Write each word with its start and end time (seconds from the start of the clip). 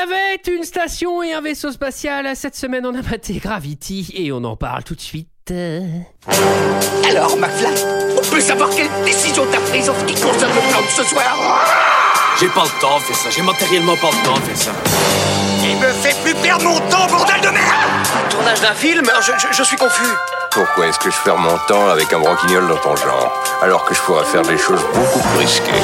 y 0.00 0.02
avait 0.02 0.56
une 0.56 0.64
station 0.64 1.22
et 1.22 1.32
un 1.34 1.40
vaisseau 1.40 1.70
spatial. 1.72 2.30
Cette 2.34 2.56
semaine, 2.56 2.86
on 2.86 2.94
a 2.98 3.02
maté 3.02 3.34
Gravity 3.34 4.12
et 4.16 4.32
on 4.32 4.42
en 4.44 4.56
parle 4.56 4.82
tout 4.84 4.94
de 4.94 5.00
suite. 5.00 5.28
Alors, 7.08 7.36
McFly, 7.36 7.66
on 8.16 8.30
peut 8.30 8.40
savoir 8.40 8.70
quelle 8.70 8.88
décision 9.04 9.44
t'as 9.50 9.60
prise 9.60 9.90
en 9.90 9.94
ce 9.98 10.04
qui 10.04 10.14
concerne 10.14 10.52
le 10.54 10.70
plan 10.70 10.80
de 10.80 10.86
ce 10.88 11.02
soir? 11.04 11.66
J'ai 12.38 12.48
pas 12.48 12.62
le 12.64 12.80
temps 12.80 12.96
de 12.98 13.02
faire 13.02 13.16
ça, 13.16 13.30
j'ai 13.30 13.42
matériellement 13.42 13.96
pas 13.96 14.10
le 14.10 14.24
temps 14.24 14.34
de 14.34 14.40
faire 14.40 14.56
ça. 14.56 14.70
Il 15.62 15.76
me 15.76 15.92
fait 15.92 16.16
plus 16.22 16.34
perdre 16.36 16.64
mon 16.64 16.78
temps, 16.88 17.06
bordel 17.08 17.40
de 17.42 17.48
merde 17.48 18.30
Tournage 18.30 18.60
d'un 18.60 18.72
film? 18.74 19.04
Je, 19.20 19.32
je- 19.38 19.52
je 19.52 19.62
suis 19.62 19.76
confus. 19.76 20.08
Pourquoi 20.52 20.86
est-ce 20.86 20.98
que 20.98 21.10
je 21.10 21.16
perds 21.24 21.36
mon 21.38 21.58
temps 21.68 21.88
avec 21.88 22.12
un 22.12 22.20
branquignol 22.20 22.66
dans 22.68 22.76
ton 22.78 22.96
genre, 22.96 23.32
alors 23.60 23.84
que 23.84 23.94
je 23.94 24.00
pourrais 24.00 24.24
faire 24.24 24.42
des 24.42 24.56
choses 24.56 24.80
beaucoup 24.94 25.18
plus 25.20 25.38
risquées? 25.40 25.82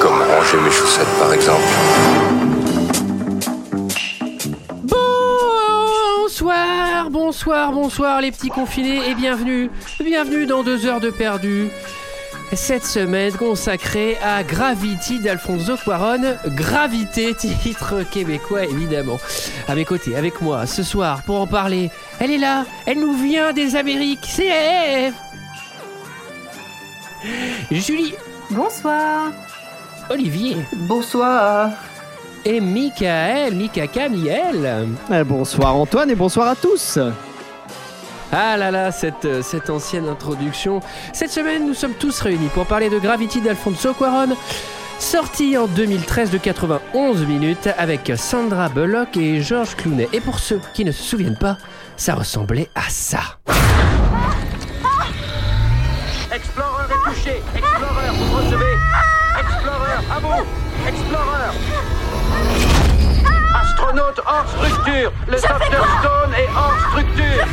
Comme 0.00 0.20
ranger 0.20 0.58
mes 0.58 0.70
chaussettes, 0.70 1.18
par 1.18 1.32
exemple. 1.32 1.62
Bonsoir, 6.48 7.10
bonsoir, 7.10 7.72
bonsoir 7.72 8.20
les 8.22 8.32
petits 8.32 8.48
confinés 8.48 9.10
et 9.10 9.14
bienvenue, 9.14 9.68
bienvenue 10.00 10.46
dans 10.46 10.62
deux 10.62 10.86
heures 10.86 10.98
de 10.98 11.10
perdu. 11.10 11.68
Cette 12.54 12.86
semaine 12.86 13.34
consacrée 13.34 14.16
à 14.24 14.42
Gravity 14.44 15.20
d'Alfonso 15.20 15.76
Cuaron, 15.76 16.38
Gravité, 16.46 17.34
titre 17.34 18.02
québécois 18.10 18.64
évidemment. 18.64 19.18
À 19.68 19.74
mes 19.74 19.84
côtés, 19.84 20.16
avec 20.16 20.40
moi 20.40 20.64
ce 20.64 20.82
soir 20.82 21.22
pour 21.24 21.38
en 21.38 21.46
parler, 21.46 21.90
elle 22.18 22.30
est 22.30 22.38
là, 22.38 22.64
elle 22.86 23.00
nous 23.00 23.12
vient 23.12 23.52
des 23.52 23.76
Amériques, 23.76 24.26
c'est 24.26 24.46
elle 24.46 25.12
Julie, 27.70 28.14
Bonsoir. 28.48 29.32
Olivier 30.08 30.56
Bonsoir. 30.88 31.72
Et 32.44 32.60
Michael, 32.60 33.54
Mika 33.54 33.86
Miel. 34.08 34.88
Eh, 35.12 35.24
bonsoir 35.24 35.74
Antoine 35.76 36.10
et 36.10 36.14
bonsoir 36.14 36.48
à 36.48 36.56
tous. 36.56 36.98
Ah 38.30 38.56
là 38.56 38.70
là, 38.70 38.92
cette, 38.92 39.24
euh, 39.24 39.42
cette 39.42 39.70
ancienne 39.70 40.06
introduction. 40.08 40.80
Cette 41.12 41.30
semaine, 41.30 41.66
nous 41.66 41.74
sommes 41.74 41.94
tous 41.94 42.20
réunis 42.20 42.48
pour 42.48 42.66
parler 42.66 42.90
de 42.90 42.98
Gravity 42.98 43.40
d'Alfonso 43.40 43.94
Cuarón, 43.94 44.36
sorti 44.98 45.56
en 45.56 45.66
2013 45.66 46.30
de 46.30 46.38
91 46.38 47.24
minutes 47.26 47.68
avec 47.78 48.12
Sandra 48.16 48.68
Bullock 48.68 49.16
et 49.16 49.40
George 49.40 49.74
Clooney. 49.76 50.08
Et 50.12 50.20
pour 50.20 50.38
ceux 50.38 50.60
qui 50.74 50.84
ne 50.84 50.92
se 50.92 51.02
souviennent 51.02 51.38
pas, 51.38 51.56
ça 51.96 52.14
ressemblait 52.14 52.68
à 52.74 52.88
ça. 52.88 53.20
Explorer 56.30 56.84
est 56.84 57.10
touché. 57.10 57.42
Explorer, 57.56 58.08
vous 58.12 58.36
recevez. 58.36 58.76
Explorer, 59.40 59.92
à 60.10 60.18
vous. 60.20 60.44
Explorer. 60.86 61.67
Hors 63.98 64.46
structure. 64.46 65.10
Le 65.26 65.40
Dr 65.40 65.48
Stone 65.48 66.32
est 66.36 66.48
hors 66.54 66.78
structure. 66.90 67.44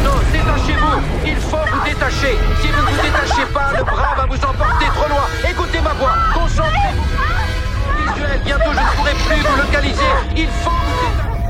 Stone, 0.00 0.26
détachez-vous. 0.30 1.00
Il 1.24 1.36
faut 1.36 1.56
vous 1.56 1.80
détacher. 1.84 2.36
Si 2.60 2.68
vous 2.68 2.82
ne 2.82 2.86
vous 2.88 3.02
détachez 3.02 3.46
pas, 3.54 3.72
le 3.78 3.82
bras 3.82 4.14
va 4.14 4.26
vous 4.26 4.36
emporter 4.36 4.84
trop 4.94 5.08
loin. 5.08 5.26
Écoutez 5.48 5.80
ma 5.80 5.94
voix. 5.94 6.12
Concentrez-vous. 6.34 7.06
Visuel, 7.98 8.40
bientôt 8.44 8.72
je 8.74 8.80
ne 8.80 8.96
pourrai 8.96 9.12
plus 9.12 9.40
vous 9.40 9.56
localiser. 9.56 10.12
Il 10.36 10.48
faut 10.62 10.70
vous 10.70 10.96
détacher. 11.00 11.40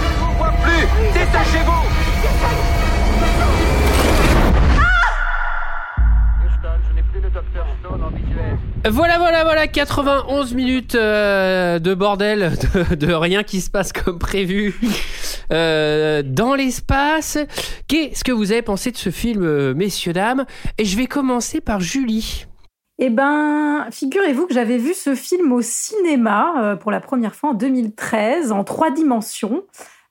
Je 0.00 0.06
ne 0.08 0.14
vous 0.18 0.32
vois 0.38 0.52
plus. 0.64 0.84
Détachez-vous. 1.12 1.82
Voilà, 8.90 9.18
voilà, 9.18 9.44
voilà, 9.44 9.66
91 9.66 10.54
minutes 10.54 10.94
euh, 10.94 11.78
de 11.78 11.92
bordel, 11.92 12.52
de, 12.98 13.12
rien 13.12 13.42
qui 13.42 13.60
se 13.60 13.70
passe 13.70 13.92
comme 13.92 14.18
prévu 14.18 14.74
euh, 15.52 16.22
dans 16.24 16.54
l'espace. 16.54 17.38
Qu'est-ce 17.86 18.24
que 18.24 18.32
vous 18.32 18.50
avez 18.50 18.62
pensé 18.62 18.90
de 18.90 18.96
ce 18.96 19.10
film, 19.10 19.44
euh, 19.44 19.74
messieurs, 19.74 20.14
dames? 20.14 20.46
Et 20.78 20.86
je 20.86 20.96
vais 20.96 21.06
commencer 21.06 21.60
par 21.60 21.80
Julie. 21.80 22.46
Eh 22.98 23.10
ben, 23.10 23.86
figurez-vous 23.90 24.46
que 24.46 24.54
j'avais 24.54 24.78
vu 24.78 24.94
ce 24.94 25.14
film 25.14 25.52
au 25.52 25.60
cinéma 25.60 26.76
pour 26.80 26.90
la 26.90 27.00
première 27.00 27.34
fois 27.34 27.50
en 27.50 27.54
2013, 27.54 28.52
en 28.52 28.64
trois 28.64 28.90
dimensions. 28.90 29.64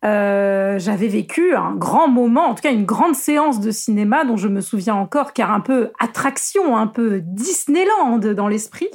Euh, 0.05 0.77
j'avais 0.77 1.07
vécu 1.07 1.55
un 1.55 1.73
grand 1.73 2.07
moment, 2.07 2.49
en 2.49 2.55
tout 2.55 2.61
cas 2.61 2.71
une 2.71 2.85
grande 2.85 3.15
séance 3.15 3.59
de 3.59 3.71
cinéma 3.71 4.25
dont 4.25 4.37
je 4.37 4.47
me 4.47 4.61
souviens 4.61 4.95
encore, 4.95 5.33
car 5.33 5.51
un 5.51 5.59
peu 5.59 5.91
attraction, 5.99 6.77
un 6.77 6.87
peu 6.87 7.21
Disneyland 7.23 8.19
dans 8.19 8.47
l'esprit. 8.47 8.89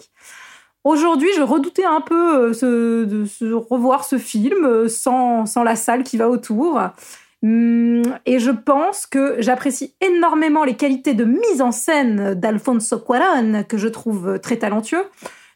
Aujourd'hui, 0.84 1.28
je 1.36 1.42
redoutais 1.42 1.84
un 1.84 2.00
peu 2.00 2.52
euh, 2.62 3.06
de 3.06 3.52
revoir 3.52 4.04
ce 4.04 4.18
film 4.18 4.64
euh, 4.64 4.88
sans, 4.88 5.46
sans 5.46 5.62
la 5.62 5.76
salle 5.76 6.02
qui 6.04 6.16
va 6.16 6.28
autour. 6.28 6.80
Hum, 7.42 8.02
Et 8.24 8.38
je 8.38 8.50
pense 8.50 9.06
que 9.06 9.36
j'apprécie 9.40 9.94
énormément 10.00 10.64
les 10.64 10.76
qualités 10.76 11.14
de 11.14 11.24
mise 11.24 11.60
en 11.60 11.72
scène 11.72 12.34
d'Alfonso 12.34 12.98
Cuarón, 13.00 13.64
que 13.68 13.76
je 13.76 13.88
trouve 13.88 14.38
très 14.40 14.56
talentueux. 14.56 15.04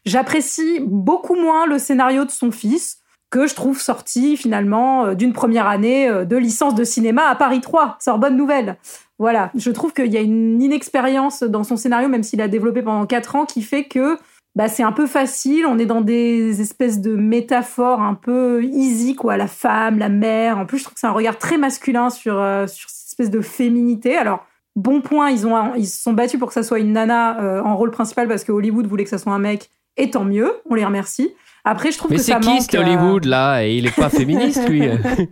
J'apprécie 0.05 0.79
beaucoup 0.81 1.35
moins 1.35 1.65
le 1.65 1.79
scénario 1.79 2.25
de 2.25 2.31
son 2.31 2.51
fils, 2.51 2.99
que 3.29 3.47
je 3.47 3.55
trouve 3.55 3.79
sorti 3.79 4.37
finalement 4.37 5.05
euh, 5.05 5.13
d'une 5.13 5.33
première 5.33 5.67
année 5.67 6.09
euh, 6.09 6.25
de 6.25 6.37
licence 6.37 6.75
de 6.75 6.83
cinéma 6.83 7.27
à 7.27 7.35
Paris 7.35 7.61
3. 7.61 7.97
Sorbonne 7.99 8.37
Nouvelle. 8.37 8.77
Voilà, 9.19 9.51
je 9.55 9.71
trouve 9.71 9.93
qu'il 9.93 10.13
y 10.13 10.17
a 10.17 10.21
une 10.21 10.61
inexpérience 10.61 11.43
dans 11.43 11.63
son 11.63 11.75
scénario, 11.75 12.07
même 12.07 12.23
s'il 12.23 12.41
a 12.41 12.47
développé 12.47 12.83
pendant 12.83 13.05
4 13.05 13.35
ans, 13.35 13.45
qui 13.45 13.63
fait 13.63 13.85
que 13.85 14.17
bah, 14.57 14.67
c'est 14.67 14.81
un 14.81 14.91
peu 14.91 15.05
facile. 15.05 15.67
On 15.67 15.77
est 15.77 15.85
dans 15.85 16.01
des 16.01 16.61
espèces 16.61 16.99
de 16.99 17.15
métaphores 17.15 18.01
un 18.01 18.15
peu 18.15 18.63
easy, 18.63 19.15
quoi. 19.15 19.37
La 19.37 19.45
femme, 19.45 19.99
la 19.99 20.09
mère. 20.09 20.57
En 20.57 20.65
plus, 20.65 20.79
je 20.79 20.83
trouve 20.83 20.95
que 20.95 20.99
c'est 20.99 21.05
un 21.05 21.11
regard 21.11 21.37
très 21.37 21.59
masculin 21.59 22.09
sur, 22.09 22.39
euh, 22.39 22.65
sur 22.65 22.89
cette 22.89 23.09
espèce 23.09 23.29
de 23.29 23.41
féminité. 23.41 24.17
Alors, 24.17 24.43
bon 24.75 25.01
point, 25.01 25.29
ils, 25.29 25.45
ont, 25.45 25.75
ils 25.75 25.85
se 25.85 26.01
sont 26.01 26.13
battus 26.13 26.39
pour 26.39 26.47
que 26.47 26.55
ça 26.55 26.63
soit 26.63 26.79
une 26.79 26.93
nana 26.93 27.39
euh, 27.39 27.61
en 27.61 27.77
rôle 27.77 27.91
principal 27.91 28.27
parce 28.27 28.43
que 28.43 28.51
Hollywood 28.51 28.87
voulait 28.87 29.03
que 29.03 29.11
ça 29.11 29.19
soit 29.19 29.31
un 29.31 29.37
mec. 29.37 29.69
Et 29.95 30.09
tant 30.09 30.25
mieux, 30.25 30.51
on 30.67 30.73
les 30.73 30.85
remercie. 30.85 31.35
Après, 31.69 31.91
je 31.91 31.97
trouve 31.97 32.11
Mais 32.11 32.17
que 32.17 32.23
c'est 32.23 32.31
ça 32.31 32.39
qui 32.39 32.47
manque. 32.47 32.61
cet 32.61 32.75
euh, 32.75 32.81
Hollywood 32.81 33.25
là 33.25 33.61
Et 33.65 33.75
il 33.75 33.85
est 33.87 33.95
pas 33.95 34.09
féministe 34.21 34.69
lui 34.69 34.83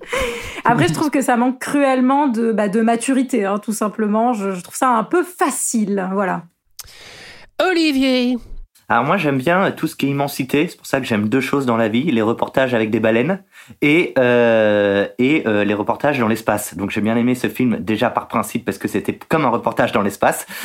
Après, 0.65 0.89
je 0.89 0.93
trouve 0.93 1.09
que 1.09 1.21
ça 1.21 1.37
manque 1.37 1.59
cruellement 1.59 2.27
de, 2.27 2.51
bah, 2.51 2.67
de 2.67 2.81
maturité, 2.81 3.45
hein, 3.45 3.57
tout 3.57 3.71
simplement. 3.71 4.33
Je, 4.33 4.51
je 4.51 4.61
trouve 4.61 4.75
ça 4.75 4.89
un 4.89 5.05
peu 5.05 5.23
facile, 5.23 6.09
voilà. 6.11 6.43
Olivier 7.65 8.37
Alors 8.89 9.05
moi 9.05 9.15
j'aime 9.15 9.37
bien 9.37 9.71
tout 9.71 9.87
ce 9.87 9.95
qui 9.95 10.07
est 10.07 10.09
immensité, 10.09 10.67
c'est 10.67 10.75
pour 10.75 10.87
ça 10.87 10.99
que 10.99 11.05
j'aime 11.05 11.29
deux 11.29 11.39
choses 11.39 11.65
dans 11.65 11.77
la 11.77 11.87
vie, 11.87 12.03
les 12.11 12.21
reportages 12.21 12.73
avec 12.73 12.91
des 12.91 12.99
baleines 12.99 13.41
et, 13.81 14.13
euh, 14.19 15.07
et 15.19 15.43
euh, 15.47 15.63
les 15.63 15.73
reportages 15.73 16.19
dans 16.19 16.27
l'espace. 16.27 16.75
Donc 16.75 16.91
j'ai 16.91 17.01
bien 17.01 17.15
aimé 17.15 17.35
ce 17.35 17.47
film 17.47 17.77
déjà 17.79 18.09
par 18.09 18.27
principe 18.27 18.65
parce 18.65 18.77
que 18.77 18.87
c'était 18.87 19.17
comme 19.29 19.45
un 19.45 19.49
reportage 19.49 19.91
dans 19.91 20.01
l'espace. 20.01 20.45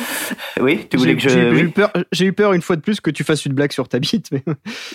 Oui, 0.59 0.85
tu 0.89 0.97
voulais 0.97 1.15
que 1.15 1.21
je... 1.21 1.29
j'ai 1.29 1.39
eu, 1.39 1.51
oui. 1.53 1.67
peur, 1.69 1.91
j'ai 2.11 2.25
eu 2.25 2.33
peur 2.33 2.53
une 2.53 2.61
fois 2.61 2.75
de 2.75 2.81
plus 2.81 2.99
que 3.01 3.09
tu 3.09 3.23
fasses 3.23 3.45
une 3.45 3.53
blague 3.53 3.71
sur 3.71 3.87
ta 3.87 3.97
bite. 3.99 4.29
Mais... 4.31 4.43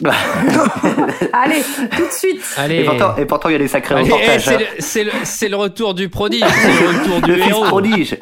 Allez, 1.32 1.62
tout 1.96 2.06
de 2.06 2.10
suite. 2.12 2.42
Allez 2.56 2.80
et, 2.80 2.84
pourtant, 2.84 3.16
et 3.16 3.24
pourtant 3.24 3.48
il 3.48 3.52
y 3.52 3.54
a 3.56 3.58
des 3.58 3.68
sacrés 3.68 3.94
Allez, 3.96 4.08
eh, 4.08 4.12
reportages. 4.12 4.44
c'est 4.78 5.00
hein. 5.02 5.04
le, 5.12 5.24
c'est 5.24 5.48
le- 5.48 5.56
retour 5.56 5.94
du 5.94 6.08
prodige, 6.08 6.44
c'est 6.44 6.82
le 6.82 6.88
retour 7.00 7.20
du 7.22 7.30
le 7.32 7.36
fils 7.38 7.50
héros. 7.50 7.64
prodige. 7.64 8.16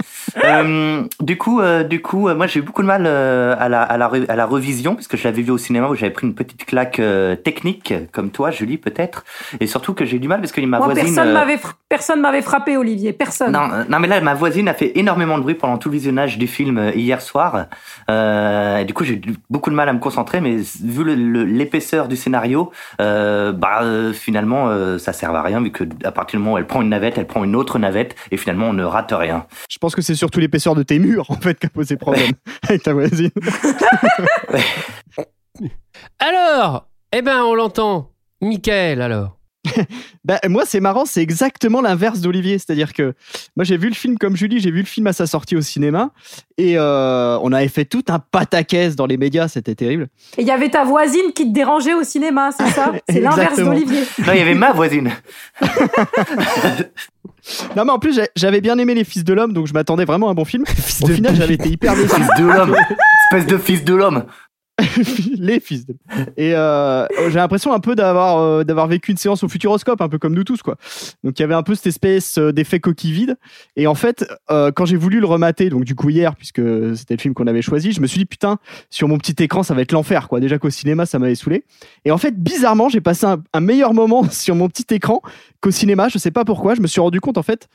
Euh, 0.44 1.02
du 1.20 1.36
coup, 1.36 1.60
euh, 1.60 1.82
du 1.84 2.00
coup, 2.00 2.28
euh, 2.28 2.34
moi 2.34 2.46
j'ai 2.46 2.60
eu 2.60 2.62
beaucoup 2.62 2.82
de 2.82 2.86
mal 2.86 3.04
euh, 3.06 3.54
à, 3.58 3.68
la, 3.68 3.82
à, 3.82 3.96
la, 3.98 4.10
à 4.28 4.36
la 4.36 4.46
revision 4.46 4.94
parce 4.94 5.08
que 5.08 5.16
je 5.16 5.24
l'avais 5.24 5.42
vu 5.42 5.50
au 5.50 5.58
cinéma 5.58 5.88
où 5.88 5.94
j'avais 5.94 6.12
pris 6.12 6.26
une 6.26 6.34
petite 6.34 6.64
claque 6.64 7.00
euh, 7.00 7.36
technique, 7.36 7.92
comme 8.12 8.30
toi, 8.30 8.50
Julie 8.50 8.78
peut-être, 8.78 9.24
et 9.60 9.66
surtout 9.74 9.92
que 9.92 10.04
j'ai 10.04 10.18
eu 10.18 10.20
du 10.20 10.28
mal 10.28 10.40
parce 10.40 10.52
que 10.52 10.60
ma 10.60 10.78
Moi, 10.78 10.86
voisine. 10.86 11.04
personne 11.06 11.28
euh, 11.30 11.34
m'avait 11.34 11.58
fra- 11.58 11.72
personne 11.88 12.20
m'avait 12.20 12.42
frappé, 12.42 12.76
Olivier. 12.76 13.12
Personne. 13.12 13.50
Non, 13.50 13.68
euh, 13.72 13.82
non, 13.88 13.98
mais 13.98 14.06
là, 14.06 14.20
ma 14.20 14.34
voisine 14.34 14.68
a 14.68 14.74
fait 14.74 14.92
énormément 14.96 15.36
de 15.36 15.42
bruit 15.42 15.54
pendant 15.56 15.78
tout 15.78 15.88
le 15.88 15.94
visionnage 15.94 16.38
du 16.38 16.46
film 16.46 16.78
euh, 16.78 16.92
hier 16.94 17.20
soir. 17.20 17.66
Euh, 18.08 18.76
et 18.78 18.84
du 18.84 18.94
coup, 18.94 19.02
j'ai 19.02 19.14
eu 19.14 19.34
beaucoup 19.50 19.70
de 19.70 19.74
mal 19.74 19.88
à 19.88 19.92
me 19.92 19.98
concentrer, 19.98 20.40
mais 20.40 20.58
vu 20.82 21.04
l'épaisseur 21.44 22.06
du 22.06 22.14
scénario, 22.16 22.70
euh, 23.00 23.50
bah 23.52 23.80
finalement, 24.12 24.68
euh, 24.68 24.98
ça 24.98 25.12
sert 25.12 25.34
à 25.34 25.42
rien 25.42 25.60
vu 25.60 25.72
que 25.72 25.82
à 26.04 26.12
partir 26.12 26.38
du 26.38 26.44
moment 26.44 26.54
où 26.54 26.58
elle 26.58 26.66
prend 26.68 26.80
une 26.80 26.90
navette, 26.90 27.18
elle 27.18 27.26
prend 27.26 27.42
une 27.42 27.56
autre 27.56 27.80
navette, 27.80 28.14
et 28.30 28.36
finalement, 28.36 28.68
on 28.68 28.72
ne 28.74 28.84
rate 28.84 29.12
rien. 29.12 29.46
Je 29.68 29.78
pense 29.78 29.96
que 29.96 30.02
c'est 30.02 30.14
surtout 30.14 30.38
l'épaisseur 30.38 30.76
de 30.76 30.84
tes 30.84 31.00
murs 31.00 31.30
en 31.32 31.34
fait 31.36 31.58
qui 31.58 31.66
a 31.66 31.70
posé 31.70 31.96
problème 31.96 32.30
avec 32.68 32.84
ta 32.84 32.92
voisine. 32.92 33.30
Alors 36.18 36.86
Eh 37.12 37.22
ben, 37.22 37.42
on 37.42 37.54
l'entend. 37.54 38.10
Michael, 38.40 39.00
alors. 39.00 39.36
Bah, 40.24 40.40
moi, 40.48 40.62
c'est 40.64 40.80
marrant, 40.80 41.04
c'est 41.04 41.20
exactement 41.20 41.82
l'inverse 41.82 42.20
d'Olivier. 42.20 42.58
C'est-à-dire 42.58 42.94
que 42.94 43.12
moi, 43.56 43.64
j'ai 43.64 43.76
vu 43.76 43.88
le 43.88 43.94
film 43.94 44.16
comme 44.16 44.36
Julie, 44.36 44.58
j'ai 44.58 44.70
vu 44.70 44.80
le 44.80 44.86
film 44.86 45.06
à 45.06 45.12
sa 45.12 45.26
sortie 45.26 45.54
au 45.54 45.60
cinéma 45.60 46.12
et 46.56 46.78
euh, 46.78 47.38
on 47.42 47.52
avait 47.52 47.68
fait 47.68 47.84
tout 47.84 48.04
un 48.08 48.18
pataquès 48.18 48.96
dans 48.96 49.04
les 49.04 49.18
médias, 49.18 49.48
c'était 49.48 49.74
terrible. 49.74 50.08
Et 50.38 50.42
il 50.42 50.46
y 50.46 50.50
avait 50.50 50.70
ta 50.70 50.84
voisine 50.84 51.32
qui 51.34 51.48
te 51.48 51.52
dérangeait 51.52 51.92
au 51.92 52.04
cinéma, 52.04 52.52
c'est 52.56 52.68
ça? 52.68 52.92
C'est 53.08 53.20
l'inverse 53.20 53.58
d'Olivier. 53.58 54.00
Non, 54.26 54.32
il 54.32 54.38
y 54.38 54.42
avait 54.42 54.54
ma 54.54 54.72
voisine. 54.72 55.10
Non, 57.76 57.84
mais 57.84 57.92
en 57.92 57.98
plus, 57.98 58.18
j'avais 58.36 58.62
bien 58.62 58.78
aimé 58.78 58.94
Les 58.94 59.04
Fils 59.04 59.22
de 59.22 59.34
l'Homme, 59.34 59.52
donc 59.52 59.66
je 59.66 59.74
m'attendais 59.74 60.06
vraiment 60.06 60.28
à 60.28 60.30
un 60.30 60.34
bon 60.34 60.46
film. 60.46 60.64
Au 61.02 61.06
final, 61.06 61.36
j'avais 61.36 61.54
été 61.54 61.68
hyper 61.68 61.94
déçu. 61.94 62.14
Fils 62.14 62.28
de 62.38 62.44
l'homme. 62.44 62.74
Espèce 63.30 63.46
de 63.46 63.58
fils 63.58 63.84
de 63.84 63.94
l'homme. 63.94 64.24
les 65.38 65.60
fils 65.60 65.86
de... 65.86 65.94
Et 66.36 66.54
euh, 66.54 67.06
j'ai 67.28 67.36
l'impression 67.36 67.72
un 67.72 67.78
peu 67.78 67.94
d'avoir 67.94 68.38
euh, 68.38 68.64
d'avoir 68.64 68.88
vécu 68.88 69.12
une 69.12 69.16
séance 69.16 69.44
au 69.44 69.48
Futuroscope, 69.48 70.00
un 70.00 70.08
peu 70.08 70.18
comme 70.18 70.34
nous 70.34 70.42
tous, 70.42 70.62
quoi. 70.62 70.76
Donc 71.22 71.38
il 71.38 71.42
y 71.42 71.44
avait 71.44 71.54
un 71.54 71.62
peu 71.62 71.74
cette 71.74 71.86
espèce 71.86 72.38
euh, 72.38 72.52
d'effet 72.52 72.80
coquille 72.80 73.12
vide. 73.12 73.36
Et 73.76 73.86
en 73.86 73.94
fait, 73.94 74.26
euh, 74.50 74.72
quand 74.72 74.84
j'ai 74.84 74.96
voulu 74.96 75.20
le 75.20 75.26
remater, 75.26 75.70
donc 75.70 75.84
du 75.84 75.94
coup 75.94 76.10
hier, 76.10 76.34
puisque 76.34 76.62
c'était 76.96 77.14
le 77.14 77.20
film 77.20 77.34
qu'on 77.34 77.46
avait 77.46 77.62
choisi, 77.62 77.92
je 77.92 78.00
me 78.00 78.06
suis 78.06 78.18
dit 78.18 78.26
putain, 78.26 78.58
sur 78.90 79.06
mon 79.06 79.18
petit 79.18 79.40
écran, 79.42 79.62
ça 79.62 79.74
va 79.74 79.82
être 79.82 79.92
l'enfer, 79.92 80.28
quoi. 80.28 80.40
Déjà 80.40 80.58
qu'au 80.58 80.70
cinéma, 80.70 81.06
ça 81.06 81.20
m'avait 81.20 81.36
saoulé. 81.36 81.64
Et 82.04 82.10
en 82.10 82.18
fait, 82.18 82.36
bizarrement, 82.36 82.88
j'ai 82.88 83.00
passé 83.00 83.26
un, 83.26 83.42
un 83.52 83.60
meilleur 83.60 83.94
moment 83.94 84.28
sur 84.30 84.56
mon 84.56 84.68
petit 84.68 84.92
écran 84.92 85.22
qu'au 85.60 85.70
cinéma. 85.70 86.08
Je 86.08 86.18
sais 86.18 86.32
pas 86.32 86.44
pourquoi. 86.44 86.74
Je 86.74 86.80
me 86.80 86.88
suis 86.88 87.00
rendu 87.00 87.20
compte 87.20 87.38
en 87.38 87.44
fait 87.44 87.68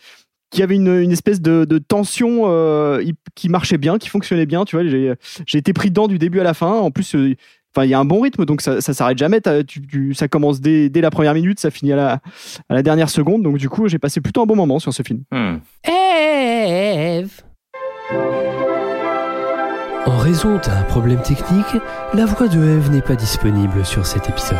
qu'il 0.50 0.62
y 0.62 0.64
avait 0.64 0.76
une, 0.76 0.88
une 1.02 1.12
espèce 1.12 1.42
de, 1.42 1.66
de 1.66 1.78
tension 1.78 2.44
euh, 2.46 3.04
qui 3.36 3.50
marchait 3.50 3.78
bien, 3.78 3.98
qui 3.98 4.10
fonctionnait 4.10 4.46
bien. 4.46 4.66
Tu 4.66 4.76
vois, 4.76 4.86
j'ai 4.88 5.14
j'ai 5.46 5.58
été 5.58 5.74
pris 5.74 5.90
dedans 5.90 6.08
du 6.08 6.18
début 6.18 6.40
à 6.40 6.44
la 6.44 6.54
fin. 6.54 6.72
En 6.72 6.90
plus, 6.92 7.14
euh, 7.16 7.36
enfin, 7.76 7.86
il 7.86 7.90
y 7.92 7.94
a 7.94 8.00
un 8.00 8.06
bon 8.06 8.22
rythme, 8.22 8.46
donc 8.46 8.62
ça, 8.62 8.82
ça 8.82 8.94
s'arrête 8.94 9.18
jamais. 9.18 9.42
T'as- 9.42 9.64
tu- 9.64 9.86
tu- 9.86 10.14
ça 10.14 10.28
commence 10.28 10.60
dès, 10.60 10.90
dès 10.90 11.02
la 11.02 11.12
première 11.12 11.34
minute, 11.36 11.60
ça 11.60 11.70
finit 11.70 11.94
à 11.94 11.96
la, 11.96 12.12
à 12.68 12.74
la 12.74 12.82
dernière 12.84 13.10
seconde. 13.10 13.44
Donc 13.44 13.58
du 13.58 13.70
coup, 13.70 13.88
j'ai 13.88 14.00
passé 14.00 14.22
plutôt 14.22 14.42
un 14.42 14.46
bon 14.46 14.56
moment 14.56 14.80
sur 14.80 14.92
ce 14.94 15.04
film. 15.04 15.22
Hmm. 15.32 15.58
Eve 15.88 17.42
En 20.08 20.18
raison 20.18 20.56
d'un 20.58 20.82
problème 20.88 21.22
technique, 21.22 21.78
la 22.16 22.26
voix 22.26 22.48
de 22.48 22.58
Eve 22.58 22.90
n'est 22.92 23.02
pas 23.02 23.16
disponible 23.16 23.86
sur 23.86 24.06
cet 24.06 24.28
épisode. 24.30 24.58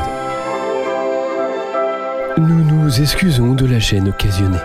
Nous 2.38 2.64
nous 2.64 3.02
excusons 3.02 3.54
de 3.54 3.66
la 3.66 3.80
gêne 3.80 4.08
occasionnée. 4.10 4.58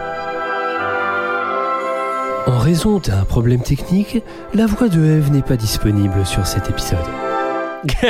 En 2.47 2.59
raison 2.59 2.99
d'un 2.99 3.25
problème 3.25 3.63
technique, 3.63 4.23
la 4.53 4.67
voix 4.67 4.89
de 4.89 5.03
Eve 5.03 5.31
n'est 5.31 5.41
pas 5.41 5.57
disponible 5.57 6.27
sur 6.27 6.47
cet 6.47 6.69
épisode. 6.69 6.99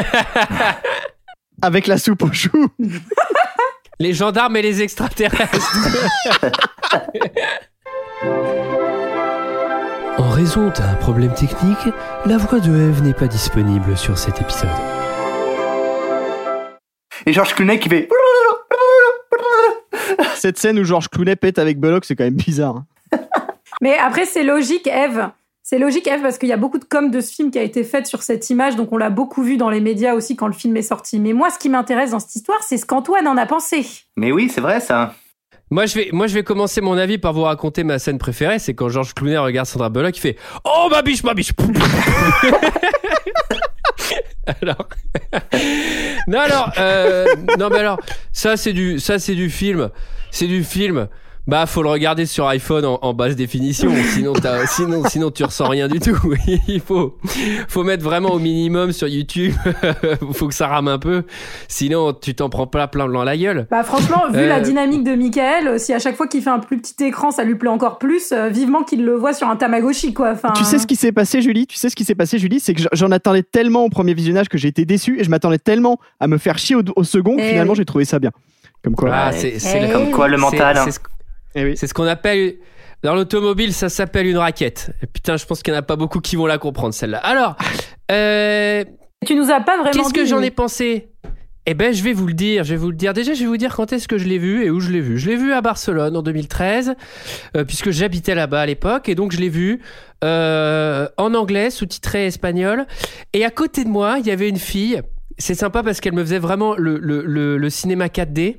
Avec 1.62 1.86
la 1.86 1.98
soupe 1.98 2.22
aux 2.22 2.32
choux. 2.32 2.68
Les 4.00 4.12
gendarmes 4.12 4.56
et 4.56 4.62
les 4.62 4.82
extraterrestres. 4.82 5.72
en 10.18 10.28
raison 10.30 10.70
d'un 10.70 10.94
problème 10.94 11.32
technique, 11.32 11.94
la 12.26 12.36
voix 12.36 12.58
de 12.58 12.70
Eve 12.70 13.04
n'est 13.04 13.14
pas 13.14 13.28
disponible 13.28 13.96
sur 13.96 14.18
cet 14.18 14.40
épisode. 14.40 14.68
Et 17.24 17.32
Georges 17.32 17.54
Clooney 17.54 17.78
qui 17.78 17.88
fait. 17.88 18.08
Cette 20.34 20.58
scène 20.58 20.80
où 20.80 20.84
Georges 20.84 21.08
Clooney 21.08 21.36
pète 21.36 21.60
avec 21.60 21.78
Belloc, 21.78 22.04
c'est 22.04 22.16
quand 22.16 22.24
même 22.24 22.34
bizarre. 22.34 22.82
Mais 23.84 23.98
après, 23.98 24.24
c'est 24.24 24.44
logique, 24.44 24.86
Eve. 24.86 25.28
C'est 25.62 25.78
logique, 25.78 26.06
Eve, 26.06 26.22
parce 26.22 26.38
qu'il 26.38 26.48
y 26.48 26.54
a 26.54 26.56
beaucoup 26.56 26.78
de 26.78 26.86
com 26.86 27.10
de 27.10 27.20
ce 27.20 27.30
film 27.34 27.50
qui 27.50 27.58
a 27.58 27.62
été 27.62 27.84
faite 27.84 28.06
sur 28.06 28.22
cette 28.22 28.48
image, 28.48 28.76
donc 28.76 28.90
on 28.92 28.96
l'a 28.96 29.10
beaucoup 29.10 29.42
vu 29.42 29.58
dans 29.58 29.68
les 29.68 29.80
médias 29.82 30.14
aussi 30.14 30.36
quand 30.36 30.46
le 30.46 30.54
film 30.54 30.74
est 30.78 30.82
sorti. 30.82 31.20
Mais 31.20 31.34
moi, 31.34 31.50
ce 31.50 31.58
qui 31.58 31.68
m'intéresse 31.68 32.12
dans 32.12 32.18
cette 32.18 32.34
histoire, 32.34 32.62
c'est 32.62 32.78
ce 32.78 32.86
qu'Antoine 32.86 33.28
en 33.28 33.36
a 33.36 33.44
pensé. 33.44 33.84
Mais 34.16 34.32
oui, 34.32 34.48
c'est 34.48 34.62
vrai 34.62 34.80
ça. 34.80 35.14
Moi 35.70 35.84
je, 35.84 35.96
vais, 35.96 36.08
moi, 36.12 36.26
je 36.28 36.32
vais 36.32 36.44
commencer 36.44 36.80
mon 36.80 36.96
avis 36.96 37.18
par 37.18 37.34
vous 37.34 37.42
raconter 37.42 37.84
ma 37.84 37.98
scène 37.98 38.16
préférée. 38.16 38.58
C'est 38.58 38.72
quand 38.72 38.88
Georges 38.88 39.12
Clooney 39.12 39.36
regarde 39.36 39.66
Sandra 39.66 39.90
Bullock, 39.90 40.16
il 40.16 40.20
fait 40.20 40.38
Oh 40.64 40.88
ma 40.90 41.02
biche, 41.02 41.22
ma 41.22 41.34
biche 41.34 41.52
Alors. 44.62 44.88
non, 46.26 46.38
alors. 46.38 46.72
euh, 46.78 47.26
non, 47.58 47.68
mais 47.68 47.80
alors. 47.80 48.00
Ça, 48.32 48.56
c'est 48.56 48.72
du, 48.72 48.98
ça, 48.98 49.18
c'est 49.18 49.34
du 49.34 49.50
film. 49.50 49.90
C'est 50.30 50.46
du 50.46 50.64
film. 50.64 51.06
Bah, 51.46 51.66
faut 51.66 51.82
le 51.82 51.90
regarder 51.90 52.24
sur 52.24 52.46
iPhone 52.46 52.86
en, 52.86 52.98
en 53.02 53.12
basse 53.12 53.36
définition, 53.36 53.90
sinon, 54.14 54.32
sinon, 54.66 55.02
sinon 55.06 55.30
tu 55.30 55.44
ressens 55.44 55.68
rien 55.68 55.88
du 55.88 56.00
tout. 56.00 56.16
Il 56.68 56.80
faut, 56.80 57.18
faut 57.68 57.84
mettre 57.84 58.02
vraiment 58.02 58.30
au 58.30 58.38
minimum 58.38 58.92
sur 58.92 59.08
YouTube. 59.08 59.52
faut 60.32 60.48
que 60.48 60.54
ça 60.54 60.68
rame 60.68 60.88
un 60.88 60.98
peu, 60.98 61.24
sinon 61.68 62.14
tu 62.14 62.34
t'en 62.34 62.48
prends 62.48 62.66
pas 62.66 62.88
plein 62.88 63.06
plein 63.06 63.24
la 63.24 63.36
gueule. 63.36 63.66
Bah 63.70 63.82
franchement, 63.84 64.22
vu 64.32 64.38
Euh. 64.38 64.48
la 64.48 64.60
dynamique 64.60 65.04
de 65.04 65.14
Michael, 65.14 65.68
euh, 65.68 65.78
si 65.78 65.92
à 65.92 65.98
chaque 65.98 66.16
fois 66.16 66.26
qu'il 66.28 66.40
fait 66.40 66.48
un 66.48 66.60
plus 66.60 66.78
petit 66.78 67.04
écran, 67.04 67.30
ça 67.30 67.44
lui 67.44 67.56
plaît 67.56 67.68
encore 67.68 67.98
plus, 67.98 68.32
euh, 68.32 68.48
vivement 68.48 68.82
qu'il 68.82 69.04
le 69.04 69.14
voit 69.14 69.34
sur 69.34 69.46
un 69.48 69.56
Tamagotchi, 69.56 70.14
quoi. 70.14 70.30
Enfin, 70.32 70.52
Tu 70.56 70.64
sais 70.64 70.78
ce 70.78 70.86
qui 70.86 70.96
s'est 70.96 71.12
passé, 71.12 71.42
Julie? 71.42 71.66
Tu 71.66 71.76
sais 71.76 71.90
ce 71.90 71.96
qui 71.96 72.04
s'est 72.04 72.14
passé, 72.14 72.38
Julie? 72.38 72.58
C'est 72.58 72.72
que 72.72 72.80
j'en 72.94 73.10
attendais 73.10 73.42
tellement 73.42 73.84
au 73.84 73.90
premier 73.90 74.14
visionnage 74.14 74.48
que 74.48 74.56
j'ai 74.56 74.68
été 74.68 74.86
déçu 74.86 75.20
et 75.20 75.24
je 75.24 75.28
m'attendais 75.30 75.58
tellement 75.58 75.98
à 76.20 76.26
me 76.26 76.38
faire 76.38 76.56
chier 76.56 76.74
au, 76.76 76.82
au 76.96 77.04
second. 77.04 77.36
que 77.36 77.42
Eh 77.42 77.50
finalement, 77.50 77.72
oui. 77.72 77.76
j'ai 77.76 77.84
trouvé 77.84 78.06
ça 78.06 78.18
bien. 78.18 78.30
Comme 78.82 78.94
quoi. 78.94 79.10
Ah, 79.12 79.30
Ouais. 79.30 79.36
c'est, 79.38 79.58
c'est 79.58 79.78
Eh 79.82 79.86
le- 79.88 79.92
Comme 79.92 80.10
quoi 80.10 80.28
le 80.28 80.38
mental. 80.38 80.78
hein. 80.78 80.86
C'est 81.54 81.60
ce- 81.60 81.64
Eh 81.64 81.70
oui. 81.70 81.76
C'est 81.76 81.86
ce 81.86 81.94
qu'on 81.94 82.06
appelle 82.06 82.56
dans 83.02 83.14
l'automobile, 83.14 83.72
ça 83.72 83.88
s'appelle 83.88 84.26
une 84.26 84.38
raquette. 84.38 84.90
Et 85.02 85.06
putain, 85.06 85.36
je 85.36 85.44
pense 85.46 85.62
qu'il 85.62 85.72
n'y 85.72 85.76
en 85.78 85.80
a 85.80 85.84
pas 85.84 85.96
beaucoup 85.96 86.20
qui 86.20 86.36
vont 86.36 86.46
la 86.46 86.58
comprendre 86.58 86.94
celle-là. 86.94 87.18
Alors, 87.18 87.56
euh, 88.10 88.84
Tu 89.26 89.34
nous 89.34 89.50
as 89.50 89.60
pas 89.60 89.76
vraiment 89.78 89.90
qu'est-ce 89.92 90.14
que 90.14 90.24
j'en 90.24 90.40
ai 90.42 90.50
pensé? 90.50 91.10
Eh 91.66 91.72
ben, 91.72 91.94
je 91.94 92.02
vais 92.02 92.12
vous 92.12 92.26
le 92.26 92.34
dire. 92.34 92.62
Je 92.64 92.70
vais 92.70 92.76
vous 92.76 92.90
le 92.90 92.96
dire. 92.96 93.14
Déjà, 93.14 93.32
je 93.32 93.40
vais 93.40 93.46
vous 93.46 93.56
dire 93.56 93.74
quand 93.74 93.90
est-ce 93.94 94.06
que 94.06 94.18
je 94.18 94.26
l'ai 94.28 94.36
vu 94.38 94.64
et 94.64 94.70
où 94.70 94.80
je 94.80 94.90
l'ai 94.90 95.00
vu. 95.00 95.18
Je 95.18 95.30
l'ai 95.30 95.36
vu 95.36 95.52
à 95.54 95.62
Barcelone 95.62 96.14
en 96.14 96.20
2013, 96.22 96.94
euh, 97.56 97.64
puisque 97.64 97.90
j'habitais 97.90 98.34
là-bas 98.34 98.60
à 98.60 98.66
l'époque, 98.66 99.08
et 99.08 99.14
donc 99.14 99.32
je 99.32 99.38
l'ai 99.40 99.48
vu 99.48 99.80
euh, 100.22 101.08
en 101.16 101.32
anglais, 101.34 101.70
sous-titré 101.70 102.26
espagnol. 102.26 102.86
Et 103.32 103.44
à 103.46 103.50
côté 103.50 103.84
de 103.84 103.88
moi, 103.88 104.16
il 104.20 104.26
y 104.26 104.30
avait 104.30 104.48
une 104.50 104.58
fille. 104.58 105.00
C'est 105.38 105.54
sympa 105.54 105.82
parce 105.82 106.00
qu'elle 106.00 106.12
me 106.12 106.22
faisait 106.22 106.38
vraiment 106.38 106.74
le, 106.76 106.98
le, 106.98 107.22
le, 107.24 107.56
le 107.56 107.70
cinéma 107.70 108.06
4D 108.08 108.58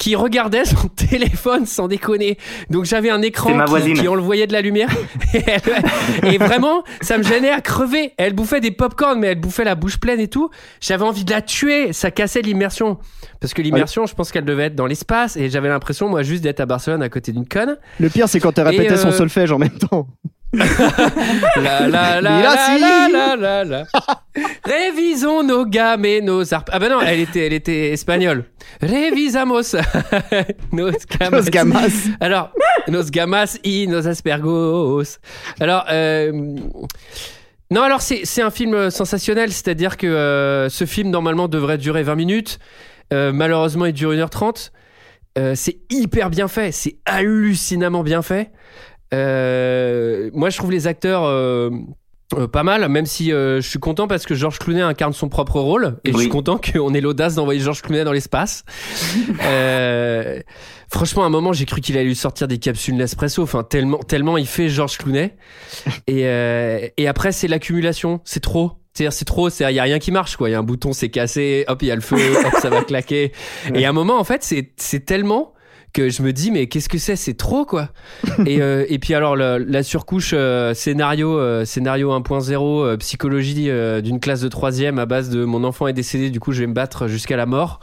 qui 0.00 0.16
regardait 0.16 0.64
son 0.64 0.88
téléphone 0.96 1.66
sans 1.66 1.86
déconner. 1.86 2.38
Donc 2.70 2.86
j'avais 2.86 3.10
un 3.10 3.20
écran 3.20 3.50
C'est 3.50 3.54
ma 3.56 3.66
qui, 3.66 3.92
qui 3.92 4.08
envoyait 4.08 4.46
de 4.46 4.52
la 4.54 4.62
lumière. 4.62 4.88
et, 5.34 5.42
elle- 5.46 6.34
et 6.34 6.38
vraiment, 6.38 6.82
ça 7.02 7.18
me 7.18 7.22
gênait 7.22 7.50
à 7.50 7.60
crever. 7.60 8.14
Elle 8.16 8.32
bouffait 8.32 8.60
des 8.60 8.70
pop-corn, 8.70 9.20
mais 9.20 9.28
elle 9.28 9.40
bouffait 9.40 9.62
la 9.64 9.74
bouche 9.74 9.98
pleine 10.00 10.18
et 10.18 10.28
tout. 10.28 10.48
J'avais 10.80 11.04
envie 11.04 11.24
de 11.26 11.30
la 11.30 11.42
tuer. 11.42 11.92
Ça 11.92 12.10
cassait 12.10 12.40
l'immersion. 12.40 12.98
Parce 13.40 13.52
que 13.52 13.60
l'immersion, 13.60 14.06
je 14.06 14.14
pense 14.14 14.32
qu'elle 14.32 14.46
devait 14.46 14.64
être 14.64 14.74
dans 14.74 14.86
l'espace. 14.86 15.36
Et 15.36 15.50
j'avais 15.50 15.68
l'impression, 15.68 16.08
moi, 16.08 16.22
juste 16.22 16.42
d'être 16.42 16.60
à 16.60 16.66
Barcelone 16.66 17.02
à 17.02 17.10
côté 17.10 17.32
d'une 17.32 17.46
conne. 17.46 17.76
Le 18.00 18.08
pire, 18.08 18.26
c'est 18.28 18.40
quand 18.40 18.58
elle 18.58 18.68
répétait 18.68 18.96
son 18.96 19.08
euh, 19.08 19.12
solfège 19.12 19.52
en 19.52 19.58
même 19.58 19.68
temps. 19.78 20.08
La 21.56 21.86
la 21.86 22.20
la 22.20 22.20
la 22.20 22.78
la 22.78 23.08
la 23.08 23.36
la 23.36 23.64
la. 23.64 23.84
Révisons 24.64 25.44
nos 25.44 25.64
gammes 25.64 26.04
et 26.04 26.20
nos 26.20 26.52
harpes. 26.52 26.70
Ah 26.72 26.78
bah 26.80 26.88
non, 26.88 27.00
elle 27.00 27.20
était, 27.20 27.46
elle 27.46 27.52
était 27.52 27.90
espagnole. 27.92 28.44
Révisamos 28.82 29.76
nos 30.72 30.90
gamas. 31.50 32.08
Alors, 32.20 32.50
nos 32.88 33.04
gamas 33.04 33.58
y 33.62 33.86
nos 33.86 34.08
aspergos. 34.08 35.18
Alors, 35.60 35.84
euh, 35.88 36.32
non, 37.70 37.82
alors 37.82 38.02
c'est 38.02 38.22
c'est 38.24 38.42
un 38.42 38.50
film 38.50 38.90
sensationnel, 38.90 39.52
c'est-à-dire 39.52 39.96
que 39.96 40.08
euh, 40.08 40.68
ce 40.68 40.84
film 40.84 41.10
normalement 41.10 41.46
devrait 41.46 41.78
durer 41.78 42.02
20 42.02 42.16
minutes. 42.16 42.58
Euh, 43.12 43.32
malheureusement, 43.32 43.86
il 43.86 43.92
dure 43.92 44.12
1h30. 44.12 44.70
Euh, 45.38 45.54
c'est 45.54 45.78
hyper 45.90 46.28
bien 46.28 46.48
fait, 46.48 46.72
c'est 46.72 46.96
hallucinamment 47.04 48.02
bien 48.02 48.22
fait. 48.22 48.50
Euh, 49.12 50.30
moi, 50.32 50.50
je 50.50 50.58
trouve 50.58 50.70
les 50.70 50.86
acteurs 50.86 51.24
euh, 51.24 51.70
euh, 52.36 52.46
pas 52.46 52.62
mal, 52.62 52.88
même 52.88 53.06
si 53.06 53.32
euh, 53.32 53.60
je 53.60 53.68
suis 53.68 53.80
content 53.80 54.06
parce 54.06 54.24
que 54.24 54.34
Georges 54.36 54.60
Clooney 54.60 54.82
incarne 54.82 55.12
son 55.12 55.28
propre 55.28 55.58
rôle 55.58 55.96
et 56.04 56.12
je 56.12 56.18
suis 56.18 56.28
content 56.28 56.58
qu'on 56.58 56.94
ait 56.94 57.00
l'audace 57.00 57.34
d'envoyer 57.34 57.58
Georges 57.58 57.82
Clooney 57.82 58.04
dans 58.04 58.12
l'espace. 58.12 58.64
Euh, 59.42 60.40
franchement, 60.90 61.24
à 61.24 61.26
un 61.26 61.30
moment, 61.30 61.52
j'ai 61.52 61.64
cru 61.64 61.80
qu'il 61.80 61.96
allait 61.96 62.06
lui 62.06 62.14
sortir 62.14 62.46
des 62.46 62.58
capsules 62.58 62.94
Nespresso. 62.94 63.42
Enfin, 63.42 63.62
tellement, 63.64 63.98
tellement 63.98 64.36
il 64.36 64.46
fait 64.46 64.68
Georges 64.68 64.98
Clooney. 64.98 65.34
Et, 66.06 66.26
euh, 66.26 66.86
et 66.96 67.08
après, 67.08 67.32
c'est 67.32 67.48
l'accumulation. 67.48 68.20
C'est 68.24 68.40
trop. 68.40 68.72
C'est-à-dire, 68.92 69.12
c'est 69.12 69.24
trop. 69.24 69.48
Il 69.48 69.70
y 69.70 69.78
a 69.78 69.82
rien 69.82 69.98
qui 69.98 70.12
marche, 70.12 70.36
quoi. 70.36 70.48
Il 70.48 70.52
y 70.52 70.54
a 70.54 70.58
un 70.58 70.62
bouton, 70.62 70.92
c'est 70.92 71.08
cassé. 71.08 71.64
Hop, 71.68 71.82
il 71.82 71.88
y 71.88 71.90
a 71.90 71.94
le 71.94 72.00
feu. 72.00 72.16
hop, 72.16 72.52
ça 72.60 72.70
va 72.70 72.82
claquer. 72.82 73.32
Et 73.74 73.84
à 73.84 73.88
un 73.88 73.92
moment, 73.92 74.18
en 74.18 74.24
fait, 74.24 74.44
c'est, 74.44 74.72
c'est 74.76 75.04
tellement 75.04 75.54
que 75.92 76.08
je 76.08 76.22
me 76.22 76.32
dis 76.32 76.50
mais 76.50 76.66
qu'est-ce 76.66 76.88
que 76.88 76.98
c'est? 76.98 77.16
C'est 77.16 77.34
trop 77.34 77.64
quoi. 77.64 77.88
Et, 78.46 78.60
euh, 78.62 78.84
et 78.88 78.98
puis 78.98 79.14
alors 79.14 79.36
la, 79.36 79.58
la 79.58 79.82
surcouche 79.82 80.32
euh, 80.34 80.74
scénario 80.74 81.38
euh, 81.38 81.64
scénario 81.64 82.10
1.0 82.12 82.84
euh, 82.84 82.96
psychologie 82.96 83.68
d'une 84.02 84.20
classe 84.20 84.40
de 84.40 84.48
troisième 84.48 84.98
à 84.98 85.06
base 85.06 85.30
de 85.30 85.44
mon 85.44 85.64
enfant 85.64 85.86
est 85.86 85.92
décédé 85.92 86.30
du 86.30 86.40
coup 86.40 86.52
je 86.52 86.60
vais 86.60 86.66
me 86.66 86.72
battre 86.72 87.06
jusqu'à 87.08 87.36
la 87.36 87.46
mort 87.46 87.80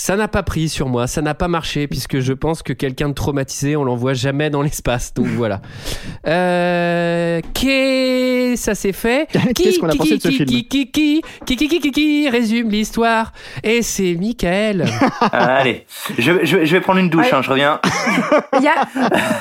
ça 0.00 0.14
n'a 0.14 0.28
pas 0.28 0.44
pris 0.44 0.68
sur 0.68 0.88
moi, 0.88 1.08
ça 1.08 1.22
n'a 1.22 1.34
pas 1.34 1.48
marché 1.48 1.88
puisque 1.88 2.20
je 2.20 2.32
pense 2.32 2.62
que 2.62 2.72
quelqu'un 2.72 3.08
de 3.08 3.14
traumatisé, 3.14 3.74
on 3.74 3.82
l'envoie 3.82 4.14
jamais 4.14 4.48
dans 4.48 4.62
l'espace. 4.66 5.12
Donc 5.12 5.26
voilà. 5.26 5.60
Euh, 6.28 7.40
qu'est- 7.52 8.54
ça 8.56 8.76
s'est 8.76 8.92
fait. 8.92 9.26
Qu'est-ce 9.56 9.80
qu'on 9.80 9.88
a 9.88 9.96
pensé 9.96 10.16
de 10.18 10.22
ce 10.22 10.28
qui, 10.28 10.34
film 10.36 10.46
qui, 10.48 10.68
qui, 10.68 10.90
qui, 10.92 11.22
qui, 11.46 11.56
qui, 11.56 11.68
qui, 11.68 11.80
qui, 11.80 11.90
qui 11.90 12.28
résume 12.30 12.70
l'histoire? 12.70 13.32
Et 13.64 13.82
c'est 13.82 14.14
Michael. 14.14 14.84
Ah, 15.20 15.56
allez, 15.56 15.84
je, 16.16 16.44
je, 16.44 16.64
je 16.64 16.72
vais 16.72 16.80
prendre 16.80 17.00
une 17.00 17.10
douche, 17.10 17.32
hein, 17.32 17.42
je 17.42 17.50
reviens. 17.50 17.80
Il 18.56 18.62
y 18.62 18.68
a... 18.68 18.86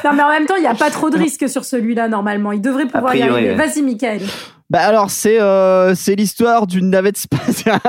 Non, 0.04 0.12
mais 0.16 0.24
en 0.24 0.30
même 0.30 0.46
temps, 0.48 0.56
il 0.58 0.62
n'y 0.62 0.68
a 0.68 0.74
pas 0.74 0.90
trop 0.90 1.10
de 1.12 1.18
risques 1.18 1.48
sur 1.48 1.64
celui-là, 1.66 2.08
normalement. 2.08 2.52
Il 2.52 2.62
devrait 2.62 2.88
pouvoir 2.88 3.16
y 3.16 3.22
arriver. 3.22 3.52
ouais. 3.52 3.56
Vas-y, 3.56 3.84
Michael. 3.84 4.22
Bah 4.70 4.80
alors, 4.82 5.10
c'est 5.12 5.40
euh, 5.40 5.94
c'est 5.96 6.16
l'histoire 6.16 6.66
d'une 6.68 6.90
navette 6.90 7.18
spatiale 7.18 7.80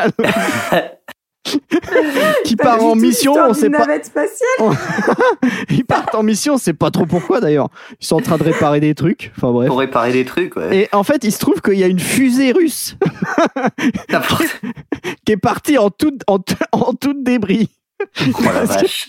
qui 2.45 2.57
part 2.57 2.83
en 2.83 2.95
mission, 2.95 3.35
on 3.37 3.55
sait 3.55 3.71
pas. 3.71 3.79
navette 3.87 4.07
spatiale. 4.07 4.49
Ils 5.71 5.85
partent 5.85 6.15
en 6.15 6.23
mission, 6.23 6.55
on 6.55 6.59
sait 6.59 6.73
pas 6.73 6.91
trop 6.91 7.07
pourquoi 7.07 7.41
d'ailleurs. 7.41 7.69
Ils 8.01 8.07
sont 8.07 8.17
en 8.17 8.21
train 8.21 8.37
de 8.39 8.43
réparer 8.45 8.81
des 8.81 8.95
trucs. 8.95 9.33
Enfin 9.37 9.53
bref. 9.53 9.69
Pour 9.69 9.79
réparer 9.79 10.13
des 10.13 10.25
trucs, 10.25 10.57
ouais. 10.57 10.77
Et 10.77 10.89
en 10.93 11.05
fait, 11.05 11.25
il 11.25 11.33
se 11.33 11.39
trouve 11.39 11.61
qu'il 11.61 11.79
y 11.79 11.85
a 11.85 11.89
une 11.89 12.01
fusée 12.01 12.53
russe 12.53 12.97
qui 15.25 15.33
est 15.33 15.37
partie 15.37 15.79
en 15.79 15.91
tout, 15.91 16.17
en, 16.27 16.39
en 16.73 16.93
tout 16.95 17.15
débris. 17.15 17.69
Oh 18.27 18.43
la 18.43 18.65
vache. 18.65 19.09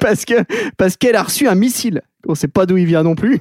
parce 0.00 0.24
que 0.24 0.34
parce 0.76 0.96
qu'elle 0.96 1.16
a 1.16 1.22
reçu 1.22 1.48
un 1.48 1.54
missile. 1.54 2.02
On 2.26 2.34
sait 2.34 2.48
pas 2.48 2.66
d'où 2.66 2.76
il 2.76 2.86
vient 2.86 3.02
non 3.02 3.14
plus. 3.14 3.40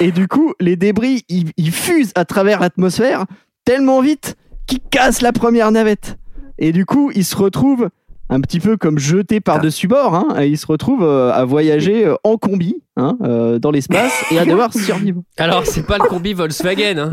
Et 0.00 0.10
du 0.10 0.26
coup, 0.28 0.52
les 0.60 0.76
débris, 0.76 1.24
ils, 1.28 1.52
ils 1.56 1.72
fusent 1.72 2.12
à 2.16 2.24
travers 2.24 2.60
l'atmosphère 2.60 3.26
tellement 3.64 4.00
vite 4.00 4.36
qu'ils 4.66 4.80
cassent 4.80 5.22
la 5.22 5.32
première 5.32 5.70
navette. 5.70 6.18
Et 6.58 6.72
du 6.72 6.84
coup, 6.86 7.10
ils 7.14 7.24
se 7.24 7.36
retrouvent 7.36 7.88
un 8.30 8.40
petit 8.40 8.60
peu 8.60 8.76
comme 8.76 8.98
jetés 8.98 9.40
par-dessus 9.40 9.88
bord. 9.88 10.14
Hein, 10.14 10.34
et 10.40 10.48
ils 10.48 10.58
se 10.58 10.66
retrouvent 10.66 11.04
euh, 11.04 11.32
à 11.32 11.44
voyager 11.44 12.04
euh, 12.06 12.14
en 12.24 12.36
combi 12.36 12.82
hein, 12.96 13.16
euh, 13.22 13.58
dans 13.58 13.70
l'espace 13.70 14.12
et 14.30 14.38
à 14.38 14.44
devoir 14.46 14.72
survivre. 14.74 15.22
Alors, 15.38 15.64
c'est 15.66 15.86
pas 15.86 15.98
le 15.98 16.04
combi 16.08 16.34
Volkswagen, 16.34 16.98
hein. 16.98 17.12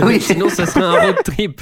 Oui. 0.00 0.20
Sinon, 0.20 0.48
ça 0.48 0.64
serait 0.66 0.84
un 0.84 0.92
road 0.92 1.16
trip. 1.24 1.60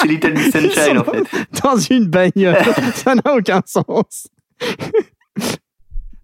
C'est 0.00 0.08
Little 0.08 0.32
Miss 0.34 0.50
Sunshine 0.50 0.98
en 0.98 1.04
fait. 1.04 1.24
dans 1.62 1.76
une 1.76 2.06
bagnole. 2.06 2.56
Ça 2.94 3.14
n'a 3.14 3.34
aucun 3.34 3.62
sens. 3.64 4.28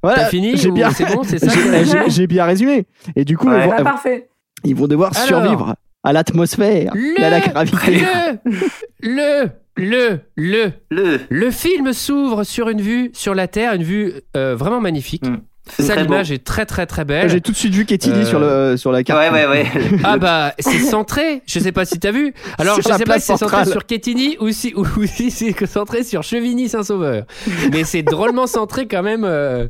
Voilà, 0.02 0.24
T'as 0.24 0.28
fini 0.30 0.56
j'ai 0.56 0.70
bien, 0.70 0.90
c'est 0.90 1.06
bon, 1.14 1.22
c'est 1.22 1.38
ça 1.38 1.48
j'ai- 1.48 1.84
j'ai- 1.84 2.10
j'ai 2.10 2.26
bien 2.26 2.44
résumé. 2.44 2.86
Et 3.14 3.24
du 3.24 3.36
coup, 3.38 3.48
Ouais. 3.48 3.68
Bah, 3.68 3.82
parfait. 3.84 4.28
ils 4.64 4.74
vont 4.74 4.88
devoir 4.88 5.12
Alors. 5.16 5.26
survivre 5.42 5.76
à 6.04 6.12
l'atmosphère, 6.12 6.92
à 7.18 7.30
la 7.30 7.40
gravité. 7.40 8.04
Le, 8.44 8.70
le, 9.00 9.50
le, 9.76 10.20
le, 10.36 10.72
Le. 10.90 11.20
le 11.28 11.50
film 11.50 11.92
s'ouvre 11.92 12.44
sur 12.44 12.68
une 12.68 12.80
vue 12.80 13.10
sur 13.14 13.34
la 13.34 13.46
Terre, 13.48 13.74
une 13.74 13.82
vue 13.84 14.12
euh, 14.36 14.54
vraiment 14.56 14.80
magnifique. 14.80 15.26
Mm. 15.26 15.38
Ça, 15.78 15.94
l'image 15.94 16.32
est 16.32 16.42
très 16.42 16.66
très 16.66 16.86
très 16.86 17.04
belle. 17.04 17.30
J'ai 17.30 17.40
tout 17.40 17.52
de 17.52 17.56
suite 17.56 17.72
vu 17.72 17.84
Ketini 17.86 18.16
Euh, 18.16 18.24
sur, 18.26 18.40
le, 18.40 18.76
sur 18.76 18.90
la 18.90 19.04
carte. 19.04 19.20
Ouais, 19.20 19.30
ouais, 19.30 19.46
ouais. 19.46 19.66
Ah 20.04 20.18
bah 20.18 20.54
c'est 20.58 20.80
centré, 20.80 21.40
je 21.46 21.60
sais 21.60 21.70
pas 21.70 21.84
si 21.84 22.00
t'as 22.00 22.10
vu. 22.10 22.34
Alors 22.58 22.74
Sur 22.82 22.92
je 22.92 22.98
sais 22.98 23.04
pas 23.04 23.20
si 23.20 23.26
c'est 23.26 23.36
centré 23.36 23.64
sur 23.66 23.86
Quetigny 23.86 24.36
ou 24.40 24.50
si, 24.50 24.74
ou 24.74 24.84
si 25.06 25.30
c'est 25.30 25.64
centré 25.66 26.02
sur 26.02 26.24
Chevigny-Saint-Sauveur. 26.24 27.24
Mais 27.72 27.84
c'est 27.84 28.02
drôlement 28.02 28.48
centré 28.48 28.88
quand 28.88 29.04
même 29.04 29.22
euh, 29.24 29.68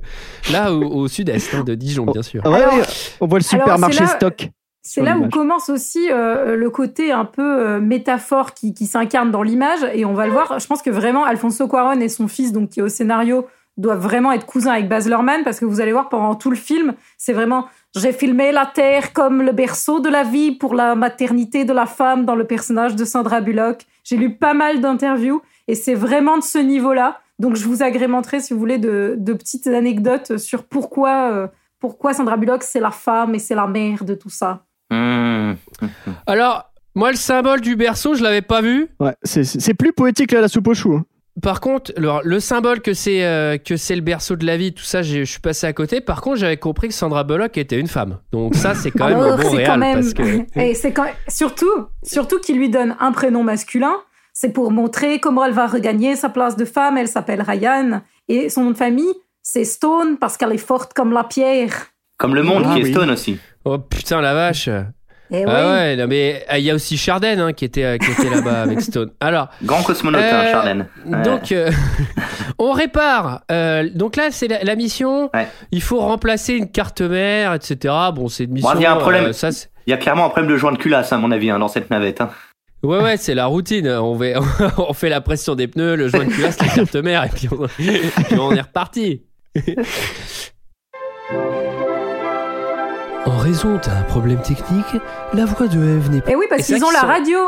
là 0.50 0.72
au, 0.72 0.82
au 0.82 1.08
sud-est 1.08 1.54
hein, 1.54 1.62
de 1.62 1.74
Dijon 1.74 2.06
bien 2.06 2.22
sûr. 2.22 2.42
Ouais, 2.46 2.62
Alors- 2.62 2.74
ouais, 2.74 2.82
on 3.20 3.26
voit 3.26 3.38
le 3.38 3.44
supermarché 3.44 4.00
là- 4.00 4.06
stock. 4.16 4.48
C'est 4.84 5.00
là 5.00 5.16
où 5.16 5.28
commence 5.28 5.68
aussi 5.68 6.08
euh, 6.10 6.56
le 6.56 6.68
côté 6.68 7.12
un 7.12 7.24
peu 7.24 7.42
euh, 7.42 7.80
métaphore 7.80 8.52
qui, 8.52 8.74
qui 8.74 8.86
s'incarne 8.86 9.30
dans 9.30 9.44
l'image 9.44 9.78
et 9.94 10.04
on 10.04 10.12
va 10.12 10.26
le 10.26 10.32
voir. 10.32 10.58
Je 10.58 10.66
pense 10.66 10.82
que 10.82 10.90
vraiment 10.90 11.24
Alfonso 11.24 11.68
Cuarón 11.68 12.00
et 12.00 12.08
son 12.08 12.26
fils, 12.26 12.50
donc 12.52 12.70
qui 12.70 12.80
est 12.80 12.82
au 12.82 12.88
scénario, 12.88 13.46
doivent 13.76 14.00
vraiment 14.00 14.32
être 14.32 14.44
cousins 14.44 14.72
avec 14.72 14.88
Baz 14.88 15.08
Luhrmann 15.08 15.44
parce 15.44 15.60
que 15.60 15.64
vous 15.64 15.80
allez 15.80 15.92
voir 15.92 16.08
pendant 16.08 16.34
tout 16.34 16.50
le 16.50 16.56
film, 16.56 16.94
c'est 17.16 17.32
vraiment 17.32 17.68
j'ai 17.94 18.12
filmé 18.12 18.52
la 18.52 18.66
terre 18.66 19.12
comme 19.12 19.42
le 19.42 19.52
berceau 19.52 20.00
de 20.00 20.08
la 20.08 20.24
vie 20.24 20.52
pour 20.52 20.74
la 20.74 20.94
maternité 20.94 21.64
de 21.64 21.72
la 21.72 21.86
femme 21.86 22.24
dans 22.24 22.34
le 22.34 22.44
personnage 22.44 22.96
de 22.96 23.04
Sandra 23.04 23.40
Bullock. 23.40 23.86
J'ai 24.02 24.16
lu 24.16 24.36
pas 24.36 24.52
mal 24.52 24.80
d'interviews 24.80 25.42
et 25.68 25.74
c'est 25.74 25.94
vraiment 25.94 26.38
de 26.38 26.42
ce 26.42 26.58
niveau-là. 26.58 27.20
Donc 27.38 27.54
je 27.54 27.66
vous 27.66 27.82
agrémenterai 27.82 28.40
si 28.40 28.52
vous 28.52 28.58
voulez 28.58 28.78
de, 28.78 29.14
de 29.16 29.32
petites 29.32 29.66
anecdotes 29.68 30.38
sur 30.38 30.64
pourquoi 30.64 31.30
euh, 31.30 31.46
pourquoi 31.78 32.14
Sandra 32.14 32.36
Bullock 32.36 32.62
c'est 32.62 32.80
la 32.80 32.90
femme 32.90 33.34
et 33.34 33.38
c'est 33.38 33.54
la 33.54 33.66
mère 33.66 34.04
de 34.04 34.14
tout 34.14 34.30
ça. 34.30 34.64
Hmm. 34.92 35.54
Alors 36.26 36.70
moi 36.94 37.10
le 37.10 37.16
symbole 37.16 37.60
du 37.60 37.76
berceau 37.76 38.14
je 38.14 38.22
l'avais 38.22 38.42
pas 38.42 38.60
vu. 38.60 38.88
Ouais, 39.00 39.14
c'est- 39.22 39.74
plus 39.74 39.92
poétique 39.92 40.30
que 40.30 40.36
la 40.36 40.48
soupe 40.48 40.68
aux 40.68 40.74
choux. 40.74 40.94
hein. 40.96 41.04
Par 41.40 41.62
contre, 41.62 41.92
le, 41.96 42.10
le 42.24 42.40
symbole 42.40 42.80
que 42.82 42.92
c'est 42.92 43.24
euh, 43.24 43.56
que 43.56 43.78
c'est 43.78 43.94
le 43.96 44.02
berceau 44.02 44.36
de 44.36 44.44
la 44.44 44.58
vie, 44.58 44.74
tout 44.74 44.84
ça, 44.84 45.00
j'ai- 45.00 45.24
je 45.24 45.30
suis 45.30 45.40
passé 45.40 45.66
à 45.66 45.72
côté. 45.72 46.02
Par 46.02 46.20
contre, 46.20 46.36
j'avais 46.36 46.58
compris 46.58 46.88
que 46.88 46.94
Sandra 46.94 47.24
Bullock 47.24 47.56
était 47.56 47.80
une 47.80 47.86
femme. 47.86 48.18
Donc 48.32 48.54
ça, 48.54 48.74
c'est 48.74 48.90
quand 48.90 49.08
même 49.08 49.18
un 49.18 49.36
bon 49.36 49.42
c'est 49.42 49.56
réel 49.56 49.66
quand 49.66 49.78
même. 49.78 49.94
parce 50.00 50.12
que 50.12 50.22
Et 50.60 50.74
c'est 50.74 50.92
quand 50.92 51.06
surtout, 51.28 51.70
surtout 52.02 52.38
qu'il 52.38 52.58
lui 52.58 52.68
donne 52.68 52.96
un 53.00 53.12
prénom 53.12 53.42
masculin. 53.44 53.94
C'est 54.34 54.52
pour 54.52 54.70
montrer 54.70 55.20
comment 55.20 55.44
elle 55.46 55.52
va 55.54 55.66
regagner 55.66 56.16
sa 56.16 56.28
place 56.28 56.54
de 56.56 56.66
femme. 56.66 56.98
Elle 56.98 57.08
s'appelle 57.08 57.40
Ryan 57.40 58.02
et 58.28 58.50
son 58.50 58.64
nom 58.64 58.70
de 58.72 58.76
famille 58.76 59.12
c'est 59.44 59.64
Stone 59.64 60.18
parce 60.18 60.36
qu'elle 60.36 60.52
est 60.52 60.58
forte 60.58 60.92
comme 60.92 61.12
la 61.12 61.24
pierre. 61.24 61.86
Comme 62.22 62.34
le 62.36 62.42
monde 62.44 62.62
Ah 62.64 62.74
qui 62.74 62.80
est 62.80 62.84
oui. 62.84 62.92
Stone 62.92 63.10
aussi. 63.10 63.38
oh 63.64 63.78
putain 63.78 64.20
la 64.20 64.32
vache. 64.32 64.68
Et 64.68 65.44
Ah 65.44 65.64
oui. 65.64 65.70
ouais, 65.72 65.96
non, 65.96 66.06
mais 66.06 66.44
ah, 66.46 66.58
il 66.58 66.64
y 66.64 66.70
a 66.70 66.74
aussi 66.74 66.96
Charden 66.96 67.40
hein, 67.40 67.52
qui 67.52 67.64
était, 67.64 67.84
euh, 67.84 67.96
qui 67.98 68.10
était 68.12 68.30
là-bas 68.30 68.62
avec 68.62 68.80
Stone. 68.90 69.10
Alors, 69.20 69.48
Grand 69.64 69.82
cosmonaute, 69.82 70.20
hein, 70.22 70.62
Euh. 70.66 70.82
Ouais. 71.06 71.22
donc, 71.22 71.50
euh, 71.52 71.70
on 72.58 72.70
répare. 72.72 73.40
Euh, 73.50 73.88
donc 73.94 74.14
là, 74.16 74.28
c'est 74.30 74.46
la, 74.46 74.62
la 74.62 74.76
mission. 74.76 75.30
Ouais. 75.34 75.48
Il 75.72 75.82
faut 75.82 75.98
remplacer 76.00 76.52
une 76.54 76.70
carte 76.70 77.00
mère, 77.00 77.54
etc. 77.54 77.92
Bon, 78.14 78.28
c'est 78.28 78.44
une 78.44 78.52
mission. 78.52 78.70
il 78.76 78.82
y 78.82 78.86
a 78.86 78.92
un 78.92 78.96
problème. 78.96 79.24
euh, 79.24 79.32
ça, 79.32 79.48
Il 79.86 79.90
y 79.90 79.94
a 79.94 79.96
clairement 79.96 80.26
un 80.26 80.30
problème 80.30 80.50
de 80.52 80.56
joint 80.56 80.72
de 80.72 80.78
culasse, 80.78 81.12
à 81.12 81.18
mon 81.18 81.32
avis, 81.32 81.50
hein, 81.50 81.58
dans 81.58 81.68
cette 81.68 81.90
navette. 81.90 82.20
hein. 82.20 82.30
ouais, 82.84 83.02
ouais, 83.02 83.16
c'est 83.16 83.34
la 83.34 83.46
routine. 83.46 83.88
On, 83.88 84.14
va, 84.14 84.26
on 84.78 84.92
fait 84.92 85.08
la 85.08 85.20
pression 85.22 85.54
des 85.56 85.66
pneus, 85.66 85.96
le 85.96 86.06
joint 86.08 86.24
de 86.26 86.30
culasse, 86.30 86.60
la 86.60 86.68
carte 86.68 86.94
mère, 86.96 87.24
et 87.24 87.30
puis 87.30 87.48
on, 87.50 87.66
puis 87.66 88.38
on 88.38 88.52
est 88.52 88.60
reparti. 88.60 89.22
Raison 93.42 93.74
d'un 93.78 94.02
problème 94.04 94.40
technique, 94.42 95.02
la 95.34 95.44
voix 95.44 95.66
de 95.66 95.76
Eve 95.78 96.10
n'est 96.10 96.20
pas. 96.20 96.30
Et 96.30 96.36
oui, 96.36 96.44
parce 96.48 96.64
qu'ils 96.66 96.76
ont 96.84 96.86
qu'ils 96.88 96.94
la 96.94 97.00
sont- 97.00 97.06
radio. 97.06 97.38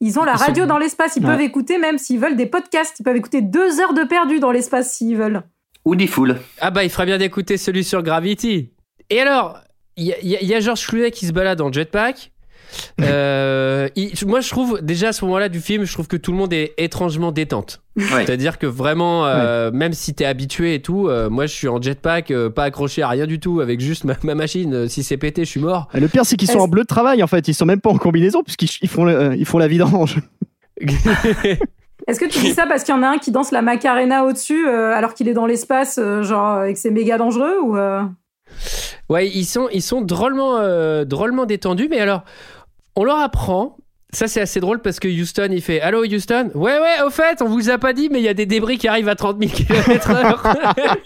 Ils 0.00 0.18
ont 0.18 0.24
la 0.24 0.32
Ils 0.32 0.38
sont- 0.38 0.44
radio 0.46 0.66
dans 0.66 0.78
l'espace. 0.78 1.14
Ils 1.16 1.24
Ouais. 1.24 1.30
peuvent 1.30 1.40
écouter 1.42 1.78
même 1.78 1.96
s'ils 1.98 2.18
veulent 2.18 2.36
des 2.36 2.46
podcasts. 2.46 2.98
Ils 2.98 3.04
peuvent 3.04 3.16
écouter 3.16 3.40
deux 3.40 3.80
heures 3.80 3.94
de 3.94 4.02
perdu 4.04 4.40
dans 4.40 4.50
l'espace 4.50 4.92
s'ils 4.94 5.16
veulent. 5.16 5.42
Ou 5.84 5.94
Diffoul. 5.96 6.40
Ah 6.60 6.70
bah 6.70 6.82
il 6.82 6.90
ferait 6.90 7.06
bien 7.06 7.18
d'écouter 7.18 7.56
celui 7.56 7.84
sur 7.84 8.02
Gravity. 8.02 8.72
Et 9.10 9.20
alors, 9.20 9.58
il 9.96 10.06
y, 10.06 10.12
a- 10.12 10.18
il 10.22 10.28
y 10.28 10.36
a- 10.36 10.40
il 10.42 10.48
y 10.48 10.54
a 10.54 10.60
George 10.60 10.86
Clooney 10.86 11.10
qui 11.12 11.26
se 11.26 11.32
balade 11.32 11.60
en 11.60 11.70
jetpack. 11.72 12.32
Euh, 13.00 13.88
il- 13.96 14.12
moi 14.26 14.40
je 14.40 14.50
trouve 14.50 14.80
déjà 14.82 15.08
à 15.08 15.12
ce 15.12 15.24
moment-là 15.24 15.48
du 15.48 15.60
film, 15.60 15.84
je 15.84 15.92
trouve 15.92 16.06
que 16.08 16.16
tout 16.16 16.30
le 16.32 16.38
monde 16.38 16.52
est 16.52 16.72
étrangement 16.78 17.32
détente. 17.32 17.80
Ouais. 17.96 18.04
C'est-à-dire 18.26 18.58
que 18.58 18.66
vraiment, 18.66 19.26
euh, 19.26 19.70
même 19.72 19.92
si 19.92 20.14
t'es 20.14 20.24
habitué 20.24 20.74
et 20.74 20.82
tout, 20.82 21.08
euh, 21.08 21.28
moi 21.30 21.46
je 21.46 21.54
suis 21.54 21.68
en 21.68 21.80
jetpack, 21.80 22.30
euh, 22.30 22.50
pas 22.50 22.64
accroché 22.64 23.02
à 23.02 23.08
rien 23.08 23.26
du 23.26 23.38
tout, 23.40 23.60
avec 23.60 23.80
juste 23.80 24.04
ma, 24.04 24.14
ma 24.22 24.34
machine. 24.34 24.88
Si 24.88 25.02
c'est 25.02 25.16
pété, 25.16 25.44
je 25.44 25.50
suis 25.50 25.60
mort. 25.60 25.88
Et 25.94 26.00
le 26.00 26.08
pire, 26.08 26.24
c'est 26.26 26.36
qu'ils 26.36 26.50
sont 26.50 26.58
en 26.58 26.68
bleu 26.68 26.82
de 26.82 26.86
travail 26.88 27.22
en 27.22 27.26
fait. 27.26 27.46
Ils 27.48 27.54
sont 27.54 27.66
même 27.66 27.80
pas 27.80 27.90
en 27.90 27.98
combinaison 27.98 28.42
puisqu'ils 28.42 28.70
ils 28.82 28.88
font, 28.88 29.04
le- 29.04 29.14
euh, 29.14 29.36
ils 29.36 29.46
font 29.46 29.58
la 29.58 29.68
vidange. 29.68 30.18
Est-ce 32.06 32.20
que 32.20 32.26
tu 32.26 32.38
dis 32.40 32.52
ça 32.52 32.66
parce 32.66 32.84
qu'il 32.84 32.94
y 32.94 32.98
en 32.98 33.02
a 33.02 33.08
un 33.08 33.18
qui 33.18 33.30
danse 33.30 33.50
la 33.50 33.62
Macarena 33.62 34.24
au-dessus 34.24 34.68
euh, 34.68 34.92
alors 34.94 35.14
qu'il 35.14 35.28
est 35.28 35.32
dans 35.32 35.46
l'espace, 35.46 35.98
euh, 36.02 36.22
genre, 36.22 36.64
et 36.64 36.74
que 36.74 36.78
c'est 36.78 36.90
méga 36.90 37.16
dangereux 37.16 37.58
ou 37.62 37.76
euh, 37.76 38.02
Ouais, 39.08 39.28
ils 39.28 39.44
sont, 39.46 39.68
ils 39.72 39.80
sont 39.82 40.00
drôlement, 40.02 40.56
euh, 40.58 41.04
drôlement 41.04 41.46
détendus, 41.46 41.88
mais 41.90 42.00
alors, 42.00 42.24
on 42.96 43.04
leur 43.04 43.18
apprend. 43.18 43.76
Ça, 44.12 44.28
c'est 44.28 44.40
assez 44.40 44.60
drôle 44.60 44.80
parce 44.80 45.00
que 45.00 45.08
Houston, 45.08 45.48
il 45.50 45.60
fait 45.60 45.80
Allô, 45.80 46.04
Houston? 46.04 46.50
Ouais, 46.54 46.78
ouais, 46.78 47.02
au 47.04 47.10
fait, 47.10 47.42
on 47.42 47.48
vous 47.48 47.68
a 47.68 47.78
pas 47.78 47.92
dit, 47.92 48.08
mais 48.10 48.20
il 48.20 48.24
y 48.24 48.28
a 48.28 48.34
des 48.34 48.46
débris 48.46 48.78
qui 48.78 48.86
arrivent 48.86 49.08
à 49.08 49.16
30 49.16 49.42
000 49.42 49.52
km/h. 49.52 50.96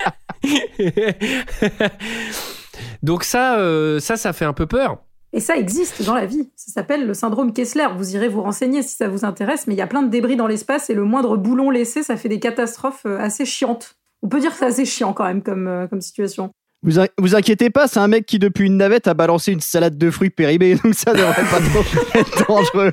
Donc, 3.02 3.24
ça, 3.24 3.58
euh, 3.58 3.98
ça, 3.98 4.16
ça 4.16 4.32
fait 4.34 4.44
un 4.44 4.52
peu 4.52 4.66
peur. 4.66 4.98
Et 5.32 5.40
ça 5.40 5.56
existe 5.56 6.02
dans 6.04 6.14
la 6.14 6.26
vie. 6.26 6.50
Ça 6.56 6.72
s'appelle 6.72 7.06
le 7.06 7.14
syndrome 7.14 7.52
Kessler. 7.52 7.86
Vous 7.96 8.14
irez 8.14 8.28
vous 8.28 8.42
renseigner 8.42 8.82
si 8.82 8.96
ça 8.96 9.08
vous 9.08 9.24
intéresse, 9.24 9.66
mais 9.66 9.74
il 9.74 9.78
y 9.78 9.82
a 9.82 9.86
plein 9.86 10.02
de 10.02 10.08
débris 10.08 10.36
dans 10.36 10.46
l'espace 10.46 10.88
et 10.90 10.94
le 10.94 11.04
moindre 11.04 11.36
boulon 11.36 11.70
laissé, 11.70 12.02
ça 12.02 12.16
fait 12.16 12.28
des 12.28 12.40
catastrophes 12.40 13.04
euh, 13.06 13.18
assez 13.18 13.44
chiantes. 13.44 13.96
On 14.22 14.28
peut 14.28 14.40
dire 14.40 14.52
que 14.52 14.58
c'est 14.58 14.66
assez 14.66 14.84
chiant 14.84 15.12
quand 15.12 15.24
même 15.24 15.42
comme, 15.42 15.66
euh, 15.66 15.86
comme 15.86 16.00
situation. 16.00 16.50
Vous, 16.84 17.00
in- 17.00 17.08
vous 17.18 17.34
inquiétez 17.34 17.70
pas, 17.70 17.88
c'est 17.88 17.98
un 17.98 18.06
mec 18.06 18.24
qui 18.24 18.38
depuis 18.38 18.66
une 18.66 18.76
navette 18.76 19.08
a 19.08 19.14
balancé 19.14 19.50
une 19.50 19.60
salade 19.60 19.98
de 19.98 20.10
fruits 20.12 20.30
périmés, 20.30 20.76
donc 20.84 20.94
ça 20.94 21.12
devrait 21.12 21.34
pas 21.34 21.60
trop 21.60 21.82
être 22.14 22.46
dangereux. 22.48 22.92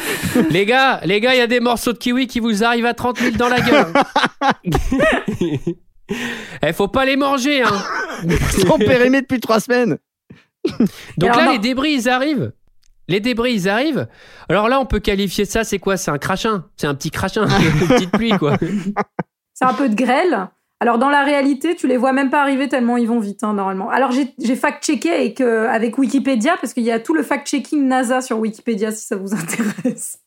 Les 0.50 0.64
gars, 0.64 1.00
les 1.04 1.20
gars, 1.20 1.34
il 1.34 1.38
y 1.38 1.42
a 1.42 1.46
des 1.46 1.60
morceaux 1.60 1.92
de 1.92 1.98
kiwi 1.98 2.26
qui 2.28 2.40
vous 2.40 2.64
arrivent 2.64 2.86
à 2.86 2.94
30 2.94 3.18
000 3.18 3.36
dans 3.36 3.48
la 3.48 3.60
gueule. 3.60 3.86
Eh, 6.62 6.72
faut 6.72 6.86
pas 6.86 7.04
les 7.04 7.16
manger, 7.16 7.62
hein. 7.62 7.82
Ils 8.22 8.38
sont 8.66 8.78
périmés 8.78 9.22
depuis 9.22 9.40
trois 9.40 9.58
semaines. 9.58 9.98
Donc 11.18 11.30
Alors, 11.30 11.36
là, 11.38 11.44
non. 11.46 11.52
les 11.52 11.58
débris, 11.58 11.94
ils 11.94 12.08
arrivent. 12.08 12.52
Les 13.08 13.18
débris, 13.18 13.54
ils 13.54 13.68
arrivent. 13.68 14.06
Alors 14.48 14.68
là, 14.68 14.78
on 14.78 14.86
peut 14.86 15.00
qualifier 15.00 15.44
ça, 15.44 15.64
c'est 15.64 15.80
quoi? 15.80 15.96
C'est 15.96 16.12
un 16.12 16.18
crachin. 16.18 16.64
C'est 16.76 16.86
un 16.86 16.94
petit 16.94 17.10
crachin, 17.10 17.46
une 17.48 17.88
petite 17.88 18.10
pluie, 18.12 18.30
quoi. 18.38 18.56
C'est 19.52 19.64
un 19.64 19.74
peu 19.74 19.88
de 19.88 19.96
grêle. 19.96 20.48
Alors 20.80 20.98
dans 20.98 21.08
la 21.08 21.24
réalité, 21.24 21.74
tu 21.74 21.86
les 21.86 21.96
vois 21.96 22.12
même 22.12 22.28
pas 22.28 22.42
arriver 22.42 22.68
tellement 22.68 22.98
ils 22.98 23.08
vont 23.08 23.18
vite 23.18 23.42
hein, 23.44 23.54
normalement. 23.54 23.88
Alors 23.90 24.10
j'ai 24.12 24.56
fact-checké 24.56 25.10
avec, 25.10 25.40
euh, 25.40 25.68
avec 25.70 25.96
Wikipédia 25.96 26.56
parce 26.60 26.74
qu'il 26.74 26.82
y 26.84 26.90
a 26.90 27.00
tout 27.00 27.14
le 27.14 27.22
fact-checking 27.22 27.86
NASA 27.88 28.20
sur 28.20 28.38
Wikipédia 28.38 28.90
si 28.92 29.04
ça 29.06 29.16
vous 29.16 29.32
intéresse. 29.34 30.18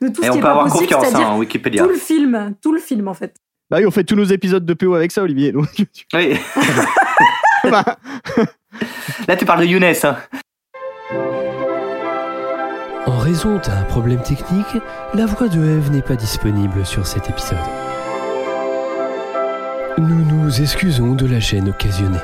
De 0.00 0.08
tout 0.08 0.22
Et 0.22 0.26
ce 0.26 0.30
on 0.30 0.32
qui 0.32 0.38
est 0.38 0.40
peut 0.40 0.46
pas 0.46 0.50
avoir 0.52 0.64
possible, 0.72 0.94
confiance 0.94 1.14
hein, 1.14 1.26
en 1.28 1.38
Wikipédia. 1.38 1.82
tout 1.84 1.90
le 1.90 1.94
film, 1.96 2.54
tout 2.62 2.72
le 2.72 2.80
film 2.80 3.06
en 3.08 3.14
fait. 3.14 3.34
Bah 3.70 3.76
oui, 3.80 3.86
on 3.86 3.90
fait 3.90 4.02
tous 4.04 4.16
nos 4.16 4.24
épisodes 4.24 4.64
de 4.64 4.72
PO 4.74 4.94
avec 4.94 5.12
ça, 5.12 5.22
Olivier. 5.22 5.52
donc- 5.52 5.68
Oui. 6.14 6.38
Là, 9.28 9.36
tu 9.36 9.44
parles 9.44 9.60
de 9.60 9.66
Younes. 9.66 9.84
Hein. 10.04 10.16
En 13.06 13.18
raison 13.18 13.56
d'un 13.58 13.82
problème 13.88 14.22
technique, 14.22 14.82
la 15.12 15.26
voix 15.26 15.48
de 15.48 15.58
Eve 15.58 15.90
n'est 15.90 16.02
pas 16.02 16.16
disponible 16.16 16.86
sur 16.86 17.06
cet 17.06 17.28
épisode. 17.28 17.58
Nous 19.98 20.24
nous 20.24 20.60
excusons 20.60 21.14
de 21.14 21.26
la 21.26 21.40
gêne 21.40 21.68
occasionnée. 21.68 22.18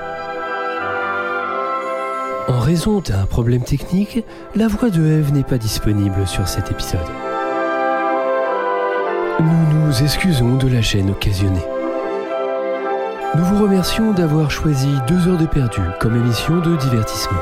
En 2.48 2.58
raison 2.60 3.00
d'un 3.00 3.26
problème 3.26 3.62
technique, 3.62 4.24
la 4.54 4.68
voix 4.68 4.90
de 4.90 5.02
Eve 5.04 5.32
n'est 5.32 5.42
pas 5.44 5.58
disponible 5.58 6.26
sur 6.26 6.46
cet 6.46 6.70
épisode. 6.70 7.00
Nous 9.40 9.74
nous 9.86 10.02
excusons 10.02 10.56
de 10.56 10.68
la 10.68 10.80
gêne 10.80 11.10
occasionnée. 11.10 11.64
Nous 13.36 13.44
vous 13.44 13.62
remercions 13.62 14.12
d'avoir 14.12 14.50
choisi 14.50 14.88
deux 15.08 15.26
heures 15.28 15.38
de 15.38 15.46
perdu 15.46 15.80
comme 16.00 16.14
émission 16.16 16.60
de 16.60 16.76
divertissement. 16.76 17.40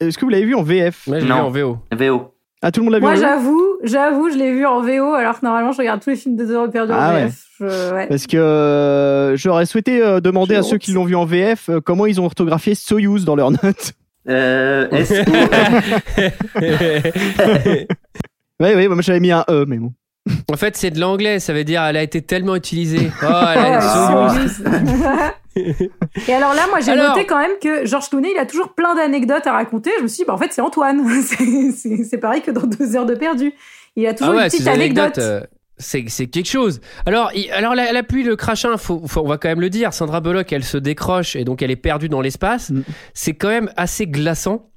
Est-ce 0.00 0.18
que 0.18 0.24
vous 0.24 0.30
l'avez 0.30 0.46
vu 0.46 0.54
en 0.54 0.62
VF 0.62 1.06
Moi, 1.06 1.18
j'ai 1.20 1.26
vu 1.26 1.30
Non. 1.30 1.42
en 1.42 1.50
VO. 1.50 1.78
VO. 1.96 2.34
Ah, 2.62 2.70
tout 2.70 2.80
le 2.80 2.84
monde 2.84 2.92
l'a 2.92 2.98
vu 2.98 3.04
Moi, 3.04 3.14
VF 3.14 3.20
j'avoue, 3.22 3.66
j'avoue, 3.84 4.30
je 4.30 4.36
l'ai 4.36 4.52
vu 4.52 4.66
en 4.66 4.82
VO, 4.82 5.14
alors 5.14 5.40
que 5.40 5.46
normalement, 5.46 5.72
je 5.72 5.78
regarde 5.78 6.00
tous 6.02 6.10
les 6.10 6.16
films 6.16 6.36
de 6.36 6.44
heures 6.50 6.70
perdus 6.70 6.92
Ah 6.94 7.10
en 7.10 7.14
ouais. 7.14 7.24
VF. 7.26 7.44
Je- 7.58 7.94
ouais. 7.94 8.06
Parce 8.06 8.26
que 8.26 8.36
euh, 8.36 9.36
j'aurais 9.36 9.64
souhaité 9.66 10.02
euh, 10.02 10.20
demander 10.20 10.56
à 10.56 10.62
ceux 10.62 10.76
qui 10.78 10.92
l'ont 10.92 11.04
vu 11.04 11.14
en 11.16 11.24
VF 11.24 11.68
euh, 11.70 11.80
comment 11.80 12.04
ils 12.06 12.20
ont 12.20 12.24
orthographié 12.26 12.74
Soyuz 12.74 13.24
dans 13.24 13.34
leurs 13.36 13.50
notes. 13.50 13.92
Euh, 14.28 14.88
S 14.90 15.10
Oui, 18.60 18.68
oui, 18.76 18.88
moi 18.88 19.00
j'avais 19.00 19.20
mis 19.20 19.32
un 19.32 19.44
E, 19.48 19.64
mais 19.66 19.78
bon. 19.78 19.92
En 20.52 20.56
fait, 20.56 20.76
c'est 20.76 20.90
de 20.90 21.00
l'anglais, 21.00 21.38
ça 21.40 21.54
veut 21.54 21.64
dire 21.64 21.82
elle 21.82 21.96
a 21.96 22.02
été 22.02 22.20
tellement 22.20 22.54
utilisée. 22.56 23.10
Oh, 23.22 23.26
elle 23.26 23.74
a 23.74 23.80
Soyuz. 24.34 24.62
Et 26.28 26.32
alors 26.32 26.54
là, 26.54 26.66
moi, 26.68 26.80
j'ai 26.80 26.92
Alors- 26.92 27.14
noté 27.16 27.26
quand 27.26 27.38
même 27.38 27.58
que 27.62 27.84
Georges 27.86 28.08
Clooney, 28.10 28.30
il 28.34 28.38
a 28.38 28.46
toujours 28.46 28.74
plein 28.74 28.94
d'anecdotes 28.94 29.46
à 29.46 29.52
raconter. 29.52 29.90
Je 29.98 30.02
me 30.04 30.08
suis 30.08 30.18
dit, 30.18 30.24
bah, 30.26 30.34
en 30.34 30.38
fait, 30.38 30.52
c'est 30.52 30.60
Antoine. 30.60 31.04
C'est- 31.74 32.18
pareil 32.18 32.42
que 32.42 32.50
dans 32.50 32.66
deux 32.66 32.96
heures 32.96 33.06
de 33.06 33.14
perdu. 33.14 33.52
Il 33.96 34.06
a 34.06 34.14
toujours 34.14 34.34
Ah 34.34 34.36
ouais, 34.36 34.44
une 34.44 34.50
petite 34.50 34.66
anecdote. 34.68 35.18
anecdotes, 35.18 35.18
euh, 35.18 35.40
c'est 35.78 36.04
c'est 36.08 36.26
quelque 36.26 36.48
chose. 36.48 36.80
Alors, 37.06 37.30
il- 37.34 37.50
alors 37.50 37.74
la, 37.74 37.92
la 37.92 38.02
pluie, 38.02 38.22
le 38.22 38.36
crachin, 38.36 38.76
faut, 38.76 39.02
faut- 39.06 39.22
on 39.22 39.28
va 39.28 39.38
quand 39.38 39.48
même 39.48 39.60
le 39.60 39.70
dire. 39.70 39.92
Sandra 39.92 40.20
Bullock, 40.20 40.52
elle 40.52 40.62
se 40.64 40.76
décroche 40.78 41.34
et 41.36 41.44
donc 41.44 41.62
elle 41.62 41.70
est 41.70 41.76
perdue 41.76 42.08
dans 42.08 42.20
l'espace. 42.20 42.70
Mm. 42.70 42.82
C'est 43.14 43.34
quand 43.34 43.48
même 43.48 43.70
assez 43.76 44.06
glaçant. 44.06 44.70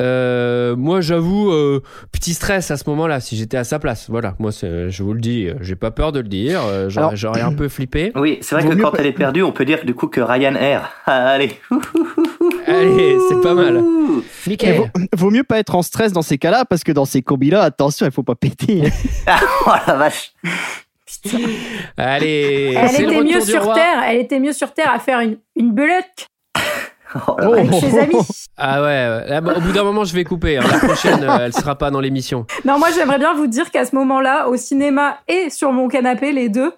Euh, 0.00 0.76
moi, 0.76 1.00
j'avoue, 1.00 1.50
euh, 1.50 1.82
petit 2.12 2.34
stress 2.34 2.70
à 2.70 2.76
ce 2.76 2.88
moment-là, 2.90 3.20
si 3.20 3.36
j'étais 3.36 3.56
à 3.56 3.64
sa 3.64 3.78
place. 3.78 4.08
Voilà, 4.08 4.34
moi, 4.38 4.50
je 4.52 5.02
vous 5.02 5.12
le 5.12 5.20
dis, 5.20 5.46
euh, 5.48 5.54
j'ai 5.60 5.74
pas 5.76 5.90
peur 5.90 6.12
de 6.12 6.20
le 6.20 6.28
dire. 6.28 6.60
J'aurais 6.88 7.40
un 7.40 7.52
peu 7.52 7.68
flippé. 7.68 8.12
Oui, 8.14 8.38
c'est 8.40 8.54
vrai 8.54 8.64
Vaut 8.64 8.70
que 8.76 8.80
quand 8.82 8.90
pas- 8.92 8.98
elle 9.00 9.06
est 9.06 9.12
perdue, 9.12 9.42
on 9.42 9.52
peut 9.52 9.64
dire 9.64 9.84
du 9.84 9.94
coup 9.94 10.06
que 10.06 10.20
Ryan 10.20 10.54
Air. 10.54 10.90
Allez. 11.06 11.52
Allez, 12.66 13.16
c'est 13.28 13.40
pas 13.40 13.54
mal. 13.54 13.82
Michael. 14.46 14.76
vaut, 14.76 14.86
vaut 15.16 15.30
mieux 15.30 15.44
pas 15.44 15.58
être 15.58 15.74
en 15.74 15.82
stress 15.82 16.12
dans 16.12 16.22
ces 16.22 16.38
cas-là, 16.38 16.64
parce 16.64 16.84
que 16.84 16.92
dans 16.92 17.04
ces 17.04 17.22
combis-là, 17.22 17.62
attention, 17.62 18.06
il 18.06 18.12
faut 18.12 18.22
pas 18.22 18.34
péter. 18.34 18.82
oh 19.66 19.70
la 19.86 19.94
vache. 19.94 20.32
Allez, 21.96 22.74
Elle 22.76 23.02
était 23.02 23.22
mieux 23.22 23.40
sur 23.40 23.64
roi. 23.64 23.74
Terre. 23.74 24.02
Elle 24.06 24.18
était 24.18 24.38
mieux 24.38 24.52
sur 24.52 24.72
Terre 24.72 24.92
à 24.92 24.98
faire 24.98 25.20
une, 25.20 25.38
une 25.56 25.72
belote 25.72 26.28
Oh 27.14 27.36
Oh. 27.40 27.52
avec 27.54 27.72
ses 27.74 27.98
amis. 27.98 28.14
Ah 28.56 28.82
ouais, 28.82 28.86
ouais. 28.86 29.28
Là, 29.28 29.40
au 29.56 29.60
bout 29.60 29.72
d'un 29.72 29.84
moment, 29.84 30.04
je 30.04 30.14
vais 30.14 30.24
couper. 30.24 30.58
hein. 30.58 30.62
La 30.70 30.78
prochaine, 30.78 31.22
euh, 31.24 31.38
elle 31.46 31.52
sera 31.52 31.76
pas 31.76 31.90
dans 31.90 32.00
l'émission. 32.00 32.46
Non, 32.64 32.78
moi, 32.78 32.88
j'aimerais 32.94 33.18
bien 33.18 33.34
vous 33.34 33.46
dire 33.46 33.70
qu'à 33.70 33.84
ce 33.84 33.94
moment-là, 33.96 34.48
au 34.48 34.56
cinéma 34.56 35.18
et 35.28 35.50
sur 35.50 35.72
mon 35.72 35.88
canapé, 35.88 36.32
les 36.32 36.48
deux, 36.48 36.72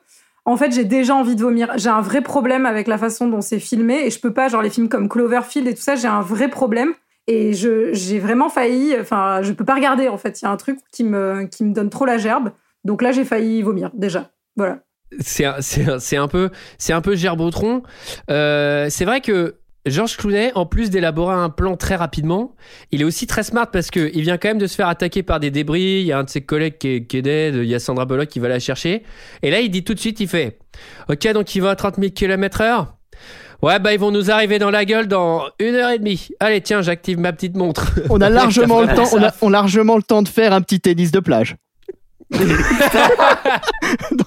en 0.44 0.56
fait, 0.56 0.72
j'ai 0.72 0.84
déjà 0.84 1.14
envie 1.14 1.36
de 1.36 1.42
vomir. 1.42 1.72
J'ai 1.76 1.88
un 1.90 2.00
vrai 2.00 2.20
problème 2.22 2.66
avec 2.66 2.86
la 2.86 2.98
façon 2.98 3.28
dont 3.28 3.40
c'est 3.40 3.58
filmé 3.58 4.06
et 4.06 4.10
je 4.10 4.20
peux 4.20 4.32
pas, 4.32 4.48
genre 4.48 4.62
les 4.62 4.70
films 4.70 4.88
comme 4.88 5.08
Cloverfield 5.08 5.66
et 5.68 5.74
tout 5.74 5.82
ça, 5.82 5.96
j'ai 5.96 6.08
un 6.08 6.20
vrai 6.22 6.48
problème. 6.48 6.92
Et 7.26 7.52
je, 7.52 7.92
j'ai 7.92 8.18
vraiment 8.18 8.48
failli, 8.48 8.94
enfin, 9.00 9.40
je 9.42 9.52
peux 9.52 9.64
pas 9.64 9.74
regarder 9.74 10.08
en 10.08 10.16
fait. 10.18 10.40
Il 10.40 10.46
y 10.46 10.48
a 10.48 10.50
un 10.50 10.56
truc 10.56 10.78
qui 10.92 11.04
me, 11.04 11.44
qui 11.44 11.64
me 11.64 11.72
donne 11.72 11.90
trop 11.90 12.04
la 12.04 12.18
gerbe. 12.18 12.50
Donc 12.84 13.02
là, 13.02 13.12
j'ai 13.12 13.24
failli 13.24 13.62
vomir 13.62 13.90
déjà. 13.94 14.30
Voilà. 14.56 14.78
C'est 15.20 15.44
un, 15.44 15.56
c'est 15.60 15.88
un- 15.88 15.98
c'est 15.98 16.16
un 16.16 16.28
peu, 16.28 16.50
c'est 16.78 16.92
un 16.92 17.00
peu 17.00 17.14
gerbotron. 17.14 17.82
Euh, 18.30 18.86
c'est 18.90 19.04
vrai 19.04 19.20
que 19.20 19.56
Georges 19.86 20.16
Clooney, 20.18 20.52
en 20.54 20.66
plus 20.66 20.90
d'élaborer 20.90 21.34
un 21.34 21.48
plan 21.48 21.76
très 21.76 21.96
rapidement, 21.96 22.54
il 22.90 23.00
est 23.00 23.04
aussi 23.04 23.26
très 23.26 23.42
smart 23.42 23.70
parce 23.70 23.90
que 23.90 24.10
il 24.12 24.22
vient 24.22 24.36
quand 24.36 24.48
même 24.48 24.58
de 24.58 24.66
se 24.66 24.74
faire 24.74 24.88
attaquer 24.88 25.22
par 25.22 25.40
des 25.40 25.50
débris. 25.50 26.00
Il 26.00 26.06
y 26.06 26.12
a 26.12 26.18
un 26.18 26.24
de 26.24 26.28
ses 26.28 26.42
collègues 26.42 26.76
qui 26.78 26.88
est, 26.88 27.06
qui 27.06 27.16
est 27.18 27.22
dead. 27.22 27.54
Il 27.54 27.64
y 27.64 27.74
a 27.74 27.78
Sandra 27.78 28.04
Bullock 28.04 28.28
qui 28.28 28.40
va 28.40 28.48
la 28.48 28.58
chercher. 28.58 29.04
Et 29.42 29.50
là, 29.50 29.60
il 29.60 29.70
dit 29.70 29.82
tout 29.82 29.94
de 29.94 30.00
suite, 30.00 30.20
il 30.20 30.28
fait, 30.28 30.58
ok, 31.08 31.32
donc 31.32 31.54
il 31.54 31.62
va 31.62 31.70
à 31.70 31.76
30 31.76 31.96
000 31.96 32.10
km 32.10 32.60
heure. 32.60 32.94
Ouais, 33.62 33.78
bah 33.78 33.92
ils 33.92 34.00
vont 34.00 34.10
nous 34.10 34.30
arriver 34.30 34.58
dans 34.58 34.70
la 34.70 34.86
gueule 34.86 35.06
dans 35.06 35.44
une 35.58 35.74
heure 35.74 35.90
et 35.90 35.98
demie. 35.98 36.28
Allez, 36.40 36.62
tiens, 36.62 36.80
j'active 36.80 37.18
ma 37.18 37.32
petite 37.32 37.56
montre. 37.56 37.92
On 38.08 38.20
a 38.20 38.30
largement 38.30 38.80
le 38.80 38.88
temps, 38.94 39.08
on 39.12 39.22
a, 39.22 39.32
on 39.42 39.48
a 39.48 39.52
largement 39.52 39.96
le 39.96 40.02
temps 40.02 40.22
de 40.22 40.28
faire 40.28 40.52
un 40.52 40.62
petit 40.62 40.80
tennis 40.80 41.10
de 41.10 41.20
plage. 41.20 41.56
dans 42.30 42.38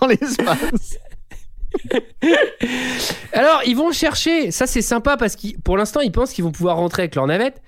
l'espace. 0.08 0.98
Alors, 3.34 3.62
ils 3.66 3.76
vont 3.76 3.92
chercher, 3.92 4.52
ça 4.52 4.68
c'est 4.68 4.82
sympa 4.82 5.18
parce 5.18 5.36
que 5.36 5.48
pour 5.64 5.78
l'instant, 5.78 6.02
ils 6.02 6.12
pensent 6.12 6.34
qu'ils 6.34 6.44
vont 6.44 6.52
pouvoir 6.52 6.78
rentrer 6.78 7.04
avec 7.04 7.16
leur 7.16 7.28
navette. 7.28 7.62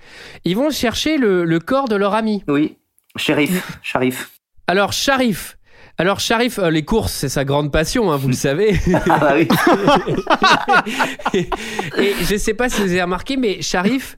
Ils 0.44 0.56
vont 0.56 0.70
chercher 0.70 1.18
le, 1.18 1.44
le 1.44 1.60
corps 1.60 1.88
de 1.88 1.96
leur 1.96 2.14
ami. 2.14 2.42
Oui. 2.48 2.76
Shérif. 3.16 3.78
Sharif. 3.82 4.30
Alors, 4.66 4.92
Sharif. 4.92 5.56
Alors, 5.98 6.20
Sharif, 6.20 6.58
euh, 6.58 6.68
les 6.70 6.84
courses, 6.84 7.12
c'est 7.12 7.30
sa 7.30 7.44
grande 7.44 7.72
passion, 7.72 8.12
hein, 8.12 8.16
vous 8.16 8.28
le 8.28 8.34
savez. 8.34 8.78
Ah 9.08 9.18
bah 9.18 9.34
oui. 9.34 9.48
et 11.98 12.12
je 12.20 12.36
sais 12.36 12.52
pas 12.52 12.68
si 12.68 12.82
vous 12.82 12.90
avez 12.90 13.02
remarqué, 13.02 13.38
mais 13.38 13.62
Sharif, 13.62 14.14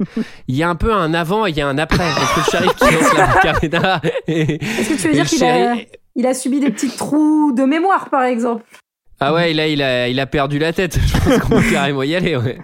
il 0.49 0.57
y 0.57 0.65
a 0.65 0.69
un 0.69 0.75
peu 0.75 0.93
un 0.93 1.15
avant 1.15 1.47
et 1.47 1.51
il 1.51 1.57
y 1.57 1.61
a 1.61 1.69
un 1.69 1.79
après. 1.79 1.99
Parce 1.99 2.35
que 2.35 2.51
Sharif 2.51 2.75
qui 2.75 2.85
lance 2.85 3.15
la 3.15 4.01
Est-ce 4.27 4.89
que 4.89 5.01
tu 5.01 5.09
veux 5.09 5.15
dire 5.15 5.27
qu'il 5.27 5.45
a, 5.45 5.77
il 6.17 6.27
a 6.27 6.35
subi 6.35 6.59
des 6.59 6.71
petits 6.71 6.91
trous 6.91 7.53
de 7.53 7.63
mémoire, 7.63 8.11
par 8.11 8.25
exemple? 8.25 8.65
Ah 9.21 9.35
ouais, 9.35 9.53
là, 9.53 9.67
il 9.69 9.83
a, 9.83 10.09
il 10.09 10.19
a 10.21 10.27
perdu 10.27 10.59
la 10.59 10.73
tête. 10.73 10.99
Je 11.07 11.13
pense 11.19 11.39
qu'on 11.41 11.49
peut 11.61 11.71
carrément 11.71 12.03
y 12.03 12.15
aller, 12.15 12.37
ouais. 12.37 12.59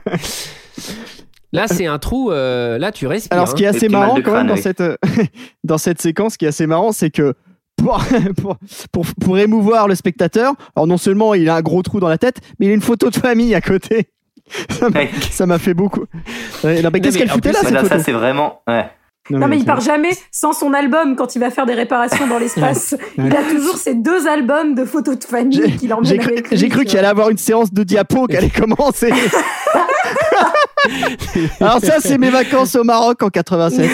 Là, 1.53 1.69
c'est 1.69 1.87
un 1.87 1.99
trou, 1.99 2.31
euh, 2.33 2.79
là, 2.79 2.91
tu 2.91 3.07
respires. 3.07 3.33
Alors, 3.33 3.49
ce 3.49 3.55
qui 3.55 3.63
est 3.65 3.69
hein. 3.69 3.71
Assez 3.75 3.89
marrant 3.89 4.19
quand 4.25 4.33
même 4.35 4.49
dans 4.49 4.57
cette, 4.57 4.81
euh, 4.81 4.97
dans 5.65 5.79
cette 5.79 6.01
séquence, 6.03 6.33
ce 6.33 6.39
qui 6.39 6.45
est 6.47 6.49
assez 6.49 6.67
marrant, 6.67 6.91
c'est 6.93 7.11
que 7.11 7.35
pour, 7.77 8.03
pour, 8.43 8.57
pour, 8.93 9.07
pour 9.21 9.39
émouvoir 9.39 9.87
le 9.87 9.95
spectateur, 9.95 10.55
alors 10.75 10.87
non 10.89 10.97
seulement 10.97 11.35
il 11.35 11.49
a 11.49 11.57
un 11.57 11.63
gros 11.63 11.83
trou 11.83 12.01
dans 12.01 12.09
la 12.09 12.19
tête, 12.19 12.39
mais 12.59 12.67
il 12.67 12.71
a 12.71 12.75
une 12.75 12.81
photo 12.83 13.09
de 13.11 13.17
famille 13.17 13.55
à 13.55 13.61
côté. 13.61 14.09
Ça 14.69 14.91
m'a- 14.91 14.99
Ouais. 15.01 15.11
Ça 15.31 15.47
m'a 15.47 15.59
fait 15.59 15.75
beaucoup. 15.75 16.05
Ouais, 16.65 16.83
non, 16.83 16.91
mais 16.93 17.01
qu'est-ce 17.01 17.15
mais 17.19 17.21
qu'elle 17.25 17.31
foutait 17.31 17.51
plus, 17.51 17.55
là, 17.55 17.61
cette 17.61 17.71
Voilà, 17.71 17.83
photo? 17.83 17.97
ça 17.99 18.03
c'est 18.05 18.13
vraiment. 18.13 18.61
Ouais. 18.69 18.87
Non, 19.31 19.49
mais 19.49 19.57
il 19.57 19.65
part 19.65 19.81
jamais 19.81 20.11
sans 20.31 20.53
son 20.53 20.75
album 20.75 21.17
quand 21.17 21.35
il 21.35 21.39
va 21.39 21.51
faire 21.51 21.65
des 21.65 21.73
réparations 21.75 22.27
dans 22.27 22.39
l'espace. 22.39 22.95
Ouais. 23.17 23.29
Il 23.29 23.37
a 23.37 23.43
toujours 23.49 23.77
ses 23.77 23.95
deux 23.95 24.27
albums 24.27 24.75
de 24.75 24.85
photos 24.85 25.17
de 25.19 25.25
famille 25.25 25.77
qu'il 25.77 25.93
emmène 25.95 26.05
J'ai 26.05 26.19
cru, 26.19 26.33
avec 26.33 26.51
lui. 26.51 26.57
j'ai 26.57 26.69
cru 26.69 26.81
tu 26.81 26.87
qu'il 26.87 26.99
allait 26.99 27.07
avoir 27.07 27.31
une 27.31 27.39
séance 27.39 27.73
de 27.73 27.85
diapo 27.85 28.27
qui 28.31 28.37
allait 28.37 28.51
commencer. 28.51 29.13
Alors 31.61 31.81
ça, 31.81 32.01
c'est 32.01 32.19
mes 32.19 32.31
vacances 32.31 32.75
au 32.75 32.83
Maroc 32.83 33.23
en 33.23 33.29
87. 33.29 33.89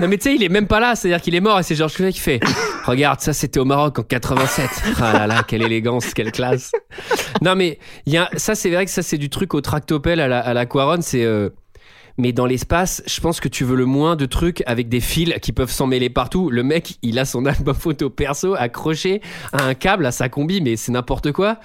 Non 0.00 0.08
mais 0.08 0.16
tu 0.16 0.30
sais, 0.30 0.34
il 0.34 0.42
est 0.42 0.48
même 0.48 0.66
pas 0.66 0.80
là, 0.80 0.94
c'est-à-dire 0.94 1.20
qu'il 1.20 1.34
est 1.34 1.40
mort 1.40 1.58
et 1.58 1.62
c'est 1.62 1.74
Georges 1.74 1.94
Clooney 1.94 2.12
qui 2.12 2.20
fait 2.20 2.40
Regarde, 2.84 3.20
ça 3.20 3.32
c'était 3.32 3.58
au 3.58 3.64
Maroc 3.64 3.98
en 3.98 4.02
87. 4.02 4.68
Ah 5.00 5.12
là 5.12 5.26
là, 5.26 5.42
quelle 5.46 5.62
élégance, 5.62 6.14
quelle 6.14 6.30
classe. 6.30 6.70
Non 7.40 7.56
mais 7.56 7.78
il 8.06 8.12
y 8.12 8.18
a, 8.18 8.28
ça 8.36 8.54
c'est 8.54 8.70
vrai 8.70 8.84
que 8.84 8.90
ça 8.90 9.02
c'est 9.02 9.18
du 9.18 9.30
truc 9.30 9.54
au 9.54 9.60
tractopelle 9.60 10.20
à 10.20 10.28
la, 10.28 10.40
à 10.40 10.54
la 10.54 10.66
c'est... 11.00 11.24
euh, 11.24 11.50
mais 12.18 12.32
dans 12.32 12.46
l'espace, 12.46 13.02
je 13.06 13.20
pense 13.20 13.40
que 13.40 13.48
tu 13.48 13.64
veux 13.64 13.76
le 13.76 13.86
moins 13.86 14.16
de 14.16 14.26
trucs 14.26 14.62
avec 14.66 14.88
des 14.88 15.00
fils 15.00 15.34
qui 15.40 15.52
peuvent 15.52 15.70
s'en 15.70 15.86
mêler 15.86 16.10
partout. 16.10 16.50
Le 16.50 16.62
mec, 16.62 16.98
il 17.02 17.18
a 17.18 17.24
son 17.24 17.46
album 17.46 17.74
photo 17.74 18.10
perso 18.10 18.54
accroché 18.54 19.20
à 19.52 19.64
un 19.64 19.74
câble 19.74 20.06
à 20.06 20.12
sa 20.12 20.28
combi, 20.28 20.60
mais 20.60 20.76
c'est 20.76 20.92
n'importe 20.92 21.32
quoi. 21.32 21.58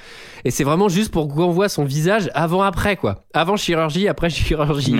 Et 0.45 0.51
c'est 0.51 0.63
vraiment 0.63 0.89
juste 0.89 1.11
pour 1.11 1.27
qu'on 1.27 1.51
voit 1.51 1.69
son 1.69 1.83
visage 1.83 2.29
avant-après, 2.33 2.95
quoi. 2.95 3.25
Avant 3.33 3.57
chirurgie, 3.57 4.07
après 4.07 4.29
chirurgie. 4.31 4.95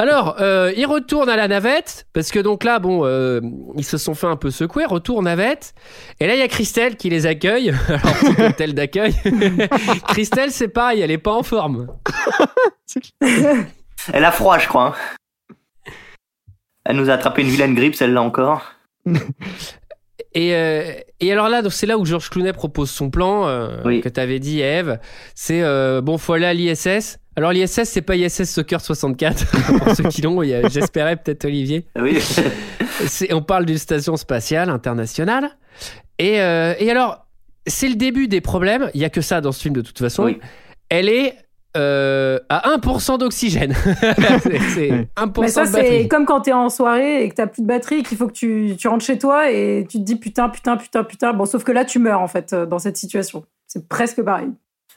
Alors, 0.00 0.36
euh, 0.40 0.72
ils 0.78 0.86
retournent 0.86 1.28
à 1.28 1.36
la 1.36 1.46
navette, 1.46 2.06
parce 2.14 2.30
que 2.30 2.38
donc 2.38 2.64
là, 2.64 2.78
bon, 2.78 3.04
euh, 3.04 3.42
ils 3.76 3.84
se 3.84 3.98
sont 3.98 4.14
fait 4.14 4.28
un 4.28 4.36
peu 4.36 4.50
secouer, 4.50 4.86
retour 4.86 5.22
navette. 5.22 5.74
Et 6.20 6.26
là, 6.26 6.34
il 6.34 6.38
y 6.38 6.42
a 6.42 6.48
Christelle 6.48 6.96
qui 6.96 7.10
les 7.10 7.26
accueille. 7.26 7.74
Alors, 7.88 8.48
hôtel 8.50 8.72
d'accueil. 8.72 9.14
Christelle, 10.08 10.52
c'est 10.52 10.68
pareil, 10.68 11.02
elle 11.02 11.10
est 11.10 11.18
pas 11.18 11.32
en 11.34 11.42
forme. 11.42 11.88
Elle 14.14 14.24
a 14.24 14.32
froid, 14.32 14.56
je 14.58 14.66
crois. 14.68 14.94
hein. 14.96 15.94
Elle 16.86 16.96
nous 16.96 17.10
a 17.10 17.12
attrapé 17.12 17.42
une 17.42 17.48
vilaine 17.48 17.74
grippe, 17.74 17.94
celle-là 17.94 18.22
encore. 18.22 18.62
Et, 20.32 20.54
euh, 20.54 20.94
et 21.20 21.30
alors 21.30 21.50
là, 21.50 21.60
c'est 21.68 21.86
là 21.86 21.98
où 21.98 22.06
Georges 22.06 22.30
Clooney 22.30 22.54
propose 22.54 22.90
son 22.90 23.10
plan, 23.10 23.46
euh, 23.48 23.82
Oui. 23.84 24.00
que 24.00 24.08
t'avais 24.08 24.38
dit, 24.38 24.60
Eve. 24.62 24.98
C'est, 25.34 25.60
euh, 25.62 26.00
bon, 26.00 26.16
faut 26.16 26.32
aller 26.32 26.46
à 26.46 26.54
l'ISS. 26.54 27.18
Alors, 27.36 27.52
l'ISS, 27.52 27.84
c'est 27.84 28.02
pas 28.02 28.16
ISS 28.16 28.44
Soccer 28.44 28.80
64, 28.80 29.46
pour 29.78 29.94
ceux 29.96 30.04
qui 30.04 30.22
l'ont. 30.22 30.42
J'espérais 30.68 31.16
peut-être 31.16 31.44
Olivier. 31.44 31.86
Oui. 31.98 32.18
C'est- 33.06 33.32
on 33.32 33.42
parle 33.42 33.64
d'une 33.66 33.78
station 33.78 34.16
spatiale 34.16 34.68
internationale. 34.68 35.50
Et, 36.18 36.40
euh, 36.42 36.74
et 36.78 36.90
alors, 36.90 37.26
c'est 37.66 37.88
le 37.88 37.94
début 37.94 38.28
des 38.28 38.40
problèmes. 38.40 38.90
Il 38.94 39.00
y 39.00 39.04
a 39.04 39.10
que 39.10 39.20
ça 39.20 39.40
dans 39.40 39.52
ce 39.52 39.62
film 39.62 39.74
de 39.74 39.80
toute 39.80 39.98
façon. 39.98 40.24
Oui. 40.24 40.38
Elle 40.90 41.08
est 41.08 41.34
euh, 41.76 42.38
à 42.48 42.68
1% 42.76 43.18
d'oxygène. 43.18 43.74
c'est 44.42 44.58
c'est 44.74 44.90
1% 45.16 45.40
Mais 45.40 45.48
ça, 45.48 45.66
c'est 45.66 46.08
comme 46.08 46.26
quand 46.26 46.42
t'es 46.42 46.52
en 46.52 46.68
soirée 46.68 47.22
et 47.24 47.28
que 47.28 47.36
t'as 47.36 47.46
plus 47.46 47.62
de 47.62 47.66
batterie 47.66 48.00
et 48.00 48.02
qu'il 48.02 48.18
faut 48.18 48.26
que 48.26 48.32
tu, 48.32 48.74
tu 48.76 48.88
rentres 48.88 49.04
chez 49.04 49.18
toi 49.18 49.50
et 49.50 49.86
tu 49.88 49.98
te 49.98 50.02
dis 50.02 50.16
putain, 50.16 50.48
putain, 50.48 50.76
putain, 50.76 51.04
putain. 51.04 51.32
Bon, 51.32 51.46
sauf 51.46 51.62
que 51.64 51.72
là, 51.72 51.84
tu 51.84 52.00
meurs 52.00 52.20
en 52.20 52.28
fait 52.28 52.52
euh, 52.52 52.66
dans 52.66 52.80
cette 52.80 52.96
situation. 52.96 53.44
C'est 53.66 53.88
presque 53.88 54.20
pareil. 54.22 54.48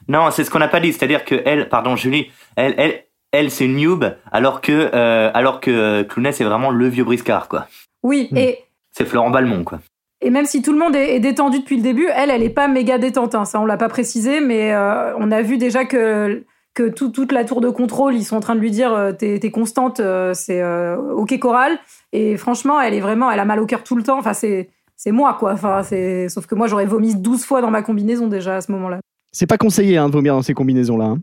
Non, 0.08 0.30
c'est 0.30 0.44
ce 0.44 0.50
qu'on 0.50 0.58
n'a 0.58 0.68
pas 0.68 0.80
dit. 0.80 0.92
C'est-à-dire 0.92 1.24
que 1.24 1.36
elle, 1.44 1.68
pardon, 1.68 1.96
Julie, 1.96 2.30
elle, 2.56 2.74
elle, 2.78 3.04
elle, 3.32 3.50
c'est 3.50 3.64
une 3.66 3.76
noob, 3.82 4.14
alors 4.32 4.60
que, 4.60 4.90
euh, 4.94 5.30
alors 5.34 5.60
que 5.60 5.70
euh, 5.70 6.04
Clooney, 6.04 6.32
c'est 6.32 6.44
vraiment 6.44 6.70
le 6.70 6.88
vieux 6.88 7.04
briscard, 7.04 7.48
quoi. 7.48 7.66
Oui, 8.02 8.28
Hmm. 8.30 8.36
et, 8.36 8.58
C'est 8.92 9.04
Florent 9.06 9.30
Balmont, 9.30 9.64
quoi. 9.64 9.80
et 10.20 10.30
même 10.30 10.44
si 10.46 10.62
tout 10.62 10.72
le 10.72 10.78
monde 10.78 10.94
est, 10.94 11.16
est 11.16 11.20
détendu 11.20 11.58
depuis 11.60 11.76
le 11.76 11.82
début, 11.82 12.08
elle, 12.14 12.30
elle 12.30 12.42
est 12.42 12.50
pas 12.50 12.68
méga 12.68 12.98
détente. 12.98 13.34
hein. 13.34 13.44
Ça, 13.44 13.60
on 13.60 13.66
l'a 13.66 13.76
pas 13.76 13.88
précisé, 13.88 14.40
mais 14.40 14.72
euh, 14.72 15.14
on 15.18 15.30
a 15.32 15.42
vu 15.42 15.58
déjà 15.58 15.84
que 15.84 16.44
que 16.74 16.88
tout- 16.88 17.10
toute 17.10 17.30
la 17.30 17.44
tour 17.44 17.60
de 17.60 17.68
contrôle, 17.70 18.14
ils 18.16 18.24
sont 18.24 18.34
en 18.36 18.40
train 18.40 18.56
de 18.56 18.60
lui 18.60 18.72
dire 18.72 18.92
euh, 18.92 19.12
t'es 19.12 19.38
constante, 19.52 20.00
euh, 20.00 20.34
c'est 20.34 20.60
euh, 20.60 20.96
ok 21.14 21.38
choral. 21.38 21.78
Et 22.12 22.36
franchement, 22.36 22.80
elle 22.80 22.94
est 22.94 23.00
vraiment, 23.00 23.30
elle 23.30 23.38
a 23.38 23.44
mal 23.44 23.60
au 23.60 23.66
cœur 23.66 23.84
tout 23.84 23.94
le 23.94 24.02
temps. 24.02 24.18
Enfin, 24.18 24.32
c'est 24.34 24.70
c'est 24.96 25.12
moi 25.12 25.34
quoi. 25.38 25.52
Enfin, 25.52 25.82
c'est 25.84 26.28
sauf 26.28 26.46
que 26.46 26.54
moi 26.56 26.66
j'aurais 26.66 26.86
vomi 26.86 27.14
12 27.14 27.44
fois 27.44 27.60
dans 27.60 27.70
ma 27.70 27.82
combinaison 27.82 28.26
déjà 28.26 28.56
à 28.56 28.60
ce 28.60 28.72
moment-là. 28.72 28.98
C'est 29.36 29.46
pas 29.48 29.58
conseillé 29.58 29.96
hein, 29.98 30.06
de 30.08 30.12
vomir 30.12 30.32
dans 30.34 30.42
ces 30.42 30.54
combinaisons-là. 30.54 31.06
hein. 31.06 31.18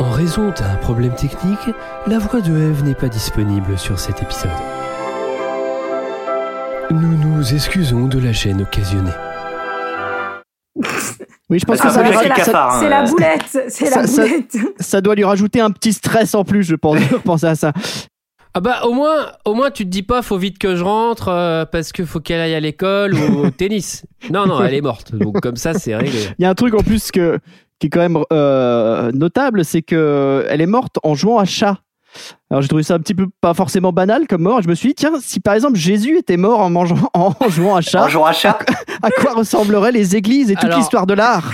En 0.00 0.10
raison 0.10 0.48
d'un 0.50 0.74
problème 0.80 1.14
technique, 1.14 1.70
la 2.08 2.18
voix 2.18 2.40
de 2.40 2.50
Eve 2.50 2.82
n'est 2.84 2.96
pas 2.96 3.08
disponible 3.08 3.78
sur 3.78 4.00
cet 4.00 4.20
épisode. 4.22 4.50
Nous 6.90 7.16
nous 7.16 7.54
excusons 7.54 8.06
de 8.08 8.18
la 8.18 8.32
gêne 8.32 8.62
occasionnée. 8.62 9.12
Oui, 11.48 11.60
je 11.60 11.64
pense 11.64 11.78
Parce 11.78 11.94
que 11.94 12.02
ça, 12.02 12.04
c'est 12.04 12.28
hein, 12.56 12.68
C'est 12.80 12.88
la 12.88 13.04
euh. 13.04 13.06
boulette, 13.06 13.42
c'est 13.68 13.86
Ça- 13.86 14.00
la 14.00 14.06
ça- 14.08 14.22
boulette. 14.24 14.56
ça 14.80 15.00
doit 15.00 15.14
lui 15.14 15.22
rajouter 15.22 15.60
un 15.60 15.70
petit 15.70 15.92
stress 15.92 16.34
en 16.34 16.42
plus, 16.42 16.64
je 16.64 16.74
pense, 16.74 16.96
de 17.12 17.16
penser 17.18 17.46
à 17.46 17.54
ça. 17.54 17.72
Ah 18.56 18.60
bah 18.60 18.84
au 18.86 18.94
moins, 18.94 19.32
au 19.44 19.52
moins 19.52 19.70
tu 19.70 19.84
te 19.84 19.90
dis 19.90 20.02
pas 20.02 20.22
faut 20.22 20.38
vite 20.38 20.56
que 20.56 20.76
je 20.76 20.82
rentre 20.82 21.28
euh, 21.28 21.66
parce 21.66 21.92
que 21.92 22.06
faut 22.06 22.20
qu'elle 22.20 22.40
aille 22.40 22.54
à 22.54 22.60
l'école 22.60 23.12
ou 23.14 23.44
au 23.44 23.50
tennis. 23.56 24.06
Non 24.30 24.46
non, 24.46 24.64
elle 24.64 24.72
est 24.72 24.80
morte. 24.80 25.14
Donc 25.14 25.42
comme 25.42 25.56
ça 25.56 25.74
c'est 25.74 25.94
réglé. 25.94 26.18
Il 26.38 26.42
y 26.42 26.46
a 26.46 26.48
un 26.48 26.54
truc 26.54 26.72
en 26.72 26.82
plus 26.82 27.10
que, 27.12 27.38
qui 27.78 27.88
est 27.88 27.90
quand 27.90 28.00
même 28.00 28.16
euh, 28.32 29.12
notable, 29.12 29.62
c'est 29.62 29.82
que 29.82 30.46
elle 30.48 30.62
est 30.62 30.66
morte 30.66 30.98
en 31.02 31.14
jouant 31.14 31.38
à 31.38 31.44
chat. 31.44 31.76
Alors 32.50 32.62
j'ai 32.62 32.68
trouvé 32.68 32.82
ça 32.82 32.94
un 32.94 32.98
petit 32.98 33.14
peu 33.14 33.26
pas 33.42 33.52
forcément 33.52 33.92
banal 33.92 34.26
comme 34.26 34.40
mort. 34.40 34.62
Je 34.62 34.68
me 34.68 34.74
suis 34.74 34.88
dit 34.88 34.94
tiens 34.94 35.12
si 35.20 35.38
par 35.38 35.52
exemple 35.52 35.76
Jésus 35.76 36.16
était 36.16 36.38
mort 36.38 36.60
en 36.60 36.70
mangeant 36.70 37.10
en 37.12 37.34
jouant 37.50 37.76
à 37.76 37.82
chat, 37.82 38.04
En 38.04 38.08
jouant 38.08 38.24
à 38.24 38.32
chat, 38.32 38.58
à 39.02 39.10
quoi 39.10 39.34
ressembleraient 39.34 39.92
les 39.92 40.16
églises 40.16 40.50
et 40.50 40.54
toute 40.54 40.64
Alors- 40.64 40.78
l'histoire 40.78 41.06
de 41.06 41.12
l'art? 41.12 41.52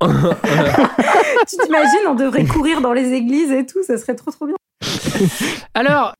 Tu 0.00 1.56
t'imagines, 1.62 2.06
on 2.08 2.14
devrait 2.14 2.46
courir 2.46 2.80
dans 2.80 2.94
les 2.94 3.12
églises 3.12 3.50
et 3.52 3.66
tout, 3.66 3.82
ça 3.86 3.98
serait 3.98 4.14
trop 4.14 4.30
trop 4.30 4.46
bien. 4.46 4.54
Alors, 5.74 6.14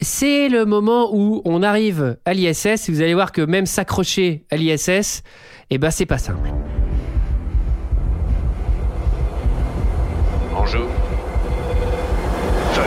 c'est 0.00 0.48
le 0.48 0.64
moment 0.64 1.10
où 1.12 1.42
on 1.44 1.62
arrive 1.62 2.18
à 2.24 2.34
l'ISS 2.34 2.88
et 2.88 2.92
vous 2.92 3.00
allez 3.00 3.14
voir 3.14 3.32
que 3.32 3.42
même 3.42 3.66
s'accrocher 3.66 4.44
à 4.50 4.56
l'ISS, 4.56 5.22
eh 5.70 5.78
ben 5.78 5.90
c'est 5.90 6.06
pas 6.06 6.18
simple. 6.18 6.50
Bonjour. 10.52 10.88
Je... 12.74 12.80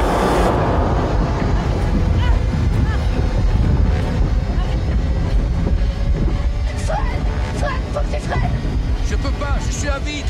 Je 9.09 9.15
peux 9.15 9.31
pas, 9.31 9.57
je 9.67 9.73
suis 9.73 9.89
à 9.89 9.99
vide. 9.99 10.25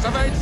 Ça 0.00 0.08
va 0.10 0.26
être 0.26 0.39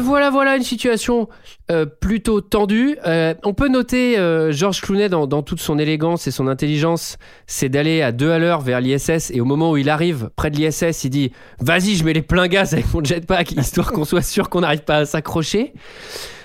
voilà, 0.00 0.30
voilà 0.30 0.56
une 0.56 0.62
situation 0.62 1.28
euh, 1.70 1.86
plutôt 1.86 2.40
tendue. 2.40 2.96
Euh, 3.06 3.34
on 3.44 3.54
peut 3.54 3.68
noter 3.68 4.18
euh, 4.18 4.52
George 4.52 4.80
Clooney 4.80 5.08
dans, 5.08 5.26
dans 5.26 5.42
toute 5.42 5.60
son 5.60 5.78
élégance 5.78 6.26
et 6.26 6.30
son 6.30 6.46
intelligence, 6.48 7.16
c'est 7.46 7.68
d'aller 7.68 8.02
à 8.02 8.12
deux 8.12 8.30
à 8.30 8.38
l'heure 8.38 8.60
vers 8.60 8.80
l'ISS 8.80 9.30
et 9.30 9.40
au 9.40 9.44
moment 9.44 9.70
où 9.72 9.76
il 9.76 9.88
arrive 9.90 10.30
près 10.36 10.50
de 10.50 10.56
l'ISS, 10.56 11.04
il 11.04 11.10
dit 11.10 11.32
"Vas-y, 11.60 11.96
je 11.96 12.04
mets 12.04 12.12
les 12.12 12.22
pleins 12.22 12.48
gaz 12.48 12.72
avec 12.72 12.92
mon 12.92 13.02
jetpack 13.04 13.52
histoire 13.56 13.92
qu'on 13.92 14.04
soit 14.04 14.22
sûr 14.22 14.48
qu'on 14.48 14.60
n'arrive 14.60 14.84
pas 14.84 14.98
à 14.98 15.06
s'accrocher." 15.06 15.72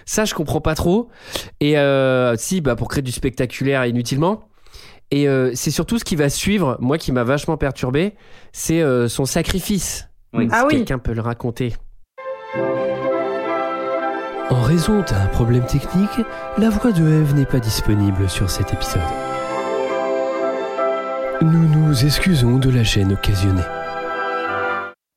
Ça, 0.06 0.24
je 0.24 0.34
comprends 0.34 0.62
pas 0.62 0.74
trop. 0.74 1.10
Et 1.60 1.78
euh, 1.78 2.36
si, 2.38 2.62
bah 2.62 2.76
pour 2.78 2.88
créer 2.88 3.02
du 3.02 3.12
spectaculaire 3.12 3.86
inutilement. 3.86 4.48
Et 5.12 5.28
euh, 5.28 5.52
c'est 5.54 5.72
surtout 5.72 6.00
ce 6.00 6.04
qui 6.04 6.16
va 6.16 6.30
suivre, 6.30 6.78
moi 6.80 6.98
qui 6.98 7.12
m'a 7.12 7.24
vachement 7.24 7.58
perturbé, 7.58 8.16
c'est 8.52 8.82
euh, 8.82 9.08
son 9.08 9.26
sacrifice. 9.26 10.10
Oui. 10.34 10.48
Ah 10.52 10.62
Si 10.62 10.66
oui. 10.68 10.74
quelqu'un 10.78 10.98
peut 11.00 11.14
le 11.14 11.22
raconter. 11.22 11.74
En 14.50 14.62
raison 14.62 15.02
d'un 15.02 15.28
problème 15.28 15.66
technique, 15.66 16.26
la 16.58 16.70
voix 16.70 16.94
de 16.94 17.04
Eve 17.04 17.36
n'est 17.36 17.46
pas 17.46 17.60
disponible 17.60 18.30
sur 18.30 18.50
cet 18.50 18.72
épisode. 18.74 19.02
Nous 21.42 21.68
nous 21.68 22.06
excusons 22.06 22.58
de 22.58 22.70
la 22.70 22.82
gêne 22.82 23.12
occasionnée. 23.12 23.62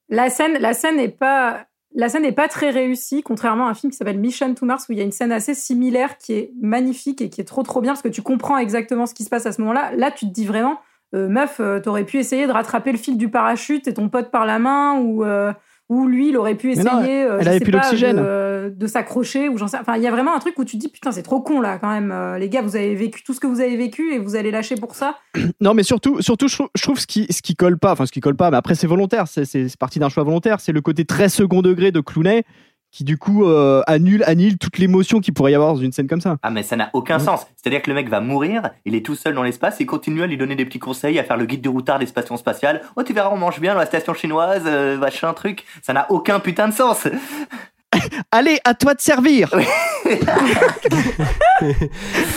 La 0.09 0.31
scène, 0.31 0.59
la 0.59 0.73
scène 0.73 0.97
n'est 0.97 1.09
pas, 1.09 1.65
la 1.95 2.09
scène 2.09 2.23
n'est 2.23 2.33
pas 2.33 2.49
très 2.49 2.71
réussie, 2.71 3.23
contrairement 3.23 3.69
à 3.69 3.71
un 3.71 3.75
film 3.75 3.93
qui 3.93 3.97
s'appelle 3.99 4.19
Mission 4.19 4.53
to 4.53 4.67
Mars 4.67 4.87
où 4.89 4.93
il 4.93 4.99
y 4.99 5.01
a 5.01 5.05
une 5.05 5.13
scène 5.13 5.31
assez 5.31 5.55
similaire 5.55 6.19
qui 6.19 6.33
est 6.33 6.53
magnifique 6.61 7.23
et 7.23 7.31
qui 7.31 7.41
est 7.41 7.45
trop 7.45 7.63
trop 7.63 7.81
bien 7.81 7.93
parce 7.93 8.03
que 8.03 8.09
tu 8.09 8.23
comprends 8.23 8.59
exactement 8.59 9.07
ce 9.07 9.15
qui 9.15 9.23
se 9.23 9.31
passe 9.31 9.47
à 9.47 9.53
ce 9.53 9.61
moment-là. 9.61 9.93
Là, 9.95 10.11
tu 10.11 10.27
te 10.27 10.33
dis 10.33 10.45
vraiment, 10.45 10.81
euh, 11.15 11.29
meuf, 11.29 11.61
euh, 11.61 11.79
t'aurais 11.79 12.05
pu 12.05 12.19
essayer 12.19 12.49
de 12.49 12.53
rattraper 12.53 12.91
le 12.91 12.99
fil 12.99 13.17
du 13.17 13.29
parachute 13.29 13.87
et 13.87 13.95
ton 13.95 14.09
pote 14.09 14.33
par 14.33 14.45
la 14.45 14.59
main 14.59 14.99
ou 14.99 15.25
euh, 15.25 15.53
ou 15.91 16.07
lui, 16.07 16.29
il 16.29 16.37
aurait 16.37 16.55
pu 16.55 16.71
essayer, 16.71 16.89
non, 16.89 17.03
euh, 17.03 17.37
elle 17.39 17.45
je 17.45 17.49
avait 17.49 17.59
sais 17.59 17.65
plus 17.65 17.73
pas, 17.73 17.91
de, 17.91 18.73
de 18.75 18.87
s'accrocher 18.87 19.49
ou 19.49 19.59
j'en 19.59 19.67
sais. 19.67 19.77
Enfin, 19.81 19.97
il 19.97 20.03
y 20.03 20.07
a 20.07 20.13
vraiment 20.13 20.35
un 20.35 20.39
truc 20.39 20.57
où 20.57 20.65
tu 20.65 20.77
te 20.77 20.81
dis 20.81 20.89
putain, 20.89 21.11
c'est 21.11 21.25
trop 21.25 21.41
con 21.41 21.61
là 21.61 21.79
quand 21.79 21.91
même. 21.91 22.13
Euh, 22.13 22.39
les 22.39 22.49
gars, 22.49 22.63
vous 22.63 22.77
avez 22.77 22.95
vécu 22.95 23.25
tout 23.25 23.35
ce 23.35 23.41
que 23.41 23.49
vous 23.49 23.61
avez 23.61 23.77
vécu 23.77 24.15
et 24.15 24.21
vous 24.21 24.37
allez 24.37 24.53
lâcher 24.53 24.77
pour 24.77 24.95
ça. 24.95 25.19
Non, 25.61 25.75
mais 25.75 25.83
surtout, 25.83 26.23
surtout, 26.23 26.49
je 26.49 26.55
trouve, 26.55 26.69
je 26.75 26.83
trouve 26.83 26.99
ce 26.99 27.07
qui, 27.07 27.27
ce 27.29 27.43
qui 27.43 27.55
colle 27.55 27.77
pas, 27.77 27.93
enfin 27.93 28.07
ce 28.07 28.13
qui 28.13 28.21
colle 28.21 28.37
pas, 28.37 28.51
mais 28.51 28.57
après 28.57 28.75
c'est 28.75 28.87
volontaire, 28.87 29.27
c'est, 29.29 29.45
c'est 29.45 29.69
c'est 29.69 29.79
parti 29.79 29.99
d'un 29.99 30.09
choix 30.09 30.23
volontaire, 30.23 30.61
c'est 30.61 30.73
le 30.73 30.81
côté 30.81 31.05
très 31.05 31.29
second 31.29 31.61
degré 31.61 31.91
de 31.93 32.01
Clooney 32.01 32.45
qui 32.93 33.05
du 33.05 33.19
coup 33.19 33.45
euh, 33.47 33.83
annule, 33.87 34.25
annule 34.27 34.59
toute 34.59 34.79
l'émotion 34.79 35.21
qu'il 35.21 35.33
pourrait 35.33 35.53
y 35.53 35.55
avoir 35.55 35.75
dans 35.75 35.81
une 35.81 35.93
scène 35.93 36.09
comme 36.09 36.21
ça. 36.21 36.37
Ah 36.43 36.51
mais 36.51 36.63
ça 36.65 36.75
n'a 36.77 36.91
aucun 36.93 37.19
Mm. 37.19 37.25
sens. 37.25 37.47
C'est-à-dire 37.57 37.83
que 37.83 37.91
le 37.91 37.95
mec 37.95 38.09
va 38.09 38.21
mourir, 38.21 38.71
il 38.85 38.95
est 38.97 39.05
tout 39.05 39.15
seul 39.15 39.35
dans 39.35 39.43
l'espace, 39.45 39.81
et 39.81 39.85
il 39.85 39.87
continue 39.87 40.23
à 40.23 40.27
lui 40.27 40.37
donner 40.37 40.57
des 40.57 40.65
petits 40.65 40.79
conseils, 40.81 41.19
à 41.19 41.25
faire 41.25 41.37
le 41.37 41.47
guide 41.47 41.61
du 41.61 41.69
routard 41.69 41.99
des 42.01 42.07
stations 42.07 42.37
spatiales. 42.37 42.83
Oh 42.97 43.03
tu 43.03 43.13
verras, 43.13 43.31
on 43.33 43.37
mange 43.37 43.61
bien 43.61 43.75
dans 43.75 43.81
la 43.81 43.87
station 43.87 44.13
chinoise, 44.15 44.63
euh, 44.67 44.97
machin 44.99 45.33
truc. 45.35 45.65
Ça 45.83 45.93
n'a 45.93 46.11
aucun 46.11 46.41
putain 46.41 46.67
de 46.69 46.73
sens. 46.75 47.07
Allez, 48.33 48.59
à 48.65 48.75
toi 48.75 48.95
de 48.95 49.01
servir. 49.01 49.51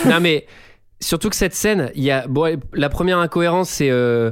non 0.06 0.20
mais 0.20 0.46
surtout 1.00 1.30
que 1.30 1.36
cette 1.36 1.54
scène, 1.54 1.90
il 1.94 2.02
y 2.02 2.10
a 2.10 2.26
bon, 2.26 2.60
la 2.72 2.88
première 2.88 3.18
incohérence 3.18 3.70
c'est 3.70 3.90
euh, 3.90 4.30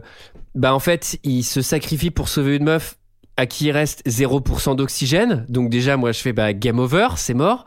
bah 0.54 0.74
en 0.74 0.78
fait, 0.80 1.18
il 1.24 1.42
se 1.44 1.62
sacrifie 1.62 2.10
pour 2.10 2.28
sauver 2.28 2.56
une 2.56 2.64
meuf 2.64 2.96
à 3.36 3.46
qui 3.46 3.66
il 3.66 3.70
reste 3.72 4.02
0% 4.06 4.76
d'oxygène. 4.76 5.46
Donc 5.48 5.70
déjà 5.70 5.96
moi 5.96 6.12
je 6.12 6.20
fais 6.20 6.32
bah 6.32 6.52
game 6.52 6.78
over, 6.78 7.08
c'est 7.16 7.34
mort. 7.34 7.64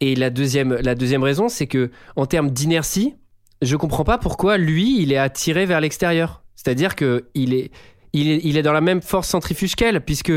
Et 0.00 0.14
la 0.14 0.30
deuxième 0.30 0.74
la 0.74 0.94
deuxième 0.94 1.22
raison 1.22 1.48
c'est 1.48 1.66
que 1.66 1.90
en 2.16 2.26
termes 2.26 2.50
d'inertie, 2.50 3.14
je 3.62 3.76
comprends 3.76 4.04
pas 4.04 4.18
pourquoi 4.18 4.58
lui 4.58 5.00
il 5.02 5.12
est 5.12 5.16
attiré 5.18 5.66
vers 5.66 5.80
l'extérieur. 5.80 6.42
C'est-à-dire 6.56 6.94
que 6.96 7.26
il 7.34 7.54
est 7.54 7.70
il 8.16 8.30
est, 8.30 8.40
il 8.44 8.56
est 8.56 8.62
dans 8.62 8.72
la 8.72 8.80
même 8.80 9.02
force 9.02 9.28
centrifuge 9.28 9.74
qu'elle, 9.74 10.00
puisque 10.00 10.32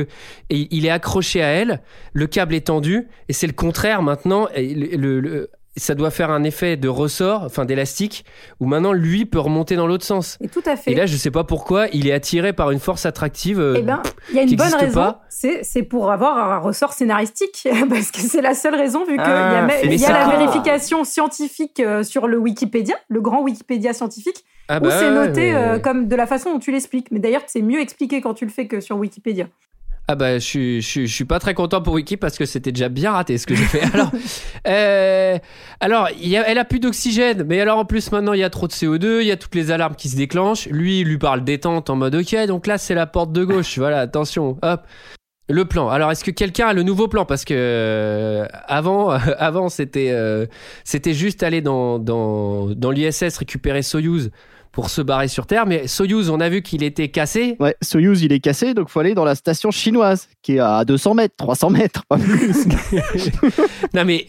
il 0.49 0.85
est 0.85 0.89
accroché 0.89 1.43
à 1.43 1.47
elle, 1.49 1.83
le 2.11 2.25
câble 2.25 2.55
est 2.55 2.65
tendu, 2.67 3.07
et 3.29 3.33
c'est 3.33 3.45
le 3.45 3.53
contraire 3.53 4.01
maintenant. 4.01 4.47
le- 4.57 5.49
ça 5.77 5.95
doit 5.95 6.11
faire 6.11 6.29
un 6.31 6.43
effet 6.43 6.75
de 6.77 6.87
ressort, 6.89 7.43
enfin 7.43 7.65
d'élastique, 7.65 8.25
où 8.59 8.65
maintenant 8.65 8.93
lui 8.93 9.25
peut 9.25 9.39
remonter 9.39 9.75
dans 9.75 9.87
l'autre 9.87 10.05
sens. 10.05 10.37
Et 10.41 10.47
tout 10.47 10.63
à 10.65 10.75
fait. 10.75 10.91
Et 10.91 10.95
là, 10.95 11.05
je 11.05 11.15
sais 11.15 11.31
pas 11.31 11.43
pourquoi, 11.43 11.87
il 11.93 12.07
est 12.07 12.11
attiré 12.11 12.51
par 12.53 12.71
une 12.71 12.79
force 12.79 13.05
attractive. 13.05 13.59
euh, 13.59 13.75
Eh 13.77 13.81
ben, 13.83 14.01
il 14.29 14.35
y 14.35 14.39
a 14.39 14.41
une 14.43 14.55
bonne 14.55 14.73
raison. 14.73 15.15
C'est 15.29 15.63
c'est 15.63 15.83
pour 15.83 16.11
avoir 16.11 16.37
un 16.37 16.57
ressort 16.57 16.93
scénaristique, 16.93 17.67
parce 17.89 18.11
que 18.11 18.19
c'est 18.19 18.41
la 18.41 18.53
seule 18.53 18.75
raison, 18.75 19.05
vu 19.05 19.11
qu'il 19.13 19.21
Ah, 19.21 19.53
y 19.53 19.55
a, 19.55 19.61
même- 19.61 19.77
c'est 19.81 19.85
il 19.87 19.93
y 19.99 20.05
a 20.05 20.07
ça. 20.07 20.13
la 20.27 20.37
vérification 20.37 21.03
scientifique 21.03 21.79
euh, 21.79 22.03
sur 22.03 22.27
le 22.27 22.37
Wikipédia, 22.37 22.95
le 23.07 23.21
grand 23.21 23.41
Wikipédia 23.43 23.93
scientifique, 23.93 24.43
ah 24.67 24.77
où 24.77 24.81
bah 24.81 24.89
c'est 24.91 25.05
ouais, 25.09 25.13
noté 25.27 25.51
mais- 25.51 25.55
euh, 25.55 25.79
comme 25.79 26.07
de 26.07 26.15
la 26.15 26.25
façon 26.27 26.51
dont 26.53 26.59
tu 26.59 26.71
l'expliques. 26.71 27.07
Mais 27.11 27.19
d'ailleurs, 27.19 27.43
c'est 27.47 27.61
mieux 27.61 27.79
expliqué 27.79 28.19
quand 28.21 28.33
tu 28.33 28.45
le 28.45 28.51
fais 28.51 28.67
que 28.67 28.79
sur 28.81 28.97
Wikipédia. 28.97 29.47
Ah 30.09 30.15
bah 30.15 30.35
je 30.35 30.43
suis, 30.43 30.81
je, 30.81 30.87
suis- 30.87 31.07
je 31.07 31.13
suis 31.13 31.25
pas 31.25 31.37
très 31.39 31.53
content 31.53 31.81
pour 31.81 31.93
Wiki 31.93 32.15
parce 32.15 32.37
que 32.37 32.45
c'était 32.45 32.71
déjà 32.71 32.87
bien 32.87 33.11
raté 33.11 33.37
ce 33.37 33.45
que 33.45 33.55
j'ai 33.55 33.65
fait. 33.65 33.81
Alors, 33.93 34.09
euh, 34.67 35.37
alors 35.81 36.07
il 36.21 36.29
y 36.29 36.37
a, 36.37 36.47
elle 36.47 36.57
a 36.57 36.63
plus 36.63 36.79
d'oxygène, 36.79 37.43
mais 37.45 37.59
alors 37.59 37.77
en 37.77 37.83
plus 37.85 38.09
maintenant 38.13 38.31
il 38.31 38.39
y 38.39 38.43
a 38.43 38.49
trop 38.49 38.67
de 38.67 38.71
CO2, 38.71 39.19
il 39.21 39.27
y 39.27 39.31
a 39.31 39.37
toutes 39.37 39.53
les 39.55 39.69
alarmes 39.69 39.95
qui 39.95 40.07
se 40.07 40.15
déclenchent. 40.15 40.67
Lui 40.67 41.01
il 41.01 41.07
lui 41.07 41.17
parle 41.17 41.43
détente 41.43 41.89
en 41.89 41.97
mode 41.97 42.15
ok, 42.15 42.35
donc 42.47 42.67
là 42.67 42.77
c'est 42.77 42.95
la 42.95 43.05
porte 43.05 43.33
de 43.33 43.43
gauche. 43.43 43.77
Voilà, 43.87 43.99
attention, 43.99 44.57
hop. 44.61 44.81
Le 45.49 45.63
plan. 45.63 45.87
Alors, 45.87 46.11
est-ce 46.11 46.25
que 46.25 46.31
quelqu'un 46.31 46.67
a 46.67 46.73
le 46.73 46.83
nouveau 46.83 47.07
plan? 47.07 47.23
Parce 47.23 47.45
que 47.45 47.53
euh, 47.55 48.45
avant, 48.65 49.09
avant 49.37 49.69
c'était 49.69 50.09
euh, 50.11 50.45
c'était 50.83 51.13
juste 51.13 51.41
aller 51.43 51.61
dans 51.61 51.99
dans, 51.99 52.67
dans 52.75 52.91
l'ISS 52.91 53.37
récupérer 53.37 53.81
Soyuz 53.81 54.29
pour 54.71 54.89
se 54.89 55.01
barrer 55.01 55.27
sur 55.27 55.45
Terre. 55.45 55.65
Mais 55.65 55.87
Soyuz, 55.87 56.29
on 56.29 56.39
a 56.39 56.49
vu 56.49 56.61
qu'il 56.61 56.83
était 56.83 57.09
cassé. 57.09 57.55
Ouais, 57.59 57.75
Soyuz, 57.81 58.21
il 58.21 58.31
est 58.31 58.39
cassé, 58.39 58.73
donc 58.73 58.89
faut 58.89 58.99
aller 58.99 59.13
dans 59.13 59.25
la 59.25 59.35
station 59.35 59.71
chinoise, 59.71 60.27
qui 60.41 60.55
est 60.55 60.59
à 60.59 60.85
200 60.85 61.13
mètres, 61.15 61.35
300 61.37 61.69
mètres, 61.69 62.03
pas 62.07 62.17
plus. 62.17 62.67
Non 63.93 64.05
mais 64.05 64.27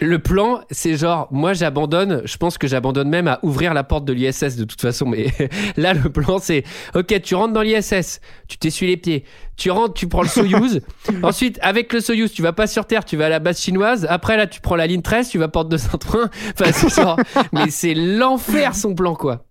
le 0.00 0.18
plan, 0.18 0.60
c'est 0.70 0.96
genre, 0.96 1.28
moi 1.30 1.54
j'abandonne, 1.54 2.22
je 2.24 2.36
pense 2.36 2.58
que 2.58 2.66
j'abandonne 2.68 3.08
même 3.08 3.28
à 3.28 3.38
ouvrir 3.42 3.72
la 3.72 3.82
porte 3.82 4.04
de 4.04 4.12
l'ISS 4.12 4.56
de 4.56 4.64
toute 4.64 4.80
façon, 4.80 5.06
mais 5.06 5.28
là 5.76 5.94
le 5.94 6.10
plan 6.10 6.38
c'est, 6.38 6.64
ok, 6.94 7.20
tu 7.22 7.34
rentres 7.34 7.54
dans 7.54 7.62
l'ISS, 7.62 8.20
tu 8.46 8.58
t'essuies 8.58 8.88
les 8.88 8.96
pieds, 8.98 9.24
tu 9.56 9.70
rentres, 9.70 9.94
tu 9.94 10.06
prends 10.06 10.22
le 10.22 10.28
Soyuz, 10.28 10.80
ensuite 11.22 11.58
avec 11.62 11.92
le 11.92 12.00
Soyuz, 12.00 12.32
tu 12.32 12.42
vas 12.42 12.52
pas 12.52 12.66
sur 12.66 12.86
Terre, 12.86 13.04
tu 13.04 13.16
vas 13.16 13.26
à 13.26 13.30
la 13.30 13.38
base 13.38 13.60
chinoise, 13.60 14.06
après 14.08 14.36
là 14.36 14.46
tu 14.46 14.60
prends 14.60 14.76
la 14.76 14.86
ligne 14.86 15.02
13, 15.02 15.30
tu 15.30 15.38
vas 15.38 15.48
porte 15.48 15.70
de 15.70 15.78
Saint-Ouen, 15.78 16.28
enfin 16.52 16.72
c'est 16.72 16.94
genre, 16.94 17.18
mais 17.52 17.70
c'est 17.70 17.94
l'enfer 17.94 18.74
son 18.74 18.94
plan 18.94 19.14
quoi. 19.14 19.46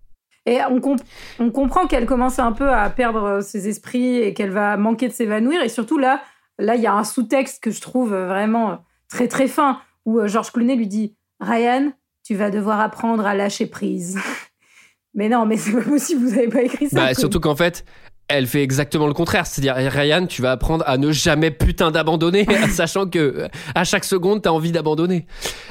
Et 0.46 0.58
on, 0.70 0.80
comp- 0.80 1.02
on 1.38 1.50
comprend 1.50 1.86
qu'elle 1.86 2.06
commence 2.06 2.38
un 2.38 2.52
peu 2.52 2.68
à 2.68 2.88
perdre 2.90 3.24
euh, 3.24 3.40
ses 3.40 3.68
esprits 3.68 4.18
et 4.18 4.32
qu'elle 4.34 4.50
va 4.50 4.76
manquer 4.76 5.08
de 5.08 5.12
s'évanouir. 5.12 5.62
Et 5.62 5.68
surtout 5.68 5.98
là, 5.98 6.22
là, 6.58 6.76
il 6.76 6.82
y 6.82 6.86
a 6.86 6.94
un 6.94 7.04
sous-texte 7.04 7.62
que 7.62 7.70
je 7.70 7.80
trouve 7.80 8.12
euh, 8.14 8.26
vraiment 8.26 8.70
euh, 8.70 8.74
très 9.08 9.28
très 9.28 9.48
fin 9.48 9.80
où 10.06 10.26
Georges 10.26 10.50
Clooney 10.52 10.76
lui 10.76 10.86
dit 10.86 11.14
Ryan, 11.40 11.92
tu 12.24 12.34
vas 12.34 12.50
devoir 12.50 12.80
apprendre 12.80 13.26
à 13.26 13.34
lâcher 13.34 13.66
prise. 13.66 14.18
mais 15.14 15.28
non, 15.28 15.44
mais 15.46 15.56
c'est 15.56 15.72
pas 15.72 15.82
possible, 15.82 16.24
vous 16.24 16.34
avez 16.34 16.48
pas 16.48 16.62
écrit 16.62 16.88
ça. 16.88 16.96
Bah, 16.96 17.14
surtout 17.14 17.40
qu'en 17.40 17.56
fait, 17.56 17.84
elle 18.30 18.46
fait 18.46 18.62
exactement 18.62 19.06
le 19.06 19.12
contraire. 19.12 19.46
C'est-à-dire, 19.46 19.74
Ryan, 19.92 20.26
tu 20.26 20.40
vas 20.40 20.52
apprendre 20.52 20.84
à 20.86 20.96
ne 20.96 21.12
jamais 21.12 21.50
putain 21.50 21.90
d'abandonner, 21.90 22.46
sachant 22.70 23.06
que 23.06 23.18
euh, 23.18 23.48
à 23.74 23.84
chaque 23.84 24.04
seconde, 24.04 24.42
t'as 24.42 24.50
envie 24.50 24.72
d'abandonner. 24.72 25.26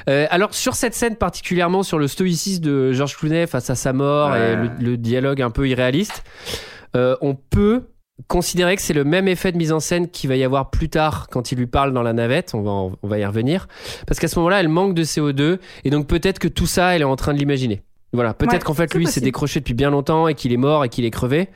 Euh, 0.09 0.27
alors, 0.29 0.53
sur 0.53 0.75
cette 0.75 0.93
scène 0.93 1.15
particulièrement, 1.15 1.81
sur 1.83 1.97
le 1.99 2.07
stoïcisme 2.07 2.61
de 2.63 2.91
George 2.91 3.17
Clooney 3.17 3.47
face 3.47 3.69
à 3.69 3.75
sa 3.75 3.93
mort 3.93 4.31
Ouais. 4.31 4.53
et 4.53 4.55
le, 4.55 4.69
le 4.79 4.97
dialogue 4.97 5.41
un 5.41 5.49
peu 5.49 5.67
irréaliste, 5.67 6.23
euh, 6.95 7.15
on 7.21 7.33
peut 7.35 7.83
considérer 8.27 8.75
que 8.75 8.81
c'est 8.81 8.93
le 8.93 9.05
même 9.05 9.29
effet 9.29 9.51
de 9.53 9.57
mise 9.57 9.71
en 9.71 9.79
scène 9.79 10.09
qu'il 10.09 10.27
va 10.29 10.35
y 10.35 10.43
avoir 10.43 10.69
plus 10.71 10.89
tard 10.89 11.27
quand 11.31 11.53
il 11.53 11.57
lui 11.57 11.67
parle 11.67 11.93
dans 11.93 12.03
la 12.03 12.11
navette. 12.11 12.51
On 12.53 12.61
va, 12.61 12.71
en- 12.71 12.91
on 13.01 13.07
va 13.07 13.17
y 13.17 13.25
revenir. 13.25 13.67
Parce 14.07 14.19
qu'à 14.19 14.27
ce 14.27 14.37
moment-là, 14.39 14.59
elle 14.59 14.67
manque 14.67 14.93
de 14.93 15.03
CO2 15.05 15.59
et 15.85 15.89
donc 15.89 16.05
peut-être 16.07 16.37
que 16.39 16.49
tout 16.49 16.65
ça, 16.67 16.95
elle 16.95 17.01
est 17.01 17.05
en 17.05 17.15
train 17.15 17.33
de 17.33 17.39
l'imaginer. 17.39 17.81
Voilà, 18.11 18.33
peut-être 18.33 18.53
Ouais, 18.53 18.59
qu'en 18.59 18.73
fait 18.73 18.93
lui 18.95 19.05
s'est 19.05 19.21
décroché 19.21 19.59
depuis 19.59 19.75
bien 19.75 19.91
longtemps 19.91 20.27
et 20.27 20.33
qu'il 20.33 20.51
est 20.51 20.57
mort 20.57 20.83
et 20.83 20.89
qu'il 20.89 21.05
est 21.05 21.11
crevé 21.11 21.49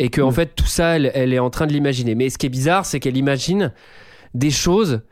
et 0.00 0.08
que 0.08 0.20
en 0.20 0.32
fait 0.32 0.54
tout 0.56 0.66
ça 0.66 0.96
elle, 0.96 1.12
elle 1.14 1.32
est 1.32 1.38
en 1.38 1.50
train 1.50 1.66
de 1.68 1.72
l'imaginer. 1.72 2.14
Mais 2.16 2.30
ce 2.30 2.38
qui 2.38 2.46
est 2.46 2.50
bizarre, 2.50 2.84
c'est 2.84 2.98
qu'elle 2.98 3.16
imagine 3.16 3.72
des 4.34 4.50
choses 4.50 5.02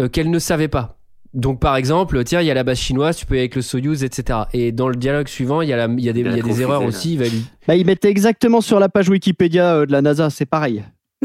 euh, 0.00 0.08
qu'elle 0.08 0.30
ne 0.30 0.38
savait 0.40 0.66
pas. 0.68 0.98
Donc 1.34 1.60
par 1.60 1.76
exemple, 1.76 2.22
tiens, 2.24 2.40
il 2.40 2.46
y 2.46 2.50
a 2.50 2.54
la 2.54 2.64
base 2.64 2.78
chinoise, 2.78 3.16
tu 3.16 3.26
peux 3.26 3.34
y 3.34 3.38
aller 3.38 3.42
avec 3.44 3.54
le 3.56 3.62
Soyuz, 3.62 4.02
etc. 4.04 4.40
Et 4.52 4.70
dans 4.72 4.88
le 4.88 4.96
dialogue 4.96 5.28
suivant, 5.28 5.62
il 5.62 5.68
y 5.68 5.72
a, 5.72 5.76
la- 5.76 5.92
il 5.92 6.00
y 6.04 6.08
a 6.08 6.12
des, 6.12 6.20
Il 6.20 6.28
a 6.28 6.30
il 6.32 6.36
y 6.36 6.40
a 6.40 6.42
des 6.42 6.62
erreurs 6.62 6.80
là. 6.82 6.86
aussi. 6.88 7.14
Il 7.14 7.18
va 7.20 7.24
lui... 7.26 7.44
bah, 7.68 7.74
il 7.76 7.84
mettait 7.86 8.08
exactement 8.10 8.60
sur 8.60 8.78
la 8.80 8.88
page 8.88 9.08
Wikipédia 9.08 9.74
euh, 9.76 9.86
de 9.86 9.92
la 9.92 10.02
NASA, 10.02 10.30
c'est 10.30 10.46
pareil. 10.46 10.84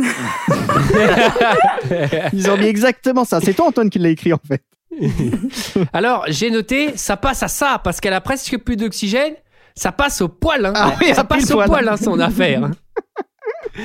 Ils 2.33 2.49
ont 2.49 2.57
mis 2.57 2.65
exactement 2.65 3.25
ça. 3.25 3.39
C'est 3.41 3.53
toi, 3.53 3.67
Antoine, 3.67 3.89
qui 3.89 3.99
l'a 3.99 4.09
écrit, 4.09 4.33
en 4.33 4.39
fait. 4.47 4.63
Alors 5.93 6.25
j'ai 6.27 6.49
noté, 6.51 6.97
ça 6.97 7.17
passe 7.17 7.43
à 7.43 7.47
ça 7.47 7.79
parce 7.83 7.99
qu'elle 7.99 8.13
a 8.13 8.21
presque 8.21 8.57
plus 8.57 8.75
d'oxygène. 8.75 9.33
Ça 9.75 9.91
passe 9.91 10.21
au 10.21 10.27
poil, 10.27 10.65
hein. 10.65 10.73
Ah 10.75 10.93
oui, 10.99 11.13
ça 11.13 11.23
passe 11.23 11.49
au 11.51 11.55
poil. 11.55 11.67
poil, 11.69 11.87
hein, 11.87 11.95
son 11.97 12.19
affaire. 12.19 12.65
hein. 12.65 12.71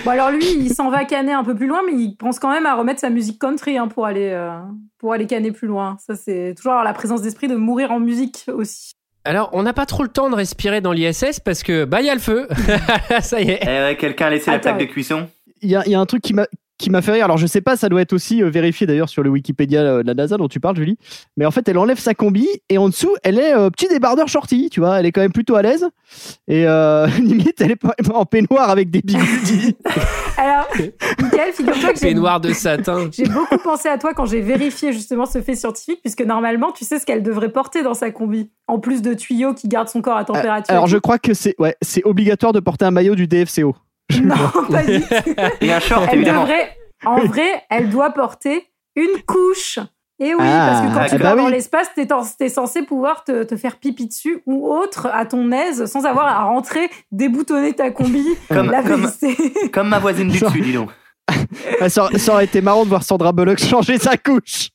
Bon, 0.04 0.10
alors 0.10 0.30
lui, 0.30 0.44
il 0.44 0.74
s'en 0.74 0.90
va 0.90 1.04
canner 1.04 1.32
un 1.32 1.44
peu 1.44 1.54
plus 1.54 1.68
loin, 1.68 1.80
mais 1.86 1.92
il 1.92 2.16
pense 2.16 2.40
quand 2.40 2.50
même 2.50 2.66
à 2.66 2.74
remettre 2.74 3.00
sa 3.00 3.10
musique 3.10 3.38
country 3.40 3.78
hein, 3.78 3.86
pour, 3.86 4.06
aller, 4.06 4.30
euh, 4.32 4.58
pour 4.98 5.12
aller 5.12 5.26
canner 5.26 5.52
plus 5.52 5.68
loin. 5.68 5.96
Ça, 6.04 6.16
c'est 6.16 6.54
toujours 6.56 6.72
avoir 6.72 6.84
la 6.84 6.94
présence 6.94 7.22
d'esprit 7.22 7.46
de 7.46 7.54
mourir 7.54 7.92
en 7.92 8.00
musique 8.00 8.44
aussi. 8.48 8.92
Alors, 9.24 9.50
on 9.52 9.62
n'a 9.62 9.72
pas 9.72 9.86
trop 9.86 10.02
le 10.02 10.08
temps 10.08 10.30
de 10.30 10.34
respirer 10.34 10.80
dans 10.80 10.92
l'ISS 10.92 11.38
parce 11.44 11.62
que 11.62 11.84
bah 11.84 12.00
il 12.00 12.06
y 12.06 12.10
a 12.10 12.14
le 12.14 12.20
feu. 12.20 12.48
ça 13.20 13.40
y 13.40 13.50
est. 13.50 13.60
Eh 13.62 13.66
ouais, 13.66 13.96
quelqu'un 13.98 14.26
a 14.26 14.30
laissé 14.30 14.50
la 14.50 14.58
plaque 14.58 14.78
de 14.78 14.84
cuisson 14.84 15.28
Il 15.62 15.70
y 15.70 15.76
a, 15.76 15.82
il 15.86 15.92
y 15.92 15.94
a 15.94 16.00
un 16.00 16.06
truc 16.06 16.22
qui 16.22 16.34
m'a 16.34 16.46
qui 16.78 16.90
m'a 16.90 17.02
fait 17.02 17.12
rire. 17.12 17.24
Alors, 17.24 17.38
je 17.38 17.46
sais 17.46 17.60
pas, 17.60 17.76
ça 17.76 17.88
doit 17.88 18.02
être 18.02 18.12
aussi 18.12 18.42
euh, 18.42 18.50
vérifié 18.50 18.86
d'ailleurs 18.86 19.08
sur 19.08 19.22
le 19.22 19.30
Wikipédia 19.30 19.80
euh, 19.80 20.02
de 20.02 20.06
la 20.06 20.14
NASA 20.14 20.36
dont 20.36 20.48
tu 20.48 20.60
parles, 20.60 20.76
Julie. 20.76 20.98
Mais 21.36 21.46
en 21.46 21.50
fait, 21.50 21.68
elle 21.68 21.78
enlève 21.78 21.98
sa 21.98 22.14
combi 22.14 22.48
et 22.68 22.78
en 22.78 22.88
dessous, 22.88 23.14
elle 23.22 23.38
est 23.38 23.54
euh, 23.54 23.70
petit 23.70 23.88
débardeur 23.88 24.28
shorty, 24.28 24.70
tu 24.70 24.80
vois. 24.80 24.98
Elle 24.98 25.06
est 25.06 25.12
quand 25.12 25.20
même 25.20 25.32
plutôt 25.32 25.54
à 25.54 25.62
l'aise. 25.62 25.88
Et 26.48 26.66
euh, 26.66 27.06
limite, 27.18 27.60
elle 27.60 27.72
est 27.72 27.76
pas 27.76 27.94
en 28.12 28.24
peignoir 28.24 28.70
avec 28.70 28.90
des 28.90 29.02
bigoudis. 29.02 29.76
Alors, 30.36 30.66
Michael, 31.22 31.52
figure-toi 31.52 31.92
que 31.92 31.98
j'ai 31.98 32.06
Peignoir 32.08 32.40
de 32.40 32.52
satin. 32.52 33.08
J'ai 33.12 33.26
beaucoup 33.26 33.58
pensé 33.58 33.88
à 33.88 33.98
toi 33.98 34.14
quand 34.14 34.26
j'ai 34.26 34.40
vérifié 34.40 34.92
justement 34.92 35.26
ce 35.26 35.40
fait 35.40 35.54
scientifique, 35.54 36.00
puisque 36.02 36.22
normalement, 36.22 36.72
tu 36.72 36.84
sais 36.84 36.98
ce 36.98 37.06
qu'elle 37.06 37.22
devrait 37.22 37.50
porter 37.50 37.82
dans 37.82 37.94
sa 37.94 38.10
combi, 38.10 38.50
en 38.66 38.80
plus 38.80 39.00
de 39.00 39.14
tuyaux 39.14 39.54
qui 39.54 39.68
gardent 39.68 39.88
son 39.88 40.02
corps 40.02 40.16
à 40.16 40.24
température. 40.24 40.72
Alors, 40.72 40.86
je 40.86 40.98
crois 40.98 41.18
que 41.18 41.34
c'est 41.34 41.54
ouais, 41.58 41.76
c'est 41.82 42.04
obligatoire 42.04 42.52
de 42.52 42.60
porter 42.60 42.84
un 42.84 42.90
maillot 42.90 43.14
du 43.14 43.26
DFCO. 43.26 43.74
Non, 44.22 44.36
pas 44.70 44.82
du 44.82 45.00
tout. 45.00 45.06
Et 45.60 45.72
un 45.72 45.80
short, 45.80 46.04
Elle 46.10 46.16
évidemment. 46.18 46.42
devrait, 46.42 46.76
en 47.04 47.20
vrai, 47.20 47.64
elle 47.70 47.90
doit 47.90 48.10
porter 48.10 48.66
une 48.96 49.22
couche. 49.26 49.78
Et 50.20 50.32
oui, 50.34 50.40
Ah, 50.44 50.68
parce 50.70 50.80
que 50.86 50.94
quand 50.94 51.04
eh 51.06 51.10
tu 51.16 51.22
bah 51.22 51.30
vas 51.30 51.36
dans 51.36 51.46
oui. 51.46 51.50
l'espace, 51.52 51.88
t'es, 51.96 52.12
en- 52.12 52.22
t'es 52.24 52.48
censé 52.48 52.82
pouvoir 52.82 53.24
te, 53.24 53.42
te 53.42 53.56
faire 53.56 53.78
pipi 53.78 54.06
dessus 54.06 54.42
ou 54.46 54.68
autre 54.72 55.08
à 55.12 55.26
ton 55.26 55.50
aise 55.50 55.86
sans 55.86 56.04
avoir 56.04 56.26
à 56.26 56.44
rentrer, 56.44 56.88
déboutonner 57.10 57.72
ta 57.72 57.90
combi, 57.90 58.24
Comme- 58.48 58.70
la 58.70 58.82
comme-. 58.82 59.10
Comme 59.72 59.88
ma 59.88 59.98
voisine 59.98 60.28
du 60.28 60.38
dessus, 60.38 60.60
dis 60.60 60.72
donc. 60.72 60.90
Ah, 61.80 61.88
ça, 61.88 62.08
ça 62.16 62.32
aurait 62.34 62.44
été 62.44 62.60
marrant 62.60 62.84
de 62.84 62.90
voir 62.90 63.02
Sandra 63.02 63.32
Bullock 63.32 63.58
changer 63.58 63.98
sa 63.98 64.16
couche 64.16 64.68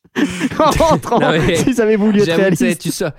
en 0.60 0.72
rentrant. 0.72 1.20
Non, 1.20 1.32
mais 1.32 1.56
S'ils 1.56 1.80
avaient 1.82 1.96
voulu 1.96 2.20
être 2.20 2.26
J'avoue, 2.26 2.50
tu 2.50 2.56
sais, 2.56 2.64
réalistes. 2.66 2.82
tu 2.82 2.92
sors. 2.92 3.12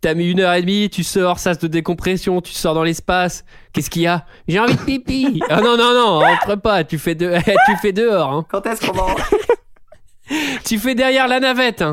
T'as 0.00 0.14
mis 0.14 0.30
une 0.30 0.40
heure 0.40 0.52
et 0.52 0.60
demie, 0.60 0.90
tu 0.90 1.02
sors, 1.02 1.38
sas 1.38 1.58
de 1.58 1.66
décompression, 1.66 2.40
tu 2.40 2.52
sors 2.52 2.74
dans 2.74 2.82
l'espace. 2.84 3.44
Qu'est-ce 3.72 3.88
qu'il 3.88 4.02
y 4.02 4.06
a? 4.06 4.26
J'ai 4.48 4.58
envie 4.58 4.74
de 4.74 4.80
pipi. 4.80 5.40
Ah 5.48 5.60
non, 5.60 5.76
non, 5.76 5.94
non, 5.94 6.18
rentre 6.18 6.56
pas, 6.56 6.84
tu 6.84 6.98
fais, 6.98 7.14
de... 7.14 7.34
tu 7.66 7.76
fais 7.80 7.92
dehors. 7.92 8.30
hein. 8.32 8.46
Quand 8.50 8.66
est-ce 8.66 8.86
qu'on 8.86 8.92
va 8.92 9.14
Tu 10.64 10.78
fais 10.78 10.94
derrière 10.94 11.28
la 11.28 11.40
navette. 11.40 11.82
hein. 11.82 11.92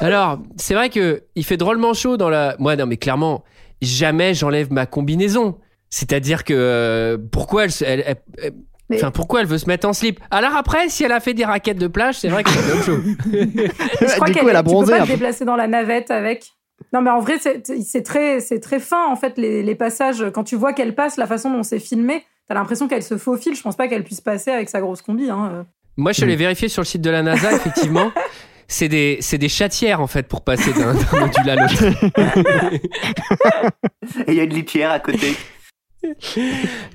Alors, 0.00 0.38
c'est 0.56 0.74
vrai 0.74 0.90
que 0.90 1.22
il 1.34 1.44
fait 1.44 1.56
drôlement 1.56 1.94
chaud 1.94 2.16
dans 2.16 2.28
la. 2.28 2.56
Moi, 2.58 2.76
non, 2.76 2.86
mais 2.86 2.96
clairement, 2.96 3.44
jamais 3.82 4.34
j'enlève 4.34 4.72
ma 4.72 4.86
combinaison. 4.86 5.58
C'est-à-dire 5.90 6.44
que 6.44 6.52
euh, 6.54 7.18
pourquoi 7.30 7.64
elle, 7.64 7.72
se- 7.72 7.84
elle- 7.84 8.04
elle- 8.06 8.16
elle- 8.42 8.54
Mais- 8.88 8.96
Enfin, 8.96 9.10
pourquoi 9.10 9.40
elle 9.40 9.46
veut 9.46 9.58
se 9.58 9.66
mettre 9.66 9.86
en 9.88 9.92
slip? 9.92 10.20
Alors 10.30 10.54
après, 10.54 10.88
si 10.88 11.02
elle 11.04 11.12
a 11.12 11.20
fait 11.20 11.34
des 11.34 11.44
raquettes 11.44 11.78
de 11.78 11.88
plage, 11.88 12.16
c'est 12.18 12.28
vrai 12.28 12.44
que 12.44 12.50
c'est 12.50 12.72
autre 12.72 12.84
chose. 12.84 13.02
Je 13.32 14.14
crois 14.14 14.26
du 14.28 14.32
qu'elle 14.32 14.42
coup, 14.44 14.48
elle 14.48 14.56
a 14.56 14.60
tu 14.60 14.64
peux 14.66 14.70
bronzé 14.70 14.92
pas 14.92 15.00
un 15.00 15.04
te 15.06 15.10
déplacer 15.10 15.44
dans 15.44 15.56
la 15.56 15.66
navette 15.66 16.10
avec. 16.10 16.52
Non, 16.92 17.00
mais 17.00 17.10
en 17.10 17.20
vrai, 17.20 17.38
c'est 17.38 18.02
très, 18.02 18.40
c'est 18.40 18.60
très 18.60 18.78
fin, 18.78 19.06
en 19.10 19.16
fait, 19.16 19.38
les, 19.38 19.62
les 19.62 19.74
passages. 19.74 20.24
Quand 20.32 20.44
tu 20.44 20.56
vois 20.56 20.72
qu'elle 20.72 20.94
passe, 20.94 21.16
la 21.16 21.26
façon 21.26 21.50
dont 21.50 21.62
c'est 21.62 21.80
filmé, 21.80 22.22
t'as 22.48 22.54
l'impression 22.54 22.86
qu'elle 22.86 23.02
se 23.02 23.16
faufile. 23.16 23.56
Je 23.56 23.62
pense 23.62 23.76
pas 23.76 23.88
qu'elle 23.88 24.04
puisse 24.04 24.20
passer 24.20 24.50
avec 24.50 24.68
sa 24.68 24.80
grosse 24.80 25.02
combi. 25.02 25.30
Hein. 25.30 25.66
Moi, 25.96 26.12
je 26.12 26.24
l'ai 26.26 26.36
vérifié 26.36 26.68
sur 26.68 26.82
le 26.82 26.86
site 26.86 27.02
de 27.02 27.10
la 27.10 27.22
NASA, 27.22 27.52
effectivement. 27.52 28.12
C'est 28.68 28.88
des, 28.88 29.20
des 29.32 29.48
chatières, 29.48 30.00
en 30.00 30.08
fait, 30.08 30.26
pour 30.26 30.42
passer 30.42 30.72
d'un 30.72 30.92
d'un 30.94 31.20
module 31.20 31.50
à 31.50 31.54
l'autre. 31.54 31.84
Et 34.26 34.32
il 34.32 34.34
y 34.34 34.40
a 34.40 34.42
une 34.42 34.54
litière 34.54 34.90
à 34.90 34.98
côté. 34.98 35.36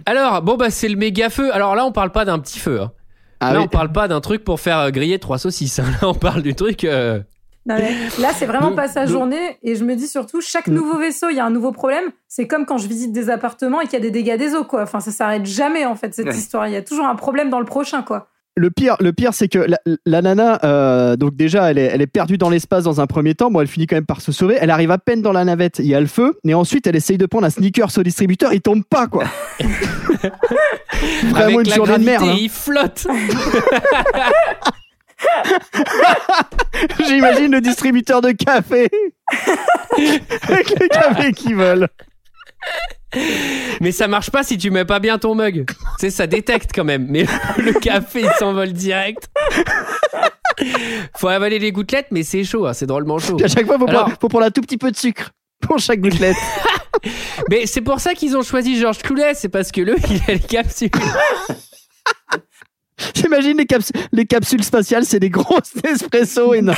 Alors, 0.05 0.41
bon, 0.41 0.55
bah, 0.57 0.69
c'est 0.69 0.87
le 0.89 0.95
méga 0.95 1.29
feu. 1.29 1.53
Alors 1.53 1.75
là, 1.75 1.85
on 1.85 1.91
parle 1.91 2.11
pas 2.11 2.25
d'un 2.25 2.39
petit 2.39 2.59
feu. 2.59 2.81
hein. 2.81 2.91
Ah 3.39 3.53
là, 3.53 3.59
oui. 3.59 3.65
on 3.65 3.67
parle 3.67 3.91
pas 3.91 4.07
d'un 4.07 4.21
truc 4.21 4.43
pour 4.43 4.59
faire 4.59 4.77
euh, 4.79 4.89
griller 4.91 5.17
trois 5.19 5.37
saucisses. 5.37 5.79
hein. 5.79 5.85
Là, 6.01 6.09
on 6.09 6.13
parle 6.13 6.41
du 6.43 6.53
truc. 6.55 6.83
euh, 6.83 7.19
Non, 7.65 7.75
mais 7.75 7.93
là, 8.19 8.29
c'est 8.33 8.45
vraiment 8.45 8.73
pas 8.73 8.87
sa 8.87 9.05
journée. 9.05 9.57
Et 9.63 9.75
je 9.75 9.83
me 9.83 9.95
dis 9.95 10.07
surtout, 10.07 10.41
chaque 10.41 10.67
nouveau 10.67 10.97
vaisseau, 10.99 11.29
il 11.29 11.35
y 11.37 11.39
a 11.39 11.45
un 11.45 11.49
nouveau 11.49 11.71
problème. 11.71 12.05
C'est 12.27 12.47
comme 12.47 12.65
quand 12.65 12.77
je 12.77 12.87
visite 12.87 13.11
des 13.13 13.29
appartements 13.29 13.81
et 13.81 13.85
qu'il 13.85 13.93
y 13.93 13.97
a 13.97 13.99
des 13.99 14.11
dégâts 14.11 14.37
des 14.37 14.53
eaux, 14.55 14.63
quoi. 14.63 14.83
Enfin, 14.83 14.99
ça 14.99 15.11
s'arrête 15.11 15.45
jamais, 15.45 15.85
en 15.85 15.95
fait, 15.95 16.13
cette 16.13 16.27
Ouais. 16.27 16.35
histoire. 16.35 16.67
Il 16.67 16.73
y 16.73 16.77
a 16.77 16.81
toujours 16.83 17.05
un 17.07 17.15
problème 17.15 17.49
dans 17.49 17.59
le 17.59 17.65
prochain, 17.65 18.03
quoi. 18.03 18.27
Le 18.57 18.69
pire, 18.69 18.97
le 18.99 19.13
pire, 19.13 19.33
c'est 19.33 19.47
que 19.47 19.59
la, 19.59 19.79
la 20.05 20.21
nana, 20.21 20.59
euh, 20.65 21.15
donc 21.15 21.37
déjà, 21.37 21.71
elle 21.71 21.77
est, 21.77 21.85
elle 21.85 22.01
est 22.01 22.07
perdue 22.07 22.37
dans 22.37 22.49
l'espace 22.49 22.83
dans 22.83 22.99
un 22.99 23.07
premier 23.07 23.33
temps. 23.33 23.49
Bon, 23.49 23.61
elle 23.61 23.67
finit 23.67 23.87
quand 23.87 23.95
même 23.95 24.05
par 24.05 24.19
se 24.19 24.33
sauver. 24.33 24.57
Elle 24.59 24.71
arrive 24.71 24.91
à 24.91 24.97
peine 24.97 25.21
dans 25.21 25.31
la 25.31 25.45
navette. 25.45 25.79
Il 25.79 25.85
y 25.85 25.95
a 25.95 26.01
le 26.01 26.05
feu, 26.07 26.37
et 26.45 26.53
ensuite, 26.53 26.85
elle 26.85 26.97
essaye 26.97 27.17
de 27.17 27.25
prendre 27.25 27.47
un 27.47 27.49
sneakers 27.49 27.97
au 27.97 28.03
distributeur. 28.03 28.51
Il 28.53 28.59
tombe 28.61 28.83
pas, 28.83 29.07
quoi. 29.07 29.23
Vraiment 31.29 31.35
Avec 31.35 31.55
une 31.59 31.69
la 31.69 31.75
journée 31.75 31.97
de 31.97 32.03
merde. 32.03 32.25
hein. 32.27 32.35
il 32.37 32.49
flotte. 32.49 33.07
J'imagine 37.07 37.51
le 37.51 37.61
distributeur 37.61 38.21
de 38.21 38.31
café 38.31 38.89
avec 40.47 40.79
les 40.79 40.87
cafés 40.89 41.31
qui 41.33 41.53
volent. 41.53 41.87
Mais 43.81 43.91
ça 43.91 44.07
marche 44.07 44.29
pas 44.31 44.43
si 44.43 44.57
tu 44.57 44.71
mets 44.71 44.85
pas 44.85 44.99
bien 44.99 45.17
ton 45.17 45.35
mug. 45.35 45.65
Sais, 46.01 46.09
ça 46.09 46.25
détecte 46.25 46.71
quand 46.73 46.83
même. 46.83 47.05
Mais 47.09 47.25
le 47.59 47.73
café, 47.73 48.21
il 48.21 48.31
s'envole 48.39 48.73
direct. 48.73 49.29
Faut 51.15 51.27
avaler 51.27 51.59
les 51.59 51.71
gouttelettes, 51.71 52.07
mais 52.09 52.23
c'est 52.23 52.43
chaud, 52.43 52.65
hein, 52.65 52.73
c'est 52.73 52.87
drôlement 52.87 53.19
chaud. 53.19 53.37
À 53.43 53.47
chaque 53.47 53.67
fois, 53.67 53.77
faut, 53.77 53.87
Alors- 53.87 54.05
prendre, 54.05 54.17
faut 54.19 54.27
prendre 54.27 54.45
un 54.47 54.49
tout 54.49 54.61
petit 54.61 54.79
peu 54.79 54.89
de 54.89 54.97
sucre 54.97 55.29
pour 55.61 55.77
chaque 55.77 55.99
gouttelette. 55.99 56.35
Mais 57.51 57.67
c'est 57.67 57.81
pour 57.81 57.99
ça 57.99 58.15
qu'ils 58.15 58.35
ont 58.35 58.41
choisi 58.41 58.79
Georges 58.79 58.97
Cloulet, 59.03 59.35
c'est 59.35 59.49
parce 59.49 59.71
que 59.71 59.81
le, 59.81 59.95
il 60.09 60.21
a 60.27 60.33
les 60.33 60.39
capsules. 60.39 60.89
J'imagine 63.15 63.57
les, 63.57 63.67
capsules- 63.67 63.95
les 64.11 64.25
capsules 64.25 64.63
spatiales, 64.63 65.05
c'est 65.05 65.19
des 65.19 65.29
grosses 65.29 65.73
espresso 65.83 66.55
énormes. 66.55 66.77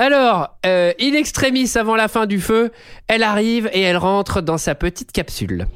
Alors, 0.00 0.56
euh, 0.64 0.92
in 1.00 1.14
extremis 1.14 1.76
avant 1.76 1.96
la 1.96 2.06
fin 2.06 2.26
du 2.26 2.40
feu, 2.40 2.70
elle 3.08 3.24
arrive 3.24 3.68
et 3.72 3.82
elle 3.82 3.96
rentre 3.96 4.40
dans 4.40 4.56
sa 4.56 4.76
petite 4.76 5.10
capsule. 5.10 5.66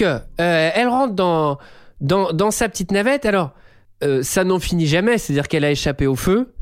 Donc, 0.00 0.20
euh, 0.40 0.70
elle 0.74 0.88
rentre 0.88 1.14
dans, 1.14 1.58
dans, 2.00 2.32
dans 2.32 2.50
sa 2.50 2.68
petite 2.68 2.90
navette. 2.92 3.26
Alors, 3.26 3.52
euh, 4.02 4.22
ça 4.22 4.44
n'en 4.44 4.58
finit 4.58 4.86
jamais, 4.86 5.18
c'est-à-dire 5.18 5.48
qu'elle 5.48 5.64
a 5.64 5.70
échappé 5.70 6.06
au 6.06 6.16
feu. 6.16 6.52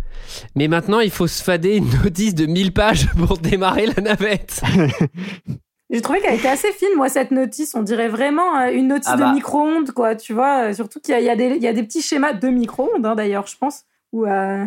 Mais 0.54 0.68
maintenant, 0.68 1.00
il 1.00 1.10
faut 1.10 1.26
se 1.26 1.42
fader 1.42 1.76
une 1.76 1.90
notice 2.04 2.34
de 2.34 2.46
1000 2.46 2.72
pages 2.72 3.08
pour 3.26 3.38
démarrer 3.38 3.86
la 3.86 4.02
navette. 4.02 4.60
J'ai 5.90 6.00
trouvé 6.00 6.20
qu'elle 6.20 6.36
était 6.38 6.48
assez 6.48 6.72
fine, 6.72 6.88
moi, 6.96 7.08
cette 7.10 7.30
notice. 7.32 7.74
On 7.74 7.82
dirait 7.82 8.08
vraiment 8.08 8.58
euh, 8.60 8.70
une 8.72 8.88
notice 8.88 9.08
Ah 9.12 9.16
de 9.16 9.22
bah. 9.22 9.32
micro-ondes, 9.32 9.90
quoi. 9.90 10.14
Tu 10.16 10.32
vois, 10.32 10.70
euh, 10.70 10.72
surtout 10.74 11.00
qu'il 11.00 11.12
y, 11.12 11.28
a- 11.28 11.32
y 11.32 11.36
des- 11.36 11.56
il 11.56 11.62
y 11.62 11.68
a 11.68 11.72
des 11.74 11.82
petits 11.82 12.00
schémas 12.02 12.32
de 12.32 12.48
micro-ondes, 12.48 13.04
hein, 13.04 13.14
d'ailleurs, 13.14 13.46
je 13.46 13.56
pense. 13.58 13.82
Où, 14.12 14.24
euh, 14.26 14.64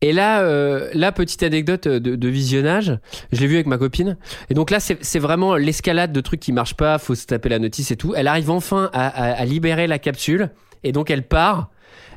Et 0.00 0.12
là, 0.12 0.42
euh, 0.42 0.90
là, 0.94 1.12
petite 1.12 1.42
anecdote 1.42 1.88
de, 1.88 2.16
de 2.16 2.28
visionnage, 2.28 2.98
je 3.32 3.40
l'ai 3.40 3.46
vu 3.46 3.54
avec 3.54 3.66
ma 3.66 3.78
copine. 3.78 4.16
Et 4.50 4.54
donc 4.54 4.70
là, 4.70 4.78
c'est 4.80 5.18
vraiment 5.18 5.56
l'escalade 5.56 6.12
de 6.12 6.20
trucs 6.20 6.40
qui 6.40 6.52
marchent 6.52 6.76
pas, 6.76 6.98
faut 6.98 7.14
se 7.14 7.26
taper 7.26 7.48
la 7.48 7.58
notice 7.58 7.90
et 7.90 7.96
tout. 7.96 8.14
Elle 8.14 8.28
arrive 8.28 8.50
enfin 8.50 8.90
à, 8.92 9.44
libérer 9.44 9.86
la 9.86 9.98
capsule, 9.98 10.50
et 10.84 10.92
donc 10.92 11.10
elle 11.10 11.26
part. 11.26 11.70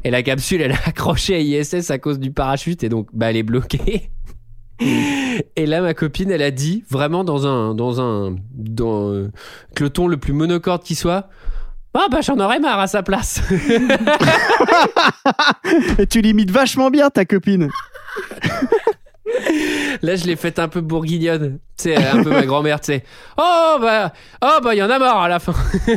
Et 0.03 0.11
la 0.11 0.23
capsule, 0.23 0.61
elle 0.61 0.71
est 0.71 0.87
accrochée 0.87 1.35
à 1.35 1.39
ISS 1.39 1.91
à 1.91 1.97
cause 1.97 2.19
du 2.19 2.31
parachute, 2.31 2.83
et 2.83 2.89
donc 2.89 3.07
bah, 3.13 3.29
elle 3.29 3.37
est 3.37 3.43
bloquée. 3.43 4.11
Et 5.55 5.65
là, 5.65 5.81
ma 5.81 5.93
copine, 5.93 6.31
elle 6.31 6.41
a 6.41 6.51
dit, 6.51 6.83
vraiment 6.89 7.23
dans 7.23 7.45
un, 7.45 7.75
dans 7.75 7.99
un, 7.99 8.35
dans 8.53 9.09
euh, 9.09 9.29
le 9.79 9.89
ton 9.89 10.07
le 10.07 10.17
plus 10.17 10.31
monocorde 10.31 10.83
qui 10.83 10.95
soit, 10.95 11.29
ah 11.93 12.05
bah 12.11 12.21
j'en 12.21 12.39
aurais 12.39 12.59
marre 12.59 12.79
à 12.79 12.87
sa 12.87 13.03
place. 13.03 13.41
Et 15.99 16.07
tu 16.07 16.21
limites 16.21 16.51
vachement 16.51 16.89
bien 16.89 17.09
ta 17.09 17.25
copine. 17.25 17.69
Là, 20.01 20.15
je 20.15 20.25
l'ai 20.25 20.35
faite 20.35 20.57
un 20.59 20.67
peu 20.67 20.81
bourguignonne. 20.81 21.59
Tu 21.77 21.83
sais, 21.83 21.95
un 21.95 22.23
peu 22.23 22.31
ma 22.31 22.45
grand-mère, 22.45 22.79
tu 22.81 22.87
sais. 22.87 23.03
Oh, 23.37 23.77
bah, 23.79 24.11
oh, 24.43 24.57
bah, 24.63 24.73
il 24.73 24.79
y 24.79 24.83
en 24.83 24.89
a 24.89 24.97
marre 24.99 25.21
à 25.21 25.27
la 25.27 25.39
fin. 25.39 25.53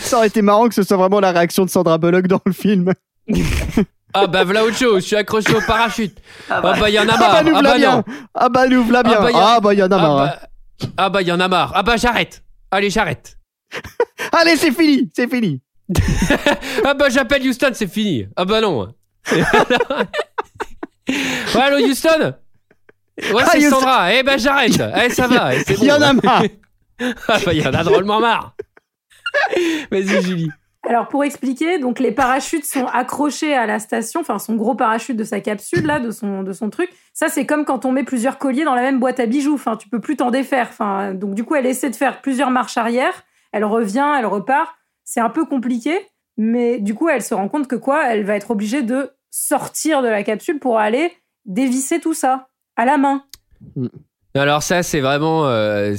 Ça 0.00 0.18
aurait 0.18 0.26
été 0.28 0.42
marrant 0.42 0.68
que 0.68 0.74
ce 0.74 0.82
soit 0.82 0.96
vraiment 0.98 1.20
la 1.20 1.32
réaction 1.32 1.64
de 1.64 1.70
Sandra 1.70 1.96
Bullock 1.98 2.26
dans 2.26 2.40
le 2.44 2.52
film. 2.52 2.92
Ah, 4.14 4.26
bah, 4.26 4.44
voilà 4.44 4.64
autre 4.64 4.76
chose. 4.76 5.02
Je 5.02 5.06
suis 5.08 5.16
accroché 5.16 5.54
au 5.54 5.60
parachute. 5.66 6.18
Ah 6.50 6.58
Oh, 6.60 6.62
bah. 6.62 6.76
bah, 6.78 6.90
il 6.90 6.94
y 6.94 6.98
en 6.98 7.08
a 7.08 7.12
Ah 7.14 7.18
marre. 7.18 7.32
bah 7.32 7.42
nous 7.42 7.56
Ah, 7.56 7.62
bah, 7.62 7.76
bien. 7.76 7.96
non. 7.96 8.04
Ah 8.34 8.48
bah 8.50 8.66
nous 8.68 8.84
v'là 8.84 9.02
bien. 9.02 9.16
Ah 9.18 9.22
bah, 9.22 9.30
y 9.32 9.34
a- 9.34 9.38
Ah 9.56 9.60
bah 9.60 9.72
il 9.74 9.78
y 9.78 9.82
en 9.82 9.90
a 9.90 9.96
Ah, 9.96 9.98
marre. 9.98 10.18
hein. 10.20 10.26
bah, 10.80 10.88
ah, 10.98 11.08
bah, 11.10 11.22
il 11.22 11.28
y 11.28 11.32
en 11.32 11.40
a 11.40 11.48
marre. 11.48 11.72
Ah, 11.74 11.82
bah, 11.82 11.96
j'arrête. 11.96 12.42
Allez, 12.70 12.90
j'arrête. 12.90 13.37
Allez 14.32 14.56
c'est 14.56 14.72
fini, 14.72 15.10
c'est 15.14 15.28
fini. 15.28 15.60
Ah, 16.84 16.94
bah, 16.94 17.08
j'appelle 17.08 17.46
Houston, 17.46 17.70
c'est 17.72 17.90
fini. 17.90 18.26
Ah, 18.36 18.44
bah, 18.44 18.60
non. 18.60 18.88
ouais, 21.08 21.60
allô, 21.60 21.78
Houston? 21.86 22.34
Ouais, 23.32 23.42
Ah, 23.42 23.48
c'est 23.52 23.58
Houston. 23.58 23.70
Sandra. 23.80 24.14
Eh 24.14 24.22
ben, 24.22 24.38
j'arrête. 24.38 24.80
Eh, 25.04 25.10
ça 25.10 25.26
va. 25.26 25.54
eh, 25.54 25.62
Il 25.68 25.84
y 25.84 25.92
en 25.92 26.00
a 26.02 26.12
marre. 26.12 26.42
Ah, 27.00 27.38
bah, 27.44 27.52
il 27.52 27.62
y 27.62 27.66
en 27.66 27.72
a 27.74 27.82
drôlement 27.84 28.20
marre. 28.20 28.54
Vas-y, 29.90 30.22
Julie. 30.22 30.50
Alors 30.88 31.08
pour 31.08 31.22
expliquer, 31.24 31.78
donc 31.78 31.98
les 31.98 32.12
parachutes 32.12 32.64
sont 32.64 32.86
accrochés 32.86 33.52
à 33.52 33.66
la 33.66 33.78
station, 33.78 34.20
enfin 34.20 34.38
son 34.38 34.54
gros 34.54 34.74
parachute 34.74 35.16
de 35.18 35.24
sa 35.24 35.40
capsule 35.40 35.84
là, 35.84 36.00
de 36.00 36.10
son 36.10 36.42
de 36.42 36.52
son 36.52 36.70
truc. 36.70 36.88
Ça 37.12 37.28
c'est 37.28 37.44
comme 37.44 37.66
quand 37.66 37.84
on 37.84 37.92
met 37.92 38.04
plusieurs 38.04 38.38
colliers 38.38 38.64
dans 38.64 38.74
la 38.76 38.80
même 38.80 38.98
boîte 38.98 39.20
à 39.20 39.26
bijoux. 39.26 39.54
Enfin 39.54 39.76
tu 39.76 39.88
peux 39.90 40.00
plus 40.00 40.16
t'en 40.16 40.30
défaire. 40.30 40.68
Enfin 40.70 41.12
donc 41.12 41.34
du 41.34 41.44
coup 41.44 41.56
elle 41.56 41.66
essaie 41.66 41.90
de 41.90 41.96
faire 41.96 42.22
plusieurs 42.22 42.50
marches 42.50 42.78
arrière. 42.78 43.24
Elle 43.52 43.64
revient, 43.64 44.14
elle 44.18 44.26
repart. 44.26 44.74
C'est 45.04 45.20
un 45.20 45.30
peu 45.30 45.46
compliqué, 45.46 45.98
mais 46.36 46.78
du 46.80 46.94
coup 46.94 47.08
elle 47.08 47.22
se 47.22 47.34
rend 47.34 47.48
compte 47.48 47.66
que 47.66 47.76
quoi, 47.76 48.12
elle 48.12 48.24
va 48.24 48.36
être 48.36 48.50
obligée 48.50 48.82
de 48.82 49.10
sortir 49.30 50.02
de 50.02 50.08
la 50.08 50.22
capsule 50.22 50.58
pour 50.58 50.78
aller 50.78 51.12
dévisser 51.44 52.00
tout 52.00 52.14
ça 52.14 52.48
à 52.76 52.84
la 52.84 52.98
main. 52.98 53.24
Alors 54.34 54.62
ça, 54.62 54.82
c'est 54.82 55.00
vraiment, 55.00 55.46
euh, 55.46 55.96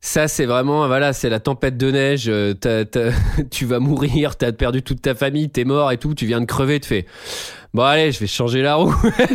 ça, 0.00 0.28
c'est 0.28 0.46
vraiment, 0.46 0.86
voilà, 0.86 1.12
c'est 1.12 1.28
la 1.28 1.40
tempête 1.40 1.76
de 1.76 1.90
neige. 1.90 2.28
euh, 2.28 2.54
tu 3.50 3.66
vas 3.66 3.78
mourir, 3.78 4.36
t'as 4.36 4.52
perdu 4.52 4.82
toute 4.82 5.02
ta 5.02 5.14
famille, 5.14 5.50
t'es 5.50 5.64
mort 5.64 5.92
et 5.92 5.98
tout, 5.98 6.14
tu 6.14 6.26
viens 6.26 6.40
de 6.40 6.46
crever, 6.46 6.80
tu 6.80 6.88
fais. 6.88 7.06
Bon 7.72 7.84
allez, 7.84 8.10
je 8.10 8.18
vais 8.18 8.26
changer 8.26 8.62
la 8.62 8.76
roue. 8.76 8.94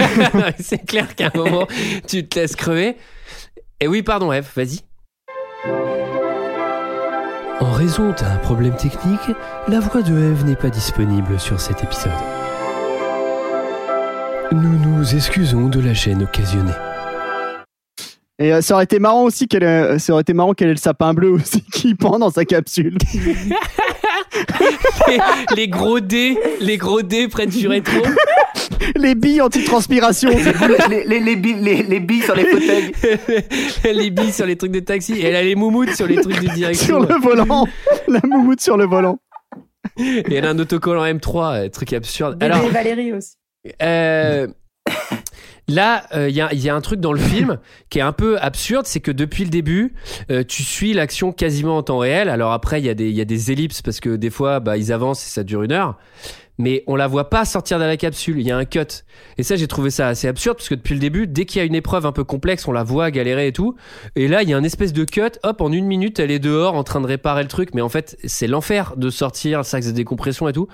c'est 0.60 0.86
clair 0.86 1.16
qu'à 1.16 1.32
un 1.34 1.38
moment, 1.38 1.68
tu 2.08 2.28
te 2.28 2.40
laisses 2.40 2.56
crever. 2.56 2.98
Et 3.80 3.88
oui, 3.88 4.02
pardon, 4.02 4.34
Eve, 4.34 4.50
vas-y. 4.56 4.82
En 7.86 7.88
raison 7.88 8.16
d'un 8.20 8.38
problème 8.38 8.76
technique, 8.76 9.38
la 9.68 9.80
voix 9.80 10.02
de 10.02 10.12
Eve 10.12 10.44
n'est 10.44 10.56
pas 10.56 10.72
disponible 10.72 11.40
sur 11.40 11.62
cet 11.62 11.84
épisode. 11.84 12.12
Nous 14.52 14.80
nous 14.80 15.14
excusons 15.14 15.68
de 15.68 15.80
la 15.82 15.94
gêne 15.94 16.24
occasionnée. 16.24 16.72
Et 18.40 18.52
euh, 18.52 18.62
ça 18.62 18.74
aurait 18.74 18.86
été 18.86 18.98
marrant 18.98 19.22
aussi 19.22 19.48
qu'elle 19.48 19.62
ait, 19.62 20.00
ça 20.00 20.14
aurait 20.14 20.24
été 20.24 20.34
marrant 20.34 20.56
qu'elle 20.56 20.70
ait 20.70 20.72
le 20.72 20.78
sapin 20.78 21.14
bleu 21.14 21.30
aussi 21.30 21.62
qui 21.72 21.94
pend 21.94 22.18
dans 22.18 22.32
sa 22.32 22.44
capsule. 22.44 22.98
les, 25.08 25.20
les 25.56 25.68
gros 25.68 26.00
dés, 26.00 26.40
les 26.62 26.78
gros 26.78 27.04
dés 27.04 27.28
prennent 27.28 27.52
du 27.52 27.68
rétro. 27.68 28.02
les 28.96 29.16
billes 29.16 29.42
anti-transpiration. 29.42 30.30
les, 30.90 31.04
les, 31.06 31.20
les, 31.20 31.36
billes, 31.36 31.58
les, 31.62 31.84
les 31.84 32.00
billes 32.00 32.22
sur 32.22 32.36
les 32.36 32.46
fauteuils. 32.46 32.92
les 33.94 34.10
billes 34.10 34.32
sur 34.32 34.46
les 34.46 34.56
trucs 34.56 34.72
de 34.72 34.80
taxi. 34.80 35.14
Et 35.14 35.26
elle 35.26 35.36
a 35.36 35.44
les 35.44 35.56
moumoutes 35.56 35.94
sur 35.96 36.08
les 36.08 36.16
trucs 36.18 36.42
de 36.42 36.50
direction. 36.54 36.86
sur 36.86 37.00
le 37.00 37.20
volant. 37.22 37.66
La 38.08 38.20
moumoute 38.24 38.62
sur 38.62 38.78
le 38.78 38.86
volant. 38.86 39.20
Et 39.98 40.34
elle 40.36 40.46
a 40.46 40.50
un 40.50 40.60
autocollant 40.60 41.06
M3, 41.06 41.66
euh, 41.66 41.70
truc 41.70 41.94
absurde. 41.94 42.38
Bébé 42.38 42.54
Alors, 42.54 42.68
Valérie 42.70 43.14
aussi. 43.14 43.36
euh, 43.82 44.48
là, 45.68 46.06
il 46.16 46.36
y, 46.36 46.42
a, 46.42 46.54
y 46.54 46.70
a 46.70 46.76
un 46.76 46.82
truc 46.82 47.00
dans 47.00 47.14
le 47.14 47.20
film 47.20 47.60
qui 47.90 48.00
est 48.00 48.04
un 48.04 48.12
peu 48.12 48.38
absurde, 48.40 48.86
c'est 48.88 49.00
que 49.00 49.12
depuis 49.12 49.44
le 49.44 49.50
début, 49.50 49.94
euh, 50.32 50.44
tu 50.44 50.64
suis 50.64 50.94
l'action 50.94 51.32
quasiment 51.32 51.78
en 51.78 51.84
temps 51.84 52.00
réel. 52.00 52.30
Alors 52.30 52.52
après, 52.52 52.82
il 52.82 52.86
y, 52.86 52.90
a 52.90 52.94
des- 52.94 53.10
il 53.10 53.16
y 53.16 53.22
a 53.22 53.26
des 53.26 53.52
ellipses 53.52 53.82
parce 53.82 54.00
que 54.00 54.16
des 54.16 54.30
fois, 54.30 54.60
bah, 54.60 54.78
ils 54.78 54.92
avancent 54.92 55.26
et 55.26 55.30
ça 55.30 55.44
dure 55.44 55.64
une 55.64 55.72
heure. 55.72 55.98
Mais 56.58 56.84
on 56.88 56.96
la 56.96 57.08
voit 57.08 57.30
pas 57.30 57.44
sortir 57.44 57.80
de 57.80 57.84
la 57.84 57.98
capsule, 57.98 58.40
il 58.40 58.48
y 58.48 58.52
a 58.52 58.58
un 58.58 58.66
cut. 58.66 59.04
Et 59.38 59.44
ça, 59.44 59.56
j'ai 59.56 59.68
trouvé 59.68 59.90
ça 59.90 60.08
assez 60.08 60.28
absurde 60.28 60.58
parce 60.58 60.70
que 60.70 60.76
depuis 60.76 60.94
le 60.94 61.00
début, 61.00 61.28
dès 61.28 61.46
qu'il 61.46 61.60
y 61.60 61.62
a 61.62 61.66
une 61.66 61.76
épreuve 61.76 62.06
un 62.06 62.12
peu 62.12 62.24
complexe, 62.24 62.68
on 62.68 62.72
la 62.72 62.84
voit 62.84 63.12
galérer 63.12 63.48
et 63.48 63.52
tout. 63.52 63.76
Et 64.16 64.28
là, 64.28 64.44
il 64.44 64.50
y 64.50 64.54
a 64.54 64.58
un 64.58 64.64
espèce 64.64 64.94
de 64.94 65.04
cut, 65.04 65.32
hop, 65.44 65.62
en 65.62 65.72
une 65.72 65.86
minute, 65.86 66.20
elle 66.20 66.32
est 66.32 66.40
dehors 66.40 66.76
en 66.76 66.84
train 66.84 67.02
de 67.02 67.08
réparer 67.08 67.44
le 67.44 67.50
truc. 67.50 67.74
Mais 67.74 67.82
en 67.82 67.90
fait, 67.90 68.18
c'est 68.24 68.48
l'enfer 68.48 68.94
de 68.96 69.10
sortir, 69.10 69.60
le 69.60 69.64
sac 69.64 69.84
de 69.84 69.92
décompression 69.92 70.48
et 70.48 70.54
tout. 70.54 70.68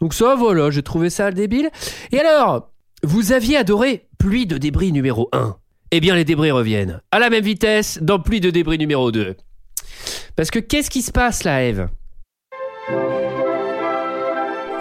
Donc 0.00 0.12
ça, 0.12 0.34
voilà, 0.36 0.70
j'ai 0.70 0.82
trouvé 0.82 1.08
ça 1.10 1.30
débile. 1.30 1.70
Et 2.12 2.20
alors, 2.20 2.70
vous 3.02 3.32
aviez 3.32 3.56
adoré 3.56 4.08
Pluie 4.18 4.46
de 4.46 4.58
débris 4.58 4.92
numéro 4.92 5.28
1. 5.32 5.56
Eh 5.92 6.00
bien, 6.00 6.14
les 6.14 6.24
débris 6.24 6.50
reviennent 6.50 7.00
à 7.10 7.18
la 7.18 7.30
même 7.30 7.44
vitesse 7.44 7.98
dans 8.02 8.18
Pluie 8.18 8.40
de 8.40 8.50
débris 8.50 8.78
numéro 8.78 9.12
2. 9.12 9.36
Parce 10.34 10.50
que 10.50 10.58
qu'est-ce 10.58 10.90
qui 10.90 11.02
se 11.02 11.12
passe 11.12 11.44
là, 11.44 11.62
Eve? 11.62 11.88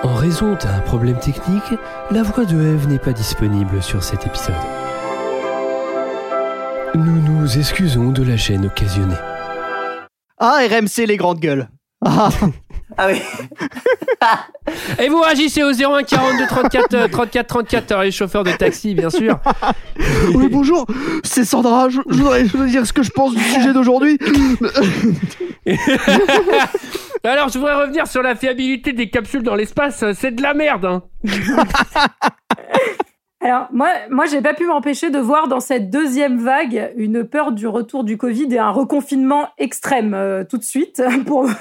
En 0.05 0.13
raison 0.13 0.53
d'un 0.53 0.81
problème 0.81 1.17
technique, 1.17 1.73
la 2.11 2.21
voix 2.21 2.45
de 2.45 2.53
Eve 2.53 2.87
n'est 2.87 2.99
pas 2.99 3.11
disponible 3.11 3.81
sur 3.81 4.03
cet 4.03 4.27
épisode. 4.27 4.53
Nous 6.93 7.21
nous 7.21 7.57
excusons 7.57 8.11
de 8.11 8.21
la 8.21 8.35
gêne 8.35 8.67
occasionnée. 8.67 9.15
Ah, 10.37 10.59
RMC, 10.69 11.07
les 11.07 11.17
grandes 11.17 11.39
gueules. 11.39 11.69
Ah, 12.05 12.29
Ah 12.97 13.07
oui. 13.07 13.19
Et 15.03 15.09
vous 15.09 15.21
réagissez 15.21 15.63
au 15.63 15.71
01 15.71 16.03
42 16.03 16.47
34 16.47 16.93
euh, 16.93 17.07
34 17.07 17.47
34 17.47 17.91
alors 17.91 18.03
les 18.03 18.11
chauffeurs 18.11 18.43
de 18.43 18.51
taxi 18.51 18.93
bien 18.93 19.09
sûr. 19.09 19.39
oui, 20.35 20.47
bonjour, 20.49 20.85
c'est 21.23 21.45
Sandra. 21.45 21.89
Je, 21.89 21.99
je 22.07 22.15
voudrais, 22.15 22.45
je 22.45 22.51
voudrais 22.51 22.69
dire 22.69 22.85
ce 22.85 22.93
que 22.93 23.01
je 23.01 23.09
pense 23.09 23.33
du 23.33 23.43
sujet 23.43 23.73
d'aujourd'hui. 23.73 24.19
Alors 27.25 27.49
je 27.49 27.57
voudrais 27.57 27.73
revenir 27.75 28.07
sur 28.07 28.21
la 28.21 28.35
fiabilité 28.35 28.93
des 28.93 29.09
capsules 29.09 29.43
dans 29.43 29.55
l'espace, 29.55 30.03
c'est 30.13 30.31
de 30.31 30.41
la 30.41 30.53
merde 30.53 30.85
hein. 30.85 31.03
Alors, 33.41 33.67
moi, 33.71 33.89
moi 34.09 34.25
j'ai 34.25 34.41
pas 34.41 34.55
pu 34.55 34.65
m'empêcher 34.65 35.11
de 35.11 35.19
voir 35.19 35.47
dans 35.47 35.59
cette 35.59 35.91
deuxième 35.91 36.39
vague 36.39 36.91
une 36.95 37.23
peur 37.23 37.51
du 37.51 37.67
retour 37.67 38.03
du 38.03 38.17
Covid 38.17 38.51
et 38.51 38.57
un 38.57 38.71
reconfinement 38.71 39.49
extrême 39.59 40.15
euh, 40.15 40.43
tout 40.43 40.57
de 40.57 40.63
suite. 40.63 41.03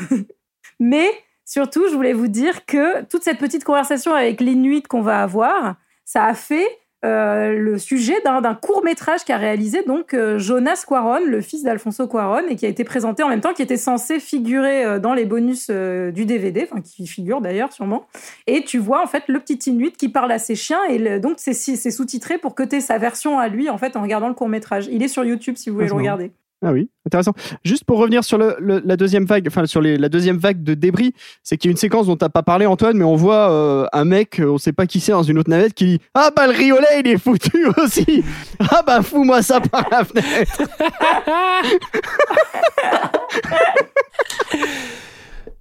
Mais 0.81 1.11
surtout, 1.45 1.87
je 1.91 1.95
voulais 1.95 2.15
vous 2.15 2.29
dire 2.29 2.65
que 2.65 3.05
toute 3.05 3.23
cette 3.23 3.37
petite 3.39 3.65
conversation 3.65 4.15
avec 4.15 4.41
l'Inuit 4.41 4.89
qu'on 4.89 5.03
va 5.03 5.23
avoir, 5.23 5.77
ça 6.07 6.25
a 6.25 6.33
fait 6.33 6.67
euh, 7.05 7.53
le 7.53 7.79
sujet 7.79 8.15
d'un 8.25 8.41
d'un 8.41 8.55
court-métrage 8.55 9.25
qu'a 9.25 9.37
réalisé 9.37 9.83
donc 9.85 10.15
euh, 10.15 10.39
Jonas 10.39 10.85
Cuaron, 10.87 11.21
le 11.27 11.41
fils 11.41 11.63
d'Alfonso 11.63 12.09
Cuaron, 12.09 12.43
et 12.49 12.57
qui 12.57 12.67
a 12.67 12.69
été 12.69 12.83
présenté 12.85 13.23
en 13.23 13.29
même 13.29 13.41
temps, 13.41 13.53
qui 13.53 13.63
était 13.63 13.77
censé 13.77 14.19
figurer 14.21 14.85
euh, 14.85 14.99
dans 14.99 15.15
les 15.15 15.25
bonus 15.25 15.71
du 15.71 16.25
DVD, 16.25 16.67
enfin 16.71 16.81
qui 16.81 17.07
figure 17.07 17.41
d'ailleurs 17.41 17.73
sûrement. 17.73 18.07
Et 18.47 18.65
tu 18.65 18.79
vois 18.79 19.03
en 19.03 19.07
fait 19.07 19.25
le 19.29 19.39
petit 19.41 19.71
Inuit 19.71 19.97
qui 19.97 20.09
parle 20.09 20.33
à 20.33 20.39
ses 20.39 20.55
chiens 20.55 20.81
et 20.89 20.99
le- 20.99 21.21
donc 21.21 21.35
c'est 21.39 21.53
sous-titré 21.91 22.39
pour 22.39 22.55
que 22.55 22.63
tu 22.63 22.77
aies 22.77 22.81
sa 22.81 22.99
version 22.99 23.39
à 23.39 23.49
lui 23.49 23.69
en 23.71 23.79
fait 23.79 23.97
en 23.97 24.03
regardant 24.03 24.29
le 24.29 24.35
court 24.35 24.49
métrage. 24.49 24.89
Il 24.91 25.03
est 25.03 25.09
sur 25.09 25.25
YouTube 25.25 25.57
si 25.57 25.69
vous 25.71 25.77
voulez 25.77 25.87
Ah, 25.89 25.95
le 25.95 25.97
regarder. 25.97 26.33
Ah 26.67 26.73
oui, 26.73 26.89
intéressant. 27.07 27.33
Juste 27.63 27.85
pour 27.85 27.99
revenir 27.99 28.25
sur 28.25 28.39
le, 28.39 28.57
le- 28.59 28.81
la 28.85 28.97
deuxième 28.97 29.27
vague, 29.27 29.45
enfin 29.49 29.67
sur 29.67 29.83
les, 29.83 29.99
la 29.99 30.09
deuxième 30.09 30.39
vague 30.39 30.63
de 30.63 30.73
débris, 30.73 31.13
c'est 31.43 31.59
qu'il 31.59 31.69
y 31.69 31.71
a 31.71 31.73
une 31.73 31.77
séquence 31.77 32.07
dont 32.07 32.17
t'as 32.17 32.31
pas 32.31 32.43
parlé 32.43 32.65
Antoine, 32.65 32.97
mais 32.97 33.05
on 33.05 33.17
voit 33.17 33.51
euh, 33.51 33.87
un 33.93 34.05
mec, 34.07 34.41
euh, 34.41 34.53
on 34.53 34.57
sait 34.59 34.73
pas 34.73 34.87
qui 34.87 35.01
c'est, 35.01 35.13
dans 35.13 35.23
une 35.23 35.37
autre 35.39 35.51
navette 35.51 35.75
qui 35.75 35.85
dit 35.85 36.01
ah 36.15 36.31
bah 36.35 36.47
le 36.47 36.55
riolet 36.55 37.01
il 37.05 37.09
est 37.09 37.19
foutu 37.19 37.67
aussi. 37.85 38.25
Ah 38.71 38.83
bah 38.87 39.03
fous-moi 39.03 39.43
ça 39.43 39.61
par 39.61 39.87
la 39.91 40.05
fenêtre. 40.05 40.63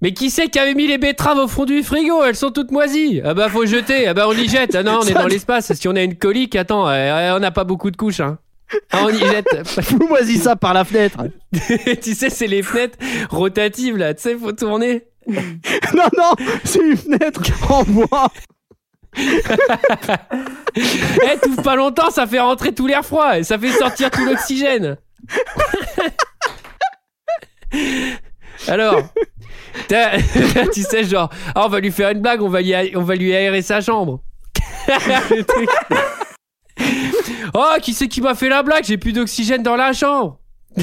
Mais 0.00 0.12
qui 0.12 0.28
c'est 0.30 0.48
qui 0.48 0.58
avait 0.58 0.74
mis 0.74 0.86
les 0.86 0.98
betteraves 0.98 1.38
au 1.38 1.48
fond 1.48 1.64
du 1.64 1.82
frigo? 1.82 2.22
Elles 2.24 2.36
sont 2.36 2.50
toutes 2.50 2.70
moisies. 2.70 3.22
Ah 3.24 3.32
bah 3.32 3.48
faut 3.48 3.64
jeter. 3.64 4.06
Ah 4.06 4.14
bah 4.14 4.26
on 4.28 4.32
y 4.32 4.48
jette. 4.48 4.74
Ah 4.74 4.82
non, 4.82 4.98
on 5.02 5.06
est 5.06 5.14
dans 5.14 5.26
l'espace. 5.26 5.72
Si 5.72 5.88
on 5.88 5.96
a 5.96 6.02
une 6.02 6.16
colique, 6.16 6.56
attends, 6.56 6.88
euh, 6.88 7.36
on 7.36 7.40
n'a 7.40 7.50
pas 7.50 7.64
beaucoup 7.64 7.90
de 7.90 7.96
couches. 7.96 8.20
Hein. 8.20 8.38
Ah, 8.90 9.04
on 9.04 9.10
y 9.10 9.18
jette. 9.18 9.64
Fous-moi 9.82 10.24
ça 10.24 10.56
par 10.56 10.74
la 10.74 10.84
fenêtre. 10.84 11.18
tu 12.02 12.14
sais, 12.14 12.30
c'est 12.30 12.46
les 12.46 12.62
fenêtres 12.62 12.98
rotatives 13.30 13.96
là. 13.96 14.14
Tu 14.14 14.22
sais, 14.22 14.36
faut 14.36 14.52
tourner. 14.52 15.04
non 15.26 16.08
non, 16.16 16.34
c'est 16.64 16.80
une 16.80 16.96
fenêtre 16.96 17.42
en 17.70 17.82
bois. 17.84 18.30
Eh, 19.16 19.40
t'ouvres 21.40 21.62
pas 21.62 21.76
longtemps, 21.76 22.10
ça 22.10 22.26
fait 22.26 22.40
rentrer 22.40 22.74
tout 22.74 22.86
l'air 22.86 23.04
froid 23.04 23.38
et 23.38 23.44
ça 23.44 23.58
fait 23.58 23.70
sortir 23.70 24.10
tout 24.10 24.24
l'oxygène. 24.24 24.96
Alors, 28.68 29.02
tu 29.88 30.82
sais, 30.82 31.04
genre, 31.04 31.30
ah, 31.54 31.66
on 31.66 31.68
va 31.68 31.80
lui 31.80 31.92
faire 31.92 32.10
une 32.10 32.20
blague, 32.20 32.42
on 32.42 32.48
va 32.48 32.60
lui, 32.60 32.74
on 32.96 33.02
va 33.02 33.14
lui 33.14 33.34
aérer 33.34 33.62
sa 33.62 33.80
chambre. 33.80 34.20
Oh, 37.54 37.74
qui 37.80 37.94
c'est 37.94 38.08
qui 38.08 38.20
m'a 38.20 38.34
fait 38.34 38.48
la 38.48 38.62
blague? 38.64 38.84
J'ai 38.84 38.98
plus 38.98 39.12
d'oxygène 39.12 39.62
dans 39.62 39.76
la 39.76 39.92
chambre. 39.92 40.40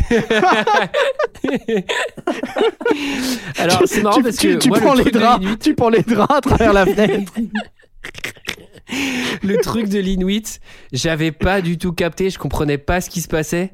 Alors, 3.57 3.81
c'est 3.85 4.01
marrant 4.01 4.17
tu, 4.17 4.23
parce 4.23 4.37
que 4.37 4.55
tu 4.55 4.69
moi, 4.69 4.79
le 4.79 4.85
prends 4.85 4.93
les 4.93 5.11
draps, 5.11 5.45
tu 5.59 5.75
prends 5.75 5.89
les 5.89 6.03
draps 6.03 6.33
à 6.33 6.39
travers 6.41 6.71
la 6.71 6.85
fenêtre. 6.85 7.33
le 9.43 9.57
truc 9.57 9.89
de 9.89 9.99
l'Inuit, 9.99 10.61
j'avais 10.93 11.31
pas 11.31 11.61
du 11.61 11.77
tout 11.77 11.91
capté, 11.91 12.29
je 12.29 12.39
comprenais 12.39 12.77
pas 12.77 13.01
ce 13.01 13.09
qui 13.09 13.21
se 13.21 13.27
passait. 13.27 13.73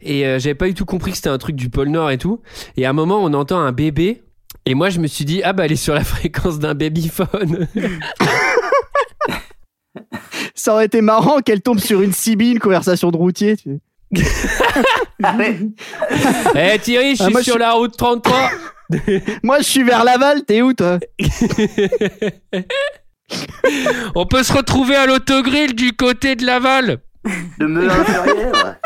Et 0.00 0.26
euh, 0.26 0.38
j'avais 0.38 0.54
pas 0.54 0.68
du 0.68 0.74
tout 0.74 0.84
compris 0.84 1.10
que 1.10 1.16
c'était 1.16 1.30
un 1.30 1.38
truc 1.38 1.56
du 1.56 1.68
pôle 1.68 1.88
Nord 1.88 2.10
et 2.10 2.18
tout. 2.18 2.40
Et 2.76 2.86
à 2.86 2.90
un 2.90 2.92
moment, 2.92 3.18
on 3.22 3.34
entend 3.34 3.58
un 3.58 3.72
bébé. 3.72 4.22
Et 4.64 4.74
moi, 4.74 4.90
je 4.90 5.00
me 5.00 5.06
suis 5.06 5.24
dit, 5.24 5.42
ah 5.42 5.52
bah, 5.52 5.64
elle 5.64 5.72
est 5.72 5.76
sur 5.76 5.94
la 5.94 6.04
fréquence 6.04 6.58
d'un 6.58 6.74
babyphone. 6.74 7.68
Ça 10.54 10.72
aurait 10.74 10.86
été 10.86 11.00
marrant 11.00 11.40
qu'elle 11.40 11.60
tombe 11.62 11.78
sur 11.78 12.02
une 12.02 12.12
CB, 12.12 12.50
une 12.52 12.58
conversation 12.58 13.10
de 13.10 13.16
routier. 13.16 13.56
tu 13.56 13.70
sais. 13.70 13.80
Eh 16.54 16.78
Thierry, 16.78 17.16
je 17.16 17.22
Ah, 17.24 17.30
suis 17.34 17.44
sur 17.44 17.58
la 17.58 17.72
route 17.72 17.96
33. 17.96 18.50
Moi 19.42 19.58
je 19.58 19.64
suis 19.64 19.82
vers 19.82 20.04
Laval, 20.04 20.44
t'es 20.44 20.62
où 20.62 20.72
toi? 20.74 20.98
On 24.14 24.26
peut 24.26 24.42
se 24.44 24.52
retrouver 24.52 24.94
à 24.94 25.06
l'autogrill 25.06 25.74
du 25.74 25.92
côté 25.94 26.36
de 26.36 26.46
Laval. 26.46 26.98
De 27.58 27.66
Melun-Ferrière. 27.66 28.76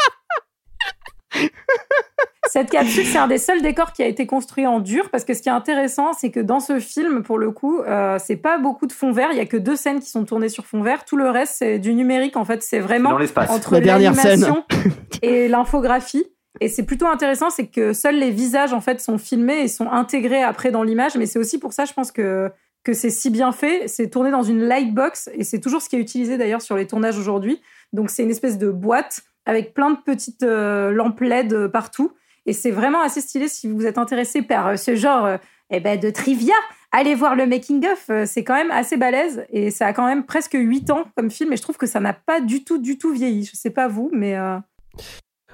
Cette 2.50 2.68
capsule, 2.68 3.06
c'est 3.06 3.18
un 3.18 3.28
des 3.28 3.38
seuls 3.38 3.62
décors 3.62 3.92
qui 3.92 4.02
a 4.02 4.06
été 4.06 4.26
construit 4.26 4.66
en 4.66 4.80
dur 4.80 5.08
parce 5.10 5.24
que 5.24 5.34
ce 5.34 5.42
qui 5.42 5.48
est 5.48 5.52
intéressant, 5.52 6.12
c'est 6.12 6.30
que 6.30 6.40
dans 6.40 6.58
ce 6.58 6.80
film, 6.80 7.22
pour 7.22 7.38
le 7.38 7.52
coup, 7.52 7.80
euh, 7.80 8.18
c'est 8.18 8.36
pas 8.36 8.58
beaucoup 8.58 8.86
de 8.86 8.92
fond 8.92 9.12
vert. 9.12 9.28
Il 9.30 9.38
y 9.38 9.40
a 9.40 9.46
que 9.46 9.56
deux 9.56 9.76
scènes 9.76 10.00
qui 10.00 10.10
sont 10.10 10.24
tournées 10.24 10.48
sur 10.48 10.66
fond 10.66 10.82
vert. 10.82 11.04
Tout 11.04 11.16
le 11.16 11.30
reste, 11.30 11.54
c'est 11.58 11.78
du 11.78 11.94
numérique. 11.94 12.36
En 12.36 12.44
fait, 12.44 12.62
c'est 12.62 12.80
vraiment 12.80 13.10
Dans 13.10 13.18
l'espace. 13.18 13.50
entre 13.50 13.74
La 13.74 13.80
dernière 13.80 14.14
l'animation 14.14 14.64
et 15.22 15.46
l'infographie. 15.46 16.24
Et 16.60 16.68
c'est 16.68 16.82
plutôt 16.82 17.06
intéressant, 17.06 17.50
c'est 17.50 17.68
que 17.68 17.92
seuls 17.92 18.18
les 18.18 18.30
visages 18.30 18.72
en 18.72 18.80
fait 18.80 19.00
sont 19.00 19.18
filmés 19.18 19.60
et 19.60 19.68
sont 19.68 19.88
intégrés 19.88 20.42
après 20.42 20.72
dans 20.72 20.82
l'image. 20.82 21.16
Mais 21.16 21.26
c'est 21.26 21.38
aussi 21.38 21.60
pour 21.60 21.72
ça, 21.72 21.84
je 21.84 21.92
pense 21.92 22.10
que 22.10 22.50
que 22.82 22.94
c'est 22.94 23.10
si 23.10 23.30
bien 23.30 23.52
fait. 23.52 23.86
C'est 23.86 24.08
tourné 24.08 24.30
dans 24.30 24.42
une 24.42 24.62
lightbox 24.62 25.30
et 25.34 25.44
c'est 25.44 25.60
toujours 25.60 25.82
ce 25.82 25.88
qui 25.88 25.96
est 25.96 26.00
utilisé 26.00 26.38
d'ailleurs 26.38 26.62
sur 26.62 26.76
les 26.76 26.86
tournages 26.86 27.18
aujourd'hui. 27.18 27.60
Donc 27.92 28.10
c'est 28.10 28.22
une 28.22 28.30
espèce 28.30 28.58
de 28.58 28.70
boîte 28.70 29.20
avec 29.46 29.74
plein 29.74 29.90
de 29.90 29.98
petites 30.04 30.42
euh, 30.42 30.90
lampes 30.90 31.20
LED 31.20 31.52
euh, 31.52 31.68
partout. 31.68 32.12
Et 32.46 32.52
c'est 32.52 32.70
vraiment 32.70 33.00
assez 33.02 33.20
stylé 33.20 33.48
si 33.48 33.68
vous 33.68 33.86
êtes 33.86 33.98
intéressé 33.98 34.42
par 34.42 34.68
euh, 34.68 34.76
ce 34.76 34.94
genre 34.94 35.24
euh, 35.26 35.36
eh 35.70 35.80
ben, 35.80 35.98
de 35.98 36.10
trivia. 36.10 36.54
Allez 36.92 37.14
voir 37.14 37.36
le 37.36 37.46
making-of, 37.46 38.06
euh, 38.10 38.24
c'est 38.26 38.42
quand 38.42 38.54
même 38.54 38.70
assez 38.72 38.96
balèze 38.96 39.44
et 39.50 39.70
ça 39.70 39.86
a 39.86 39.92
quand 39.92 40.06
même 40.06 40.24
presque 40.24 40.54
8 40.58 40.90
ans 40.90 41.04
comme 41.16 41.30
film 41.30 41.52
et 41.52 41.56
je 41.56 41.62
trouve 41.62 41.76
que 41.76 41.86
ça 41.86 42.00
n'a 42.00 42.12
pas 42.12 42.40
du 42.40 42.64
tout, 42.64 42.78
du 42.78 42.98
tout 42.98 43.12
vieilli. 43.12 43.44
Je 43.44 43.56
sais 43.56 43.70
pas 43.70 43.86
vous, 43.86 44.10
mais... 44.12 44.36
euh, 44.36 44.58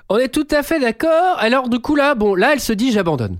On 0.08 0.16
est 0.18 0.28
tout 0.28 0.46
à 0.50 0.62
fait 0.62 0.80
d'accord. 0.80 1.36
Alors 1.38 1.68
du 1.68 1.78
coup 1.80 1.94
là, 1.96 2.14
bon, 2.14 2.34
là 2.34 2.52
elle 2.52 2.60
se 2.60 2.72
dit 2.72 2.92
j'abandonne. 2.92 3.38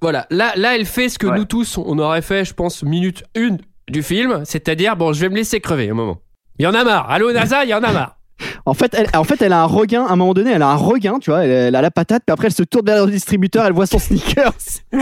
Voilà, 0.00 0.26
là, 0.30 0.52
là 0.56 0.76
elle 0.76 0.86
fait 0.86 1.08
ce 1.08 1.18
que 1.18 1.26
Ouais. 1.26 1.36
nous 1.36 1.44
tous 1.44 1.76
on 1.78 1.98
aurait 1.98 2.22
fait, 2.22 2.44
je 2.44 2.54
pense, 2.54 2.82
minute 2.82 3.24
une 3.34 3.58
du 3.88 4.02
film, 4.02 4.42
c'est-à-dire 4.44 4.96
bon, 4.96 5.12
je 5.12 5.20
vais 5.20 5.28
me 5.28 5.36
laisser 5.36 5.60
crever 5.60 5.90
un 5.90 5.94
moment. 5.94 6.18
Il 6.58 6.62
y 6.64 6.66
en 6.66 6.74
a 6.74 6.84
marre. 6.84 7.10
Allô 7.10 7.32
NASA, 7.32 7.64
il 7.64 7.68
y 7.70 7.74
en 7.74 7.82
a 7.82 7.92
marre. 7.92 8.16
En 8.64 8.74
fait, 8.74 8.92
elle, 8.94 9.06
en 9.14 9.24
fait, 9.24 9.40
elle 9.42 9.52
a 9.52 9.62
un 9.62 9.66
regain. 9.66 10.04
À 10.04 10.12
un 10.12 10.16
moment 10.16 10.34
donné, 10.34 10.50
elle 10.52 10.62
a 10.62 10.68
un 10.68 10.74
regain, 10.76 11.18
tu 11.20 11.30
vois. 11.30 11.44
Elle, 11.44 11.50
elle 11.50 11.74
a 11.76 11.82
la 11.82 11.90
patate, 11.90 12.22
puis 12.26 12.32
après, 12.32 12.48
elle 12.48 12.52
se 12.54 12.62
tourne 12.62 12.86
vers 12.86 13.04
le 13.06 13.10
distributeur, 13.12 13.64
elle 13.66 13.72
voit 13.72 13.86
son 13.86 13.98
sneakers. 13.98 14.52
et 14.92 14.96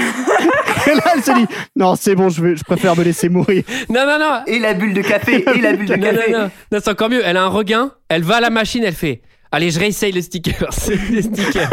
là, 0.95 1.03
elle 1.17 1.23
se 1.23 1.33
dit 1.33 1.47
Non, 1.77 1.97
c'est 1.97 2.15
bon, 2.15 2.29
je, 2.29 2.43
vais, 2.43 2.57
je 2.57 2.65
préfère 2.65 2.97
me 2.97 3.03
laisser 3.03 3.29
mourir. 3.29 3.63
Non, 3.89 4.07
non, 4.07 4.19
non. 4.19 4.41
Et 4.47 4.59
la 4.59 4.75
bulle 4.75 4.95
de 4.95 5.03
café, 5.03 5.45
et 5.55 5.61
la 5.61 5.73
bulle 5.75 5.89
de 5.89 5.95
Non, 5.97 6.03
café. 6.03 6.33
non, 6.33 6.39
non. 6.39 6.51
Non, 6.73 6.79
c'est 6.83 6.91
encore 6.91 7.11
mieux. 7.11 7.23
Elle 7.25 7.37
a 7.37 7.43
un 7.45 7.49
regain. 7.49 7.91
Elle 8.09 8.23
va 8.23 8.37
à 8.37 8.41
la 8.41 8.51
machine. 8.51 8.83
Elle 8.85 8.95
fait 8.95 9.23
Allez, 9.53 9.71
je 9.71 9.79
réessaye 9.79 10.13
le 10.13 10.21
sticker. 10.21 10.67
C'est 10.73 10.97
les 11.11 11.23
stickers. 11.23 11.71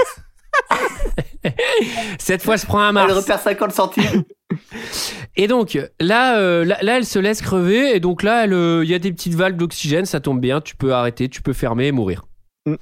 Cette 2.20 2.44
fois, 2.44 2.58
je 2.58 2.66
prends 2.66 2.82
un 2.82 2.90
Elle 2.90 2.94
Mars. 2.94 3.14
repère 3.14 3.40
50 3.40 3.72
centimes. 3.72 4.24
Et 5.36 5.48
donc, 5.48 5.78
là, 6.00 6.38
euh, 6.38 6.66
là, 6.66 6.78
là, 6.82 6.98
elle 6.98 7.06
se 7.06 7.20
laisse 7.20 7.42
crever. 7.42 7.96
Et 7.96 8.00
donc 8.00 8.24
là, 8.24 8.44
elle, 8.44 8.54
euh, 8.54 8.84
il 8.84 8.90
y 8.90 8.94
a 8.94 9.00
des 9.00 9.12
petites 9.12 9.36
valves 9.36 9.56
d'oxygène. 9.56 10.06
Ça 10.06 10.20
tombe 10.20 10.42
bien. 10.42 10.62
Tu 10.62 10.76
peux 10.76 10.94
arrêter, 10.94 11.30
tu 11.30 11.42
peux 11.42 11.54
fermer 11.54 11.88
et 11.88 11.92
mourir. 11.92 12.24
Mm. 12.66 12.76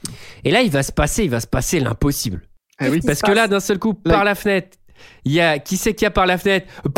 Et 0.46 0.52
là, 0.52 0.62
il 0.62 0.72
va 0.72 0.84
se 0.84 0.92
passer, 0.92 1.24
il 1.26 1.30
va 1.30 1.40
se 1.40 1.48
passer 1.48 1.80
l'impossible. 1.80 2.42
Ah 2.80 2.88
oui. 2.90 3.02
Parce 3.06 3.22
que 3.22 3.32
là, 3.32 3.48
d'un 3.48 3.60
seul 3.60 3.78
coup, 3.78 3.94
Là- 4.06 4.14
par 4.14 4.24
la 4.24 4.36
fenêtre, 4.36 4.78
il 5.26 5.32
y 5.32 5.42
a 5.42 5.60
qui 5.60 5.78
c'est 5.78 5.94
qu'il 5.94 6.06
y 6.06 6.08
a 6.08 6.12
par 6.12 6.26
la 6.26 6.38
fenêtre? 6.38 6.68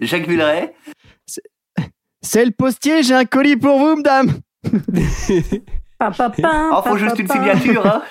Jacques 0.00 0.28
Villeray. 0.28 0.72
C'est 2.22 2.44
le 2.44 2.50
postier, 2.50 3.02
j'ai 3.02 3.14
un 3.14 3.24
colis 3.24 3.56
pour 3.56 3.78
vous, 3.78 3.96
madame. 3.96 4.40
Pa, 5.98 6.10
pa, 6.10 6.30
pa, 6.30 6.70
Oh, 6.72 6.82
pa, 6.82 6.90
faut 6.90 6.96
juste 6.98 7.16
pa, 7.16 7.22
une 7.22 7.28
signature, 7.28 7.86
hein. 7.86 8.02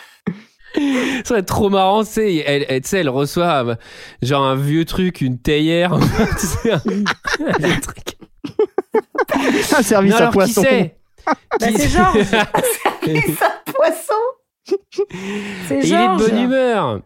Ça 1.23 1.36
va 1.36 1.39
être 1.39 1.45
trop 1.47 1.69
marrant, 1.69 2.03
tu 2.03 2.11
sais, 2.11 2.36
elle, 2.45 2.65
elle, 2.67 2.81
tu 2.81 2.89
sais, 2.89 2.99
elle 2.99 3.09
reçoit 3.09 3.65
euh, 3.65 3.75
genre 4.21 4.43
un 4.43 4.55
vieux 4.57 4.83
truc, 4.83 5.21
une 5.21 5.39
théière, 5.39 5.97
tu 6.39 6.45
sais, 6.45 6.71
un, 6.73 6.81
un 7.47 7.79
truc. 7.79 8.17
Un 9.77 9.81
service 9.83 10.11
Non, 10.11 10.17
à 10.17 10.19
alors, 10.19 10.31
qui 10.31 10.38
poisson. 10.38 10.61
c'est 10.63 10.97
Bah, 11.25 11.67
c'est 11.75 11.89
Georges. 11.89 12.25
Poisson. 13.73 14.13
C'est 15.67 15.79
il 15.79 15.93
est 15.93 16.07
de 16.07 16.17
bonne 16.17 16.38
humeur. 16.39 16.99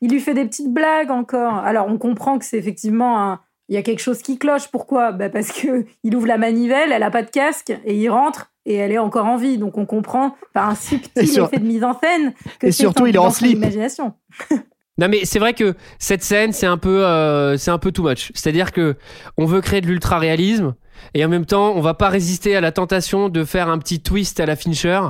Il 0.00 0.10
lui 0.10 0.20
fait 0.20 0.34
des 0.34 0.44
petites 0.44 0.72
blagues 0.72 1.10
encore. 1.10 1.54
Alors, 1.54 1.86
on 1.88 1.98
comprend 1.98 2.38
que 2.38 2.44
c'est 2.44 2.58
effectivement 2.58 3.20
un- 3.20 3.40
Il 3.68 3.74
y 3.74 3.78
a 3.78 3.82
quelque 3.82 4.00
chose 4.00 4.20
qui 4.22 4.38
cloche. 4.38 4.68
Pourquoi? 4.70 5.12
Bah 5.12 5.30
Parce 5.30 5.50
que 5.50 5.84
il 6.04 6.14
ouvre 6.14 6.26
la 6.26 6.36
manivelle, 6.38 6.92
elle 6.92 7.02
a 7.02 7.10
pas 7.10 7.22
de 7.22 7.30
casque, 7.30 7.72
et 7.84 7.94
il 7.96 8.08
rentre, 8.10 8.50
et 8.66 8.74
elle 8.74 8.92
est 8.92 8.98
encore 8.98 9.26
en 9.26 9.36
vie. 9.36 9.58
Donc, 9.58 9.76
on 9.78 9.86
comprend 9.86 10.36
par 10.52 10.68
un 10.70 10.74
subtil 10.74 11.28
sur- 11.28 11.46
effet 11.46 11.58
de 11.58 11.64
mise 11.66 11.84
en 11.84 11.98
scène 12.00 12.32
que 12.58 12.66
Et 12.68 12.72
surtout, 12.72 13.06
il 13.06 13.14
est 13.14 13.18
en 13.18 13.30
slip. 13.30 13.56
imagination. 13.56 14.14
Non 14.96 15.08
mais 15.08 15.24
c'est 15.24 15.40
vrai 15.40 15.54
que 15.54 15.74
cette 15.98 16.22
scène 16.22 16.52
c'est 16.52 16.66
un 16.68 16.78
peu 16.78 17.04
euh, 17.04 17.56
c'est 17.56 17.72
un 17.72 17.78
peu 17.78 17.90
too 17.90 18.04
much. 18.08 18.30
C'est-à-dire 18.36 18.70
que 18.70 18.94
on 19.36 19.44
veut 19.44 19.60
créer 19.60 19.80
de 19.80 19.88
l'ultra 19.88 20.20
réalisme 20.20 20.76
et 21.14 21.24
en 21.24 21.28
même 21.28 21.46
temps 21.46 21.72
on 21.74 21.80
va 21.80 21.94
pas 21.94 22.08
résister 22.08 22.54
à 22.54 22.60
la 22.60 22.70
tentation 22.70 23.28
de 23.28 23.42
faire 23.42 23.68
un 23.68 23.78
petit 23.78 24.00
twist 24.00 24.38
à 24.38 24.46
la 24.46 24.54
Fincher 24.54 25.00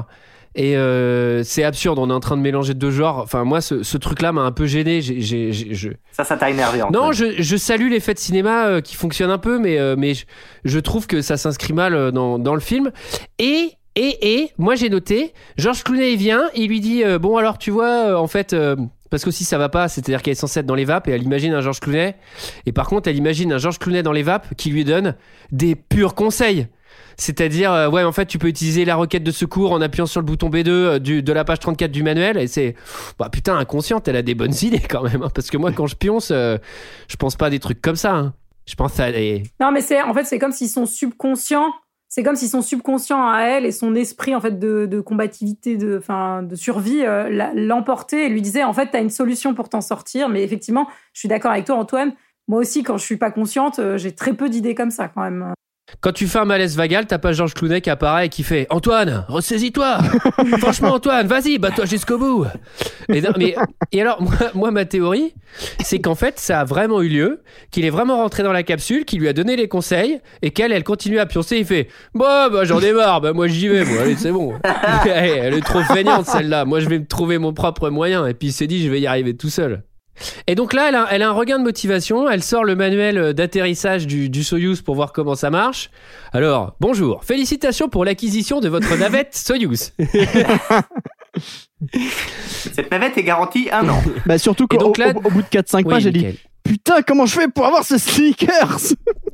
et 0.54 0.76
euh, 0.76 1.42
c'est 1.42 1.64
absurde. 1.64 1.98
On 1.98 2.10
est 2.10 2.12
en 2.12 2.20
train 2.20 2.36
de 2.36 2.42
mélanger 2.42 2.74
deux 2.74 2.90
genres. 2.90 3.18
Enfin 3.18 3.44
moi 3.44 3.60
ce, 3.60 3.82
ce 3.82 3.96
truc 3.96 4.22
là 4.22 4.32
m'a 4.32 4.42
un 4.42 4.52
peu 4.52 4.66
gêné. 4.66 5.02
Je... 5.02 5.88
Ça, 6.12 6.24
ça 6.24 6.36
t'a 6.36 6.50
énervé. 6.50 6.82
Non 6.92 7.12
je, 7.12 7.40
je 7.42 7.56
salue 7.56 7.90
l'effet 7.90 8.14
de 8.14 8.18
cinéma 8.18 8.66
euh, 8.66 8.80
qui 8.80 8.94
fonctionne 8.94 9.30
un 9.30 9.38
peu 9.38 9.58
mais 9.58 9.78
euh, 9.78 9.96
mais 9.98 10.14
je, 10.14 10.24
je 10.64 10.78
trouve 10.78 11.06
que 11.06 11.22
ça 11.22 11.36
s'inscrit 11.36 11.72
mal 11.72 12.12
dans 12.12 12.38
dans 12.38 12.54
le 12.54 12.60
film 12.60 12.90
et 13.38 13.70
et, 13.96 14.40
et 14.40 14.50
moi 14.58 14.74
j'ai 14.74 14.88
noté, 14.90 15.32
Georges 15.56 15.84
Clooney 15.84 16.12
il 16.12 16.18
vient, 16.18 16.48
il 16.56 16.68
lui 16.68 16.80
dit 16.80 17.04
bon 17.20 17.36
alors 17.36 17.58
tu 17.58 17.70
vois 17.70 18.20
en 18.20 18.26
fait 18.26 18.56
parce 19.08 19.24
qu'aussi 19.24 19.44
ça 19.44 19.58
va 19.58 19.68
pas, 19.68 19.86
c'est-à-dire 19.86 20.20
qu'elle 20.22 20.32
est 20.32 20.34
censée 20.34 20.58
être 20.58 20.66
dans 20.66 20.74
les 20.74 20.84
vapes 20.84 21.06
et 21.06 21.12
elle 21.12 21.22
imagine 21.22 21.54
un 21.54 21.60
Georges 21.60 21.78
Clooney 21.78 22.16
et 22.66 22.72
par 22.72 22.88
contre 22.88 23.08
elle 23.08 23.16
imagine 23.16 23.52
un 23.52 23.58
Georges 23.58 23.78
Clooney 23.78 24.02
dans 24.02 24.10
les 24.10 24.24
vapes 24.24 24.54
qui 24.56 24.70
lui 24.70 24.82
donne 24.84 25.14
des 25.52 25.76
purs 25.76 26.16
conseils. 26.16 26.66
C'est-à-dire, 27.16 27.72
euh, 27.72 27.88
ouais, 27.88 28.02
en 28.04 28.12
fait, 28.12 28.26
tu 28.26 28.38
peux 28.38 28.48
utiliser 28.48 28.84
la 28.84 28.96
requête 28.96 29.22
de 29.22 29.30
secours 29.30 29.72
en 29.72 29.80
appuyant 29.80 30.06
sur 30.06 30.20
le 30.20 30.26
bouton 30.26 30.50
B2 30.50 30.68
euh, 30.68 30.98
de 30.98 31.32
la 31.32 31.44
page 31.44 31.60
34 31.60 31.90
du 31.90 32.02
manuel. 32.02 32.36
Et 32.36 32.46
c'est, 32.46 32.74
bah 33.18 33.28
putain, 33.30 33.56
inconsciente, 33.56 34.08
elle 34.08 34.16
a 34.16 34.22
des 34.22 34.34
bonnes 34.34 34.54
idées 34.62 34.80
quand 34.80 35.02
même. 35.02 35.22
hein, 35.22 35.30
parce 35.34 35.50
que 35.50 35.56
moi, 35.56 35.72
quand 35.72 35.86
je 35.86 35.96
pionce, 35.96 36.30
euh, 36.30 36.58
je 37.08 37.16
pense 37.16 37.36
pas 37.36 37.46
à 37.46 37.50
des 37.50 37.60
trucs 37.60 37.80
comme 37.80 37.96
ça. 37.96 38.14
hein. 38.14 38.34
Je 38.66 38.74
pense 38.76 38.98
à 38.98 39.12
des. 39.12 39.42
Non, 39.60 39.70
mais 39.72 39.82
c'est 39.82 40.00
en 40.02 40.14
fait, 40.14 40.24
c'est 40.24 40.38
comme 40.38 40.52
si 40.52 40.68
son 40.68 40.86
subconscient, 40.86 41.72
c'est 42.08 42.22
comme 42.22 42.36
si 42.36 42.48
son 42.48 42.62
subconscient 42.62 43.28
à 43.28 43.42
elle 43.42 43.66
et 43.66 43.72
son 43.72 43.94
esprit 43.94 44.34
en 44.34 44.40
fait 44.40 44.58
de, 44.58 44.86
de 44.86 45.00
combativité, 45.00 45.76
de, 45.76 45.98
enfin, 45.98 46.42
de 46.42 46.54
survie 46.56 47.02
l'emportait 47.54 48.26
et 48.26 48.28
lui 48.30 48.40
disait 48.40 48.64
en 48.64 48.72
fait, 48.72 48.88
t'as 48.92 49.02
une 49.02 49.10
solution 49.10 49.52
pour 49.54 49.68
t'en 49.68 49.80
sortir. 49.82 50.28
Mais 50.30 50.42
effectivement, 50.42 50.86
je 51.12 51.18
suis 51.20 51.28
d'accord 51.28 51.50
avec 51.50 51.66
toi, 51.66 51.76
Antoine. 51.76 52.14
Moi 52.48 52.60
aussi, 52.60 52.82
quand 52.82 52.96
je 52.98 53.04
suis 53.04 53.16
pas 53.18 53.30
consciente, 53.30 53.78
j'ai 53.96 54.12
très 54.14 54.32
peu 54.32 54.48
d'idées 54.48 54.74
comme 54.74 54.90
ça 54.90 55.08
quand 55.08 55.22
même. 55.22 55.52
Quand 56.00 56.12
tu 56.12 56.26
fais 56.26 56.38
un 56.38 56.44
malaise 56.44 56.76
vagal, 56.76 57.06
t'as 57.06 57.18
pas 57.18 57.32
Georges 57.32 57.54
Clooney 57.54 57.80
qui 57.80 57.90
apparaît 57.90 58.26
et 58.26 58.28
qui 58.28 58.42
fait 58.42 58.66
Antoine, 58.70 59.24
ressaisis-toi 59.28 59.98
Franchement, 60.58 60.94
Antoine, 60.94 61.26
vas-y, 61.26 61.58
bats-toi 61.58 61.84
jusqu'au 61.84 62.18
bout 62.18 62.46
et, 63.08 63.20
non, 63.20 63.30
mais, 63.36 63.54
et 63.92 64.00
alors, 64.00 64.20
moi, 64.22 64.32
moi, 64.54 64.70
ma 64.70 64.84
théorie, 64.86 65.34
c'est 65.82 66.00
qu'en 66.00 66.14
fait, 66.14 66.38
ça 66.38 66.60
a 66.60 66.64
vraiment 66.64 67.02
eu 67.02 67.08
lieu, 67.08 67.42
qu'il 67.70 67.84
est 67.84 67.90
vraiment 67.90 68.16
rentré 68.16 68.42
dans 68.42 68.52
la 68.52 68.62
capsule, 68.62 69.04
qu'il 69.04 69.20
lui 69.20 69.28
a 69.28 69.32
donné 69.32 69.56
les 69.56 69.68
conseils, 69.68 70.20
et 70.42 70.50
qu'elle, 70.50 70.72
elle 70.72 70.84
continue 70.84 71.18
à 71.18 71.26
pioncer. 71.26 71.58
Il 71.58 71.66
fait 71.66 71.88
Bon, 72.14 72.48
bah, 72.50 72.64
j'en 72.64 72.80
ai 72.80 72.92
marre, 72.92 73.20
bah, 73.20 73.32
moi, 73.32 73.46
j'y 73.46 73.68
vais, 73.68 73.84
moi, 73.84 74.02
allez, 74.02 74.16
c'est 74.16 74.32
bon. 74.32 74.54
Allez, 74.64 75.10
elle 75.42 75.54
est 75.54 75.64
trop 75.64 75.82
feignante, 75.82 76.26
celle-là. 76.26 76.64
Moi, 76.64 76.80
je 76.80 76.88
vais 76.88 76.98
me 76.98 77.06
trouver 77.06 77.38
mon 77.38 77.52
propre 77.52 77.90
moyen. 77.90 78.26
Et 78.26 78.34
puis, 78.34 78.48
il 78.48 78.52
s'est 78.52 78.66
dit 78.66 78.82
Je 78.82 78.90
vais 78.90 79.00
y 79.00 79.06
arriver 79.06 79.36
tout 79.36 79.50
seul. 79.50 79.82
Et 80.46 80.54
donc 80.54 80.72
là, 80.72 80.88
elle 80.88 80.94
a, 80.94 81.06
elle 81.10 81.22
a 81.22 81.28
un 81.28 81.32
regain 81.32 81.58
de 81.58 81.64
motivation. 81.64 82.28
Elle 82.30 82.42
sort 82.42 82.64
le 82.64 82.74
manuel 82.76 83.34
d'atterrissage 83.34 84.06
du, 84.06 84.28
du 84.28 84.44
Soyuz 84.44 84.80
pour 84.82 84.94
voir 84.94 85.12
comment 85.12 85.34
ça 85.34 85.50
marche. 85.50 85.90
Alors, 86.32 86.76
bonjour. 86.80 87.24
Félicitations 87.24 87.88
pour 87.88 88.04
l'acquisition 88.04 88.60
de 88.60 88.68
votre 88.68 88.94
navette 88.96 89.34
Soyuz. 89.34 89.92
Cette 91.92 92.90
navette 92.90 93.18
est 93.18 93.22
garantie 93.24 93.68
un 93.72 93.88
an. 93.88 94.02
Bah, 94.26 94.38
surtout 94.38 94.66
qu'au 94.66 94.76
donc 94.78 94.98
là- 94.98 95.12
au- 95.14 95.18
au 95.26 95.30
bout 95.30 95.42
de 95.42 95.48
4-5 95.48 95.76
Oui, 95.78 95.84
pages, 95.84 96.02
j'ai 96.04 96.10
dit. 96.12 96.38
Putain, 96.62 97.02
comment 97.06 97.26
je 97.26 97.38
fais 97.38 97.48
pour 97.48 97.66
avoir 97.66 97.84
ce 97.84 97.98
sneakers 97.98 98.78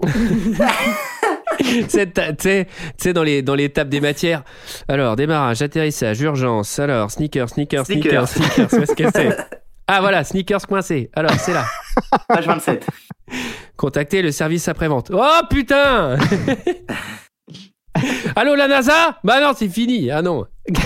tu 1.58 1.84
sais, 1.88 3.12
dans 3.12 3.22
les 3.22 3.42
dans 3.42 3.54
l'étape 3.54 3.88
des 3.88 4.00
matières. 4.00 4.42
Alors, 4.88 5.14
démarrage, 5.14 5.62
atterrissage, 5.62 6.20
urgence. 6.22 6.78
Alors, 6.78 7.10
sneakers, 7.10 7.50
sneakers, 7.50 7.86
sneakers, 7.86 8.28
Sneakers. 8.28 8.52
sneakers. 8.54 8.78
Où 8.80 8.82
est-ce 8.82 8.94
que 8.94 9.04
c'est? 9.14 9.36
Ah 9.92 10.00
voilà, 10.00 10.22
sneakers 10.22 10.68
coincé. 10.68 11.10
Alors, 11.16 11.32
c'est 11.32 11.52
là. 11.52 11.64
Page 12.28 12.46
27. 12.46 12.86
Contactez 13.76 14.22
le 14.22 14.30
service 14.30 14.68
après-vente. 14.68 15.10
Oh 15.12 15.40
putain 15.50 16.16
Allô 18.36 18.54
la 18.54 18.68
NASA? 18.68 19.18
Bah 19.24 19.40
non, 19.40 19.50
c'est 19.56 19.68
fini. 19.68 20.12
Ah 20.12 20.22
non. 20.22 20.46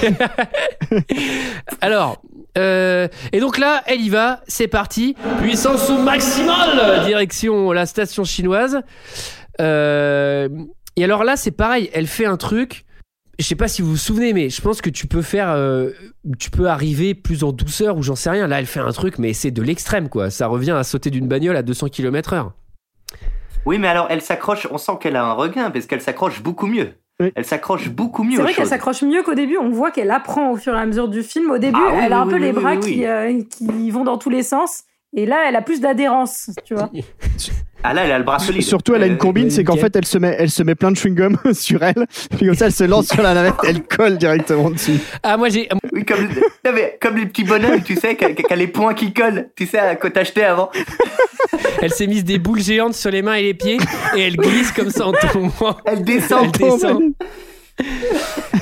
Alors, 1.83 2.23
euh, 2.57 3.07
et 3.35 3.41
donc 3.41 3.59
là, 3.59 3.83
elle 3.85 4.01
y 4.01 4.09
va, 4.09 4.41
c'est 4.47 4.69
parti. 4.69 5.15
Puissance 5.43 5.91
au 5.91 5.99
maximale, 5.99 7.05
direction 7.05 7.73
la 7.73 7.85
station 7.85 8.25
chinoise. 8.25 8.81
Euh, 9.61 10.49
et 10.97 11.05
alors 11.05 11.25
là, 11.25 11.37
c'est 11.37 11.51
pareil, 11.51 11.91
elle 11.93 12.07
fait 12.07 12.25
un 12.25 12.39
truc. 12.39 12.87
Je 13.39 13.45
sais 13.45 13.57
pas 13.57 13.68
si 13.68 13.82
vous 13.82 13.91
vous 13.91 13.97
souvenez, 13.97 14.32
mais 14.32 14.49
je 14.49 14.61
pense 14.62 14.80
que 14.80 14.91
tu 14.91 15.07
peux 15.07 15.22
faire, 15.22 15.51
euh, 15.51 15.91
tu 16.39 16.51
peux 16.51 16.68
arriver 16.68 17.14
plus 17.14 17.43
en 17.45 17.53
douceur 17.53 17.97
ou 17.97 18.03
j'en 18.03 18.14
sais 18.14 18.30
rien. 18.30 18.47
Là, 18.47 18.61
elle 18.61 18.66
fait 18.66 18.80
un 18.80 18.93
truc, 18.93 19.18
mais 19.18 19.32
c'est 19.32 19.51
de 19.51 19.62
l'extrême, 19.62 20.09
quoi. 20.09 20.30
Ça 20.30 20.47
revient 20.47 20.72
à 20.72 20.85
sauter 20.85 21.11
d'une 21.11 21.26
bagnole 21.26 21.57
à 21.57 21.62
200 21.62 21.89
km/h. 21.89 22.51
Oui, 23.66 23.78
mais 23.78 23.89
alors, 23.89 24.07
elle 24.11 24.20
s'accroche, 24.20 24.68
on 24.70 24.78
sent 24.78 24.93
qu'elle 25.01 25.16
a 25.16 25.24
un 25.24 25.32
regain, 25.32 25.70
parce 25.70 25.87
qu'elle 25.87 26.01
s'accroche 26.03 26.43
beaucoup 26.43 26.66
mieux. 26.66 26.93
Oui. 27.20 27.32
Elle 27.35 27.45
s'accroche 27.45 27.89
beaucoup 27.91 28.24
mieux 28.24 28.37
C'est 28.37 28.43
vrai 28.43 28.55
qu'elle 28.55 28.66
s'accroche 28.66 29.03
mieux 29.03 29.22
qu'au 29.22 29.35
début. 29.35 29.57
On 29.57 29.70
voit 29.70 29.91
qu'elle 29.91 30.11
apprend 30.11 30.51
au 30.51 30.57
fur 30.57 30.74
et 30.74 30.80
à 30.80 30.85
mesure 30.85 31.09
du 31.09 31.22
film. 31.22 31.51
Au 31.51 31.59
début, 31.59 31.78
Ah 31.80 31.93
oui, 31.93 32.01
elle 32.05 32.12
a 32.12 32.22
oui, 32.22 32.22
un 32.22 32.26
peu 32.26 32.35
oui, 32.35 32.41
les 32.41 32.51
oui, 32.51 32.61
bras 32.61 32.74
oui, 32.74 32.80
qui, 32.80 33.07
euh, 33.07 33.41
qui 33.49 33.91
vont 33.91 34.05
dans 34.05 34.18
tous 34.18 34.30
les 34.30 34.43
sens. 34.43 34.82
Et 35.16 35.26
là, 35.26 35.45
elle 35.49 35.55
a 35.55 35.62
plus 35.62 35.80
d'adhérence, 35.80 36.51
tu 36.64 36.74
vois. 36.74 36.91
Ah 37.87 37.93
là, 37.93 38.05
elle 38.07 38.12
a 38.12 38.18
le 38.18 38.24
bras 38.24 38.39
solide. 38.39 38.62
Surtout, 38.62 38.95
elle 38.95 39.03
a 39.03 39.07
une 39.07 39.12
Euh, 39.12 39.16
combine, 39.16 39.51
c'est 39.51 39.62
qu'en 39.62 39.76
fait, 39.76 39.95
elle 39.95 40.07
se 40.07 40.16
met, 40.16 40.35
elle 40.39 40.51
se 40.51 40.62
met 40.62 40.74
plein 40.74 40.91
de 40.91 40.97
chewing-gum 40.97 41.37
sur 41.53 41.82
elle. 41.82 42.07
Puis 42.35 42.47
comme 42.47 42.55
ça, 42.55 42.66
elle 42.66 42.72
se 42.72 42.85
lance 42.85 43.09
sur 43.09 43.20
la 43.22 43.35
navette, 43.35 43.55
elle 43.68 43.82
colle 43.82 44.16
directement 44.16 44.70
dessus. 44.70 44.99
Ah, 45.22 45.37
moi 45.37 45.51
j'ai. 45.51 45.68
Oui, 45.93 46.03
comme, 46.05 46.24
non, 46.24 46.72
mais 46.74 46.99
comme 47.01 47.18
les 47.18 47.26
petits 47.26 47.45
bonhommes, 47.45 47.82
tu 47.82 47.95
sais, 47.97 48.16
qui 48.16 48.24
a 48.24 48.57
les 48.57 48.68
points 48.68 48.95
qui 48.95 49.12
collent, 49.12 49.51
tu 49.55 49.66
sais, 49.66 49.99
que 50.01 50.09
t'achetais 50.09 50.45
avant. 50.45 50.70
Elle 51.82 51.93
s'est 51.93 52.07
mise 52.07 52.24
des 52.24 52.39
boules 52.39 52.61
géantes 52.62 52.95
sur 52.95 53.11
les 53.11 53.20
mains 53.20 53.35
et 53.35 53.43
les 53.43 53.55
pieds 53.55 53.76
et 54.16 54.20
elle 54.28 54.37
glisse 54.37 54.72
comme 54.72 54.89
ça 54.91 55.07
en 55.07 55.12
tombant. 55.12 55.76
Elle 55.85 56.03
descend. 56.05 56.45
Elle 56.45 56.51
descend. 56.70 57.03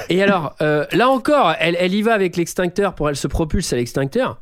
Et 0.09 0.23
alors, 0.23 0.57
euh, 0.63 0.85
là 0.93 1.09
encore, 1.09 1.55
elle, 1.61 1.77
elle 1.79 1.95
y 1.95 2.03
va 2.03 2.15
avec 2.15 2.37
l'extincteur 2.37 2.95
pour 2.95 3.09
elle 3.09 3.17
se 3.17 3.29
propulse 3.29 3.73
à 3.73 3.77
l'extincteur. 3.77 4.41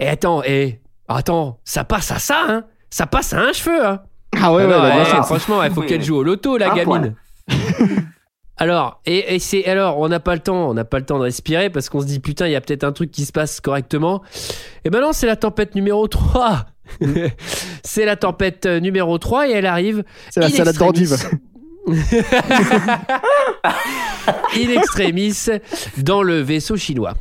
Et 0.00 0.08
attends, 0.08 0.42
et 0.42 0.80
attends, 1.08 1.60
ça 1.64 1.84
passe 1.84 2.10
à 2.10 2.18
ça, 2.18 2.42
hein 2.48 2.64
Ça 2.90 3.06
passe 3.06 3.32
à 3.32 3.38
un 3.38 3.52
cheveu, 3.52 3.84
hein 3.84 4.00
Ah 4.42 4.52
ouais, 4.52 4.66
Ah 4.70 4.98
ouais, 4.98 5.04
sûr. 5.04 5.24
franchement, 5.24 5.62
il 5.62 5.70
faut 5.70 5.80
Oui, 5.82 5.86
qu'elle 5.86 6.02
joue 6.02 6.16
au 6.16 6.22
loto, 6.22 6.56
la 6.56 6.72
Un 6.72 6.74
gamine. 6.74 7.14
alors, 8.56 9.00
et, 9.06 9.34
et 9.34 9.38
c'est 9.38 9.64
alors, 9.66 9.98
on 9.98 10.08
n'a 10.08 10.20
pas 10.20 10.34
le 10.34 10.40
temps, 10.40 10.68
on 10.70 10.74
n'a 10.74 10.84
pas 10.84 10.98
le 10.98 11.04
temps 11.04 11.18
de 11.18 11.24
respirer 11.24 11.70
parce 11.70 11.88
qu'on 11.88 12.00
se 12.00 12.06
dit 12.06 12.20
putain, 12.20 12.46
il 12.46 12.52
y 12.52 12.56
a 12.56 12.60
peut-être 12.60 12.84
un 12.84 12.92
truc 12.92 13.10
qui 13.10 13.24
se 13.24 13.32
passe 13.32 13.60
correctement. 13.60 14.22
Et 14.84 14.90
ben 14.90 15.00
non, 15.00 15.12
c'est 15.12 15.26
la 15.26 15.36
tempête 15.36 15.74
numéro 15.74 16.06
3. 16.08 16.66
c'est 17.82 18.04
la 18.04 18.16
tempête 18.16 18.66
euh, 18.66 18.80
numéro 18.80 19.18
3 19.18 19.48
et 19.48 19.52
elle 19.52 19.66
arrive. 19.66 20.04
C'est 20.30 20.40
la 20.40 20.48
salade 20.50 20.76
d'endive. 20.76 21.16
In 24.56 24.70
extremis 24.70 25.46
dans 25.98 26.22
le 26.22 26.40
vaisseau 26.40 26.76
chinois. 26.76 27.14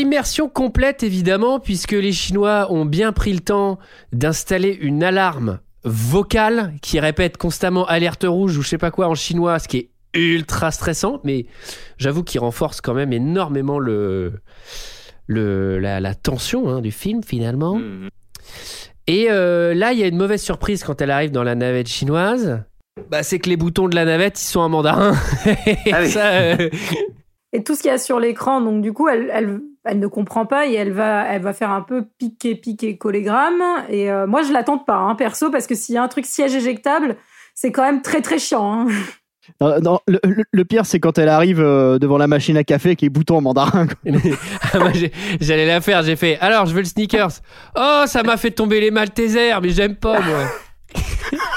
Immersion 0.00 0.48
complète 0.48 1.02
évidemment, 1.02 1.60
puisque 1.60 1.92
les 1.92 2.12
Chinois 2.12 2.66
ont 2.70 2.84
bien 2.84 3.12
pris 3.12 3.32
le 3.32 3.40
temps 3.40 3.78
d'installer 4.12 4.76
une 4.80 5.02
alarme 5.04 5.60
vocale 5.84 6.74
qui 6.82 7.00
répète 7.00 7.36
constamment 7.36 7.86
alerte 7.86 8.24
rouge 8.26 8.56
ou 8.58 8.62
je 8.62 8.68
sais 8.68 8.78
pas 8.78 8.90
quoi 8.90 9.06
en 9.08 9.14
chinois, 9.14 9.58
ce 9.58 9.68
qui 9.68 9.76
est 9.78 9.90
ultra 10.14 10.70
stressant, 10.70 11.20
mais 11.24 11.46
j'avoue 11.98 12.24
qu'il 12.24 12.40
renforce 12.40 12.80
quand 12.80 12.94
même 12.94 13.12
énormément 13.12 13.78
le, 13.78 14.32
le, 15.26 15.78
la, 15.78 16.00
la 16.00 16.14
tension 16.14 16.68
hein, 16.68 16.80
du 16.80 16.90
film 16.90 17.22
finalement. 17.22 17.76
Mhm. 17.76 18.08
Et 19.06 19.26
euh, 19.30 19.74
là, 19.74 19.92
il 19.92 19.98
y 19.98 20.04
a 20.04 20.06
une 20.06 20.16
mauvaise 20.16 20.42
surprise 20.42 20.84
quand 20.84 21.00
elle 21.00 21.10
arrive 21.10 21.30
dans 21.30 21.42
la 21.42 21.54
navette 21.54 21.88
chinoise. 21.88 22.62
Bah, 23.08 23.22
c'est 23.22 23.38
que 23.38 23.48
les 23.48 23.56
boutons 23.56 23.88
de 23.88 23.94
la 23.94 24.04
navette, 24.04 24.40
ils 24.40 24.46
sont 24.46 24.60
en 24.60 24.68
mandarin. 24.68 25.14
Et 25.66 25.76
Ah 25.92 26.00
oui. 26.02 26.10
ça, 26.10 26.26
euh, 26.32 26.68
Et 27.52 27.64
tout 27.64 27.74
ce 27.74 27.82
qu'il 27.82 27.90
y 27.90 27.94
a 27.94 27.98
sur 27.98 28.20
l'écran, 28.20 28.60
donc 28.60 28.82
du 28.82 28.92
coup, 28.92 29.08
elle, 29.08 29.30
elle, 29.32 29.60
elle 29.84 29.98
ne 29.98 30.06
comprend 30.06 30.46
pas 30.46 30.66
et 30.66 30.74
elle 30.74 30.92
va, 30.92 31.24
elle 31.28 31.42
va 31.42 31.52
faire 31.52 31.70
un 31.70 31.80
peu 31.82 32.04
piquer, 32.18 32.54
piquer, 32.54 32.96
collégramme. 32.98 33.62
Et 33.88 34.10
euh, 34.10 34.26
moi, 34.26 34.42
je 34.42 34.52
l'attends 34.52 34.78
pas, 34.78 34.96
hein, 34.96 35.14
perso, 35.14 35.50
parce 35.50 35.66
que 35.66 35.74
s'il 35.74 35.94
y 35.94 35.98
a 35.98 36.02
un 36.02 36.08
truc 36.08 36.26
siège 36.26 36.54
éjectable, 36.54 37.16
c'est 37.54 37.72
quand 37.72 37.82
même 37.82 38.02
très 38.02 38.20
très 38.20 38.38
chiant. 38.38 38.86
hein. 38.88 38.92
Non, 39.60 39.80
non, 39.80 40.00
le, 40.06 40.20
le- 40.22 40.44
le 40.52 40.64
pire, 40.64 40.86
c'est 40.86 41.00
quand 41.00 41.18
elle 41.18 41.28
arrive 41.28 41.60
euh, 41.60 41.98
devant 41.98 42.18
la 42.18 42.28
machine 42.28 42.56
à 42.56 42.62
café 42.62 42.90
avec 42.90 43.00
les 43.00 43.08
boutons 43.08 43.38
en 43.38 43.40
mandarin. 43.40 43.86
Ah, 44.72 44.78
j'allais 45.40 45.66
la 45.66 45.80
faire, 45.80 46.02
j'ai 46.04 46.14
fait. 46.14 46.38
Alors, 46.40 46.66
je 46.66 46.72
veux 46.74 46.80
le 46.80 46.84
sneakers. 46.86 47.40
Oh, 47.74 48.02
ça 48.06 48.22
m'a 48.22 48.36
fait 48.36 48.52
tomber 48.52 48.80
les 48.80 48.90
Maltesers, 48.92 49.60
mais 49.60 49.70
j'aime 49.70 49.96
pas, 49.96 50.20
moi. 50.20 50.44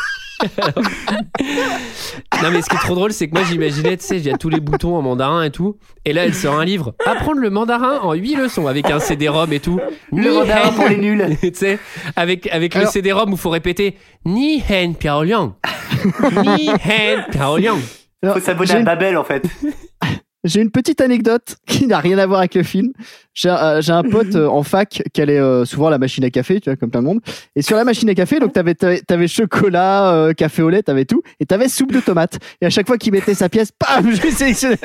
Non, 2.42 2.52
mais 2.52 2.62
ce 2.62 2.70
qui 2.70 2.76
est 2.76 2.80
trop 2.80 2.96
drôle, 2.96 3.12
c'est 3.14 3.28
que 3.30 3.34
moi, 3.36 3.44
j'imaginais, 3.50 3.96
tu 3.98 4.06
sais, 4.06 4.18
il 4.18 4.26
y 4.26 4.30
a 4.30 4.38
tous 4.38 4.50
les 4.50 4.60
boutons 4.60 4.96
en 4.98 5.02
mandarin 5.02 5.44
et 5.44 5.52
tout. 5.52 5.78
Et 6.06 6.12
là, 6.14 6.26
elle 6.26 6.34
sort 6.34 6.56
un 6.60 6.66
livre. 6.66 6.94
Apprendre 7.06 7.40
le 7.40 7.50
mandarin 7.50 8.00
en 8.02 8.14
8 8.14 8.36
leçons 8.36 8.68
avec 8.68 8.90
un 8.90 9.00
CD-ROM 9.00 9.52
et 9.54 9.60
tout. 9.60 9.80
Le 10.12 10.22
Ni 10.22 10.28
mandarin 10.30 10.70
hen- 10.70 10.76
pour 10.76 10.88
les 10.88 10.98
nuls. 10.98 11.26
tu 11.42 11.52
sais, 11.54 11.80
avec, 12.16 12.48
avec 12.48 12.76
le 12.76 12.86
CD-ROM 12.86 13.30
où 13.30 13.34
il 13.36 13.40
faut 13.40 13.50
répéter 13.50 13.96
Ni 14.26 14.62
hen 14.68 14.96
piao 14.96 15.24
liang. 15.24 15.54
Ni 16.44 16.70
hen 16.70 17.24
piao 17.32 17.58
liang. 17.58 17.80
Faut 18.26 18.40
s'abonner 18.40 18.72
à 18.72 18.80
Babel 18.84 19.18
en 19.18 19.24
fait. 19.24 19.44
J'ai 20.44 20.62
une 20.62 20.72
petite 20.72 21.00
anecdote 21.02 21.56
qui 21.68 21.88
n'a 21.88 22.00
rien 22.00 22.18
à 22.18 22.26
voir 22.26 22.40
avec 22.40 22.56
le 22.56 22.64
film. 22.64 22.92
J'ai 23.34 23.50
euh, 23.50 23.80
un 23.88 24.04
pote 24.04 24.36
euh, 24.36 24.48
en 24.48 24.64
fac 24.64 25.02
qui 25.14 25.22
allait 25.22 25.40
euh, 25.40 25.64
souvent 25.66 25.88
à 25.88 25.92
la 25.92 25.98
machine 25.98 26.24
à 26.26 26.30
café, 26.30 26.60
tu 26.60 26.70
vois, 26.70 26.76
comme 26.76 26.92
plein 26.92 27.02
de 27.02 27.08
monde. 27.08 27.22
Et 27.56 27.62
sur 27.62 27.78
la 27.78 27.84
machine 27.86 28.10
à 28.10 28.16
café, 28.16 28.40
donc 28.40 28.54
t'avais 28.54 28.76
t'avais, 28.76 29.28
chocolat, 29.28 30.14
euh, 30.14 30.34
café 30.34 30.62
au 30.62 30.70
lait, 30.70 30.84
t'avais 30.84 31.06
tout, 31.06 31.22
et 31.40 31.46
t'avais 31.46 31.70
soupe 31.70 31.92
de 31.92 32.00
tomate. 32.02 32.38
Et 32.62 32.66
à 32.66 32.70
chaque 32.70 32.88
fois 32.88 32.98
qu'il 32.98 33.14
mettait 33.14 33.34
sa 33.36 33.48
pièce, 33.50 33.72
pam, 33.80 34.10
je 34.12 34.30
sélectionnais 34.30 34.78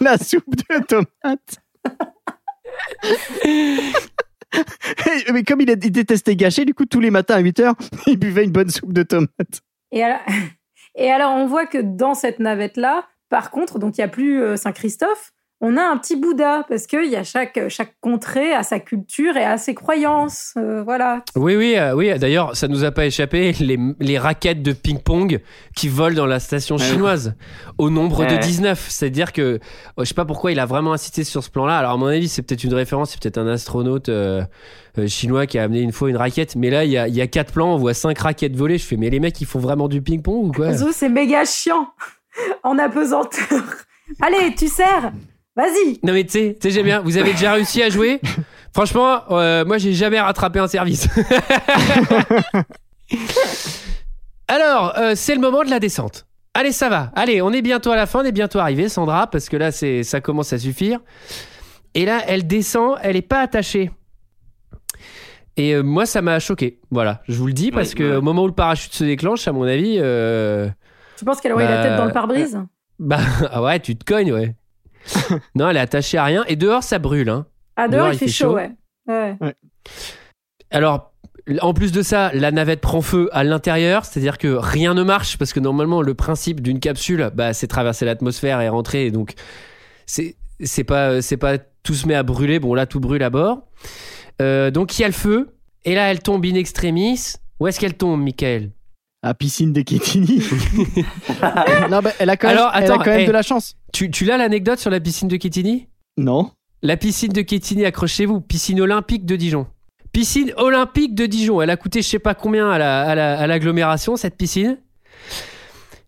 la 0.00 0.18
soupe 0.18 0.54
de 0.56 0.84
tomate. 0.84 1.58
Mais 5.32 5.42
comme 5.42 5.60
il, 5.60 5.70
est- 5.70 5.84
il 5.84 5.90
détestait 5.90 6.36
gâcher, 6.36 6.64
du 6.64 6.74
coup, 6.74 6.86
tous 6.86 7.00
les 7.00 7.10
matins 7.10 7.34
à 7.34 7.38
8 7.40 7.60
heures, 7.60 7.74
il 8.06 8.18
buvait 8.18 8.44
une 8.44 8.52
bonne 8.52 8.70
soupe 8.70 8.92
de 8.92 9.02
tomate. 9.02 9.60
Et 9.92 11.10
alors, 11.10 11.32
on 11.34 11.46
voit 11.46 11.66
que 11.66 11.78
dans 11.78 12.14
cette 12.14 12.38
navette-là, 12.38 13.04
par 13.30 13.50
contre, 13.50 13.78
donc 13.78 13.96
il 13.98 14.00
n'y 14.00 14.04
a 14.04 14.08
plus 14.08 14.40
euh, 14.42 14.56
Saint-Christophe, 14.56 15.30
on 15.60 15.78
a 15.78 15.82
un 15.82 15.96
petit 15.96 16.16
Bouddha, 16.16 16.64
parce 16.68 16.86
qu'il 16.86 17.06
y 17.06 17.16
a 17.16 17.22
chaque, 17.24 17.58
chaque 17.68 17.94
contrée 18.02 18.52
a 18.52 18.62
sa 18.64 18.80
culture 18.80 19.34
et 19.38 19.44
a 19.44 19.56
ses 19.56 19.74
croyances. 19.74 20.52
euh, 20.58 20.82
voilà. 20.82 21.22
Oui, 21.36 21.56
oui, 21.56 21.74
euh, 21.78 21.94
oui. 21.94 22.12
D'ailleurs, 22.18 22.54
ça 22.54 22.68
nous 22.68 22.84
a 22.84 22.90
pas 22.90 23.06
échappé 23.06 23.52
les, 23.60 23.78
les 23.98 24.18
raquettes 24.18 24.62
de 24.62 24.72
ping-pong 24.72 25.40
qui 25.74 25.88
volent 25.88 26.16
dans 26.16 26.26
la 26.26 26.38
station 26.40 26.76
chinoise 26.76 27.34
au 27.78 27.88
nombre 27.88 28.26
de 28.26 28.32
Ouais. 28.32 28.38
19. 28.40 28.86
C'est-à-dire 28.90 29.32
que 29.32 29.58
oh, 29.96 30.02
je 30.02 30.08
sais 30.08 30.14
pas 30.14 30.26
pourquoi 30.26 30.52
il 30.52 30.58
a 30.58 30.66
vraiment 30.66 30.92
insisté 30.92 31.24
sur 31.24 31.42
ce 31.42 31.48
plan-là. 31.50 31.78
Alors 31.78 31.92
à 31.92 31.96
mon 31.96 32.06
avis, 32.06 32.28
c'est 32.28 32.42
peut-être 32.42 32.64
une 32.64 32.74
référence, 32.74 33.12
c'est 33.12 33.22
peut-être 33.22 33.38
un 33.38 33.46
astronaute 33.48 34.10
euh, 34.10 34.42
euh, 34.98 35.06
chinois 35.06 35.46
qui 35.46 35.58
a 35.58 35.62
amené 35.62 35.80
une 35.80 35.92
fois 35.92 36.10
une 36.10 36.16
raquette. 36.18 36.56
Mais 36.56 36.68
là, 36.68 36.84
il 36.84 36.90
y 36.90 36.98
a, 36.98 37.08
y 37.08 37.22
a 37.22 37.26
quatre 37.26 37.52
plans, 37.52 37.72
on 37.74 37.78
voit 37.78 37.94
cinq 37.94 38.18
raquettes 38.18 38.56
voler. 38.56 38.76
Je 38.76 38.84
fais, 38.84 38.96
mais 38.96 39.08
les 39.08 39.20
mecs, 39.20 39.40
ils 39.40 39.46
font 39.46 39.60
vraiment 39.60 39.88
du 39.88 40.02
ping-pong 40.02 40.48
ou 40.48 40.52
quoi? 40.52 40.72
C'est 40.92 41.08
méga 41.08 41.44
chiant 41.46 41.88
en 42.62 42.78
apesanteur. 42.78 43.62
Allez, 44.22 44.54
tu 44.54 44.68
sers 44.68 45.12
Vas-y 45.56 46.00
Non 46.02 46.12
mais 46.12 46.24
tu 46.24 46.30
sais, 46.32 46.56
tu 46.60 46.68
sais, 46.68 46.74
j'aime 46.74 46.86
bien. 46.86 47.00
Vous 47.00 47.16
avez 47.16 47.32
déjà 47.32 47.52
réussi 47.52 47.82
à 47.82 47.88
jouer? 47.88 48.20
Franchement, 48.74 49.20
euh, 49.30 49.64
moi 49.64 49.78
j'ai 49.78 49.92
jamais 49.92 50.20
rattrapé 50.20 50.58
un 50.58 50.66
service. 50.66 51.08
Alors, 54.48 54.94
euh, 54.98 55.12
c'est 55.14 55.34
le 55.34 55.40
moment 55.40 55.62
de 55.62 55.70
la 55.70 55.78
descente. 55.80 56.26
Allez, 56.54 56.72
ça 56.72 56.88
va. 56.88 57.10
Allez, 57.16 57.40
on 57.42 57.52
est 57.52 57.62
bientôt 57.62 57.90
à 57.90 57.96
la 57.96 58.06
fin, 58.06 58.20
on 58.20 58.24
est 58.24 58.32
bientôt 58.32 58.58
arrivé, 58.58 58.88
Sandra, 58.88 59.26
parce 59.26 59.48
que 59.48 59.56
là, 59.56 59.72
c'est, 59.72 60.02
ça 60.02 60.20
commence 60.20 60.52
à 60.52 60.58
suffire. 60.58 61.00
Et 61.94 62.04
là, 62.04 62.20
elle 62.26 62.46
descend, 62.46 62.96
elle 63.02 63.16
est 63.16 63.22
pas 63.22 63.40
attachée. 63.40 63.90
Et 65.56 65.74
euh, 65.74 65.82
moi, 65.82 66.04
ça 66.06 66.20
m'a 66.22 66.38
choqué. 66.40 66.80
Voilà, 66.90 67.22
je 67.28 67.34
vous 67.34 67.46
le 67.46 67.52
dis, 67.52 67.70
parce 67.70 67.90
Oui, 67.90 67.94
que 67.96 68.10
ouais. 68.10 68.16
au 68.16 68.22
moment 68.22 68.42
où 68.44 68.46
le 68.48 68.52
parachute 68.54 68.92
se 68.92 69.04
déclenche, 69.04 69.46
à 69.48 69.52
mon 69.52 69.62
avis, 69.64 69.98
euh, 70.00 70.68
Tu 71.16 71.24
penses 71.24 71.40
qu'elle 71.40 71.52
aurait 71.52 71.68
la 71.68 71.76
Bah, 71.76 71.82
tête 71.82 71.96
dans 71.96 72.04
le 72.04 72.12
pare-brise 72.12 72.60
bah 72.98 73.18
ah 73.50 73.62
ouais, 73.62 73.80
tu 73.80 73.96
te 73.96 74.04
cognes, 74.04 74.32
ouais. 74.32 74.54
non, 75.54 75.68
elle 75.68 75.76
est 75.76 75.80
attachée 75.80 76.18
à 76.18 76.24
rien. 76.24 76.44
Et 76.48 76.56
dehors, 76.56 76.82
ça 76.82 76.98
brûle, 76.98 77.28
hein. 77.28 77.46
Ah, 77.76 77.88
dehors, 77.88 78.12
il 78.12 78.18
fait 78.18 78.28
chaud, 78.28 78.54
ouais. 78.54 78.70
ouais. 79.08 79.36
Alors, 80.70 81.12
en 81.60 81.74
plus 81.74 81.92
de 81.92 82.02
ça, 82.02 82.32
la 82.32 82.50
navette 82.50 82.80
prend 82.80 83.02
feu 83.02 83.28
à 83.32 83.44
l'intérieur, 83.44 84.04
c'est-à-dire 84.04 84.38
que 84.38 84.48
rien 84.48 84.94
ne 84.94 85.02
marche 85.02 85.36
parce 85.38 85.52
que 85.52 85.60
normalement 85.60 86.00
le 86.00 86.14
principe 86.14 86.60
d'une 86.60 86.80
capsule, 86.80 87.30
bah, 87.34 87.52
c'est 87.52 87.66
traverser 87.66 88.04
l'atmosphère 88.04 88.60
et 88.60 88.68
rentrer. 88.68 89.10
Donc, 89.10 89.34
c'est 90.06 90.36
pas 90.86 91.20
c'est 91.20 91.36
pas 91.36 91.58
tout 91.58 91.94
se 91.94 92.08
met 92.08 92.14
à 92.14 92.22
brûler. 92.22 92.58
Bon, 92.58 92.74
là, 92.74 92.86
tout 92.86 93.00
brûle 93.00 93.22
à 93.22 93.30
bord. 93.30 93.66
Euh, 94.40 94.70
donc, 94.70 94.98
il 94.98 95.02
y 95.02 95.04
a 95.04 95.08
le 95.08 95.14
feu. 95.14 95.50
Et 95.84 95.94
là, 95.94 96.10
elle 96.10 96.20
tombe 96.20 96.44
in 96.46 96.54
extremis. 96.54 97.34
Où 97.60 97.66
est-ce 97.66 97.78
qu'elle 97.78 97.94
tombe, 97.94 98.20
Michael? 98.22 98.70
À 99.26 99.32
piscine 99.32 99.72
des 99.72 99.84
Kétini. 99.84 100.38
non, 101.90 102.00
bah, 102.02 102.10
elle 102.18 102.28
a 102.28 102.36
quand 102.36 102.48
même, 102.48 102.58
Alors, 102.58 102.72
elle 102.74 102.82
a 102.82 102.84
attends, 102.84 102.98
quand 102.98 103.06
même 103.10 103.20
hey. 103.20 103.26
de 103.26 103.32
la 103.32 103.40
chance. 103.40 103.74
Tu, 103.90 104.10
tu 104.10 104.26
l'as 104.26 104.36
l'anecdote 104.36 104.78
sur 104.78 104.90
la 104.90 105.00
piscine 105.00 105.28
de 105.28 105.36
Kétini 105.36 105.88
Non. 106.18 106.50
La 106.82 106.98
piscine 106.98 107.32
de 107.32 107.40
Kétini, 107.40 107.86
accrochez-vous, 107.86 108.42
piscine 108.42 108.82
olympique 108.82 109.24
de 109.24 109.36
Dijon. 109.36 109.66
Piscine 110.12 110.52
olympique 110.58 111.14
de 111.14 111.24
Dijon. 111.24 111.62
Elle 111.62 111.70
a 111.70 111.78
coûté 111.78 112.02
je 112.02 112.08
sais 112.08 112.18
pas 112.18 112.34
combien 112.34 112.68
à 112.70 112.76
la- 112.76 113.00
à 113.02 113.14
la- 113.14 113.38
à 113.38 113.46
l'agglomération, 113.46 114.16
cette 114.16 114.36
piscine. 114.36 114.76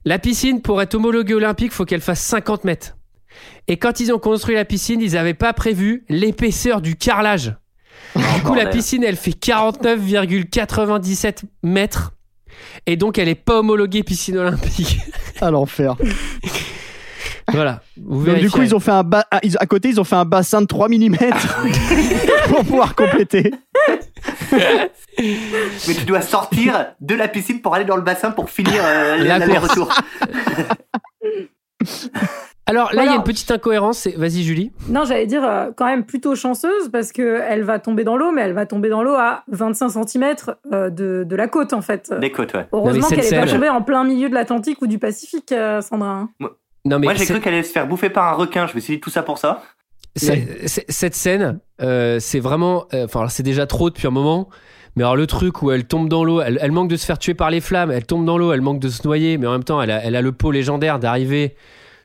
La 0.05 0.19
piscine, 0.19 0.61
pour 0.61 0.83
être 0.83 0.95
homologuée 0.95 1.33
olympique, 1.35 1.73
faut 1.73 1.87
qu'elle 1.87 2.03
fasse 2.03 2.21
50 2.21 2.64
mètres. 2.64 2.99
Et 3.67 3.79
quand 3.79 3.99
ils 3.99 4.12
ont 4.12 4.19
construit 4.19 4.57
la 4.57 4.67
piscine, 4.67 5.01
ils 5.01 5.12
n'avaient 5.14 5.33
pas 5.33 5.55
prévu 5.55 6.05
l'épaisseur 6.11 6.83
du 6.83 6.97
carrelage. 6.97 7.55
Du 8.14 8.43
coup, 8.45 8.55
la 8.55 8.67
piscine, 8.67 9.03
elle 9.03 9.17
fait 9.17 9.31
49,97 9.33 11.45
mètres. 11.62 12.12
Et 12.86 12.96
donc, 12.96 13.18
elle 13.18 13.28
est 13.28 13.34
pas 13.34 13.59
homologuée 13.61 14.02
piscine 14.02 14.38
olympique. 14.38 14.98
À 15.40 15.50
l'enfer. 15.52 15.96
voilà. 17.52 17.82
Vous 18.00 18.24
Donc, 18.26 18.38
du 18.38 18.50
coup, 18.50 18.62
ils 18.62 18.74
ont 18.74 18.80
fait 18.80 18.90
un 18.92 19.02
ba- 19.02 19.26
ah, 19.30 19.40
à 19.59 19.66
côté, 19.66 19.88
ils 19.88 20.00
ont 20.00 20.04
fait 20.04 20.16
un 20.16 20.24
bassin 20.24 20.61
de 20.61 20.66
3 20.66 20.88
mm 20.88 21.16
pour 22.48 22.64
pouvoir 22.64 22.94
compléter. 22.94 23.52
Mais 24.52 25.94
tu 25.98 26.04
dois 26.04 26.20
sortir 26.22 26.86
de 27.00 27.14
la 27.14 27.28
piscine 27.28 27.61
pour 27.61 27.74
aller 27.74 27.84
dans 27.84 27.96
le 27.96 28.02
bassin 28.02 28.30
pour 28.30 28.50
finir 28.50 28.80
euh, 28.84 29.16
La 29.18 29.38
l'aller-retour. 29.38 29.92
Alors 32.69 32.93
là, 32.93 33.05
il 33.05 33.07
y 33.07 33.12
a 33.12 33.14
une 33.14 33.23
petite 33.23 33.51
incohérence. 33.51 33.99
c'est- 33.99 34.17
Vas-y, 34.17 34.43
Julie. 34.43 34.73
Non, 34.89 35.05
j'allais 35.05 35.27
dire 35.27 35.45
euh, 35.45 35.71
quand 35.77 35.87
même 35.87 36.05
plutôt 36.05 36.35
chanceuse 36.35 36.89
parce 36.91 37.12
que 37.12 37.41
elle 37.49 37.62
va 37.62 37.79
tomber 37.79 38.03
dans 38.03 38.17
l'eau, 38.17 38.33
mais 38.33 38.43
elle 38.43 38.55
va 38.55 38.67
tomber 38.67 38.89
dans 38.89 39.03
l'eau 39.05 39.14
à 39.14 39.45
25 39.49 39.89
cm 39.91 40.35
de, 40.91 41.25
de 41.25 41.37
la 41.37 41.47
côte 41.47 41.73
en 41.73 41.81
fait. 41.83 42.12
Des 42.21 42.33
côtes, 42.33 42.55
ouais. 42.55 42.67
Heureusement 42.73 43.09
qu'elle 43.09 43.21
n'est 43.31 43.41
pas 43.41 43.47
tombée 43.47 43.69
en 43.69 43.83
plein 43.83 44.03
milieu 44.05 44.29
de 44.29 44.35
l'Atlantique 44.35 44.83
ou 44.83 44.87
du 44.89 44.99
Pacifique, 44.99 45.53
euh, 45.53 45.81
Sandra. 45.81 46.09
hein. 46.11 46.29
Non, 46.85 46.99
mais 46.99 47.07
Moi, 47.07 47.14
j'ai 47.14 47.25
c'est- 47.25 47.33
cru 47.35 47.43
qu'elle 47.43 47.55
allait 47.55 47.62
se 47.62 47.73
faire 47.73 47.87
bouffer 47.87 48.11
par 48.11 48.33
un 48.33 48.37
requin. 48.37 48.67
Je 48.67 48.75
me 48.75 48.81
suis 48.81 48.95
dit 48.95 49.01
tout 49.01 49.11
ça 49.11 49.23
pour 49.23 49.39
ça. 49.39 49.62
cette 50.17 51.14
scène, 51.14 51.61
euh, 51.83 52.19
c'est 52.21 52.41
vraiment. 52.41 52.87
euh, 52.95 53.05
Enfin, 53.05 53.21
alors, 53.21 53.31
c'est 53.31 53.43
déjà 53.43 53.67
trop 53.67 53.91
depuis 53.91 54.07
un 54.07 54.11
moment. 54.11 54.49
Mais 54.97 55.03
alors, 55.03 55.17
le 55.17 55.27
truc 55.27 55.62
où 55.62 55.71
elle 55.71 55.85
tombe 55.85 56.09
dans 56.09 56.25
l'eau, 56.25 56.41
elle, 56.41 56.59
elle 56.62 56.73
manque 56.73 56.89
de 56.89 56.97
se 56.97 57.05
faire 57.05 57.19
tuer 57.19 57.35
par 57.35 57.51
les 57.51 57.61
flammes, 57.61 57.91
elle 57.91 58.07
tombe 58.07 58.25
dans 58.25 58.39
l'eau, 58.39 58.53
elle 58.53 58.62
manque 58.62 58.79
de 58.81 58.89
se 58.89 59.07
noyer, 59.07 59.37
mais 59.37 59.47
en 59.47 59.53
même 59.53 59.64
temps, 59.64 59.83
elle 59.83 59.91
a, 59.91 60.03
elle 60.03 60.17
a 60.17 60.23
le 60.23 60.33
pot 60.33 60.51
légendaire 60.51 60.99
d'arriver 60.99 61.55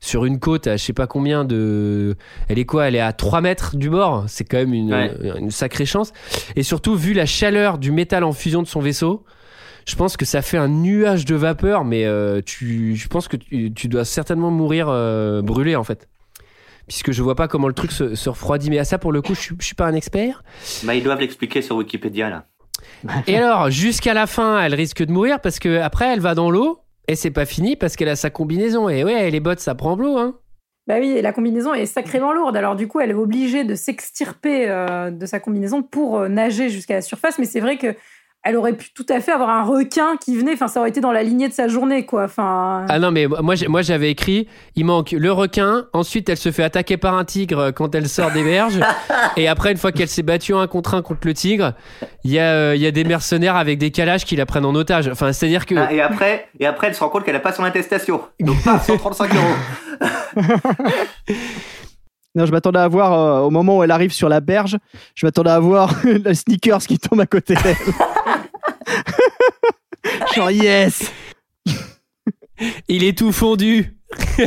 sur 0.03 0.25
une 0.25 0.39
côte 0.39 0.65
à 0.67 0.75
je 0.77 0.83
sais 0.83 0.93
pas 0.93 1.07
combien 1.07 1.45
de. 1.45 2.15
Elle 2.49 2.59
est 2.59 2.65
quoi 2.65 2.87
Elle 2.87 2.95
est 2.95 2.99
à 3.01 3.13
3 3.13 3.39
mètres 3.41 3.77
du 3.77 3.89
bord. 3.89 4.25
C'est 4.27 4.43
quand 4.43 4.57
même 4.57 4.73
une, 4.73 4.93
Ouais. 4.93 5.15
une 5.37 5.51
sacrée 5.51 5.85
chance. 5.85 6.11
Et 6.55 6.63
surtout, 6.63 6.95
vu 6.95 7.13
la 7.13 7.25
chaleur 7.27 7.77
du 7.77 7.91
métal 7.91 8.23
en 8.23 8.33
fusion 8.33 8.61
de 8.63 8.67
son 8.67 8.79
vaisseau, 8.81 9.23
je 9.87 9.95
pense 9.95 10.17
que 10.17 10.25
ça 10.25 10.41
fait 10.41 10.57
un 10.57 10.67
nuage 10.67 11.25
de 11.25 11.35
vapeur, 11.35 11.85
mais 11.85 12.05
euh, 12.05 12.41
tu, 12.43 12.95
je 12.95 13.07
pense 13.07 13.27
que 13.27 13.37
tu, 13.37 13.71
tu 13.73 13.87
dois 13.87 14.03
certainement 14.03 14.49
mourir 14.51 14.87
euh, 14.89 15.41
brûlé 15.41 15.75
en 15.75 15.83
fait. 15.83 16.07
Puisque 16.87 17.11
je 17.11 17.21
vois 17.23 17.35
pas 17.35 17.47
comment 17.47 17.67
le 17.67 17.73
truc 17.73 17.91
se, 17.91 18.15
se 18.15 18.29
refroidit. 18.29 18.69
Mais 18.71 18.79
à 18.79 18.83
ça, 18.83 18.97
pour 18.97 19.11
le 19.11 19.21
coup, 19.21 19.35
je 19.35 19.53
je 19.59 19.65
suis 19.65 19.75
pas 19.75 19.85
un 19.85 19.93
expert. 19.93 20.43
Bah, 20.83 20.95
ils 20.95 21.03
doivent 21.03 21.19
l'expliquer 21.21 21.61
sur 21.61 21.75
Wikipédia, 21.77 22.29
là. 22.29 22.45
Et 23.27 23.37
alors, 23.37 23.69
jusqu'à 23.69 24.13
la 24.15 24.25
fin, 24.27 24.59
elle 24.61 24.73
risque 24.75 25.03
de 25.05 25.11
mourir 25.11 25.39
parce 25.39 25.59
que 25.59 25.79
après, 25.79 26.11
elle 26.11 26.19
va 26.19 26.33
dans 26.35 26.49
l'eau 26.49 26.79
et 27.07 27.15
c'est 27.15 27.31
pas 27.31 27.45
fini 27.45 27.75
parce 27.75 27.95
qu'elle 27.95 28.09
a 28.09 28.15
sa 28.15 28.29
combinaison. 28.29 28.89
Et 28.89 29.03
ouais, 29.03 29.29
les 29.29 29.39
bottes, 29.39 29.59
ça 29.59 29.75
prend 29.75 29.95
l'eau, 29.95 30.17
hein. 30.17 30.37
Bah 30.87 30.95
oui, 30.99 31.11
et 31.11 31.21
la 31.21 31.31
combinaison 31.31 31.73
est 31.73 31.85
sacrément 31.85 32.33
lourde. 32.33 32.57
Alors 32.57 32.75
du 32.75 32.87
coup, 32.87 32.99
elle 32.99 33.11
est 33.11 33.15
obligée 33.15 33.63
de 33.63 33.75
s'extirper 33.75 34.67
euh, 34.67 35.11
de 35.11 35.25
sa 35.25 35.39
combinaison 35.39 35.83
pour 35.83 36.17
euh, 36.17 36.27
nager 36.27 36.69
jusqu'à 36.69 36.95
la 36.95 37.01
surface. 37.01 37.37
Mais 37.37 37.45
c'est 37.45 37.59
vrai 37.59 37.77
que 37.77 37.95
elle 38.43 38.55
aurait 38.55 38.73
pu 38.73 38.89
tout 38.93 39.05
à 39.09 39.19
fait 39.19 39.31
avoir 39.31 39.49
un 39.49 39.63
requin 39.63 40.17
qui 40.17 40.35
venait. 40.35 40.53
Enfin, 40.53 40.67
ça 40.67 40.79
aurait 40.79 40.89
été 40.89 40.99
dans 40.99 41.11
la 41.11 41.21
lignée 41.21 41.47
de 41.47 41.53
sa 41.53 41.67
journée, 41.67 42.05
quoi. 42.05 42.23
Enfin, 42.23 42.85
Ah 42.89 42.99
non, 42.99 43.11
mais 43.11 43.27
moi, 43.27 43.81
j'avais 43.81 44.09
écrit 44.09 44.47
il 44.75 44.85
manque 44.85 45.11
le 45.11 45.31
requin, 45.31 45.85
ensuite 45.93 46.29
elle 46.29 46.37
se 46.37 46.51
fait 46.51 46.63
attaquer 46.63 46.97
par 46.97 47.15
un 47.15 47.25
tigre 47.25 47.71
quand 47.71 47.93
elle 47.93 48.09
sort 48.09 48.31
des 48.31 48.43
berges, 48.43 48.79
et 49.37 49.47
après, 49.47 49.71
une 49.71 49.77
fois 49.77 49.91
qu'elle 49.91 50.07
s'est 50.07 50.23
battue 50.23 50.55
un 50.55 50.67
contre 50.67 50.95
un 50.95 51.01
contre 51.01 51.27
le 51.27 51.33
tigre, 51.33 51.73
il 52.23 52.31
y, 52.31 52.39
a, 52.39 52.51
euh, 52.51 52.75
il 52.75 52.81
y 52.81 52.87
a 52.87 52.91
des 52.91 53.03
mercenaires 53.03 53.55
avec 53.55 53.77
des 53.77 53.91
calages 53.91 54.25
qui 54.25 54.35
la 54.35 54.45
prennent 54.45 54.65
en 54.65 54.75
otage. 54.75 55.07
Enfin, 55.07 55.33
c'est-à-dire 55.33 55.65
que. 55.65 55.75
Ah, 55.75 55.93
et, 55.93 56.01
après, 56.01 56.47
et 56.59 56.65
après, 56.65 56.87
elle 56.87 56.95
se 56.95 56.99
rend 56.99 57.09
compte 57.09 57.23
qu'elle 57.23 57.35
a 57.35 57.39
pas 57.39 57.53
son 57.53 57.63
attestation. 57.63 58.21
Donc, 58.39 58.63
pas 58.63 58.79
135 58.79 59.31
euros. 59.35 60.41
Non, 62.33 62.45
je 62.45 62.51
m'attendais 62.51 62.79
à 62.79 62.87
voir, 62.87 63.13
euh, 63.13 63.41
au 63.41 63.49
moment 63.49 63.79
où 63.79 63.83
elle 63.83 63.91
arrive 63.91 64.13
sur 64.13 64.29
la 64.29 64.39
berge, 64.39 64.77
je 65.15 65.25
m'attendais 65.25 65.49
à 65.49 65.59
voir 65.59 65.93
le 66.03 66.33
sneakers 66.33 66.83
qui 66.83 66.97
tombe 66.97 67.19
à 67.19 67.25
côté 67.25 67.55
d'elle. 67.55 67.75
Genre, 70.35 70.51
yes 70.51 71.11
Il 72.87 73.03
est 73.03 73.17
tout 73.17 73.31
fondu 73.31 73.97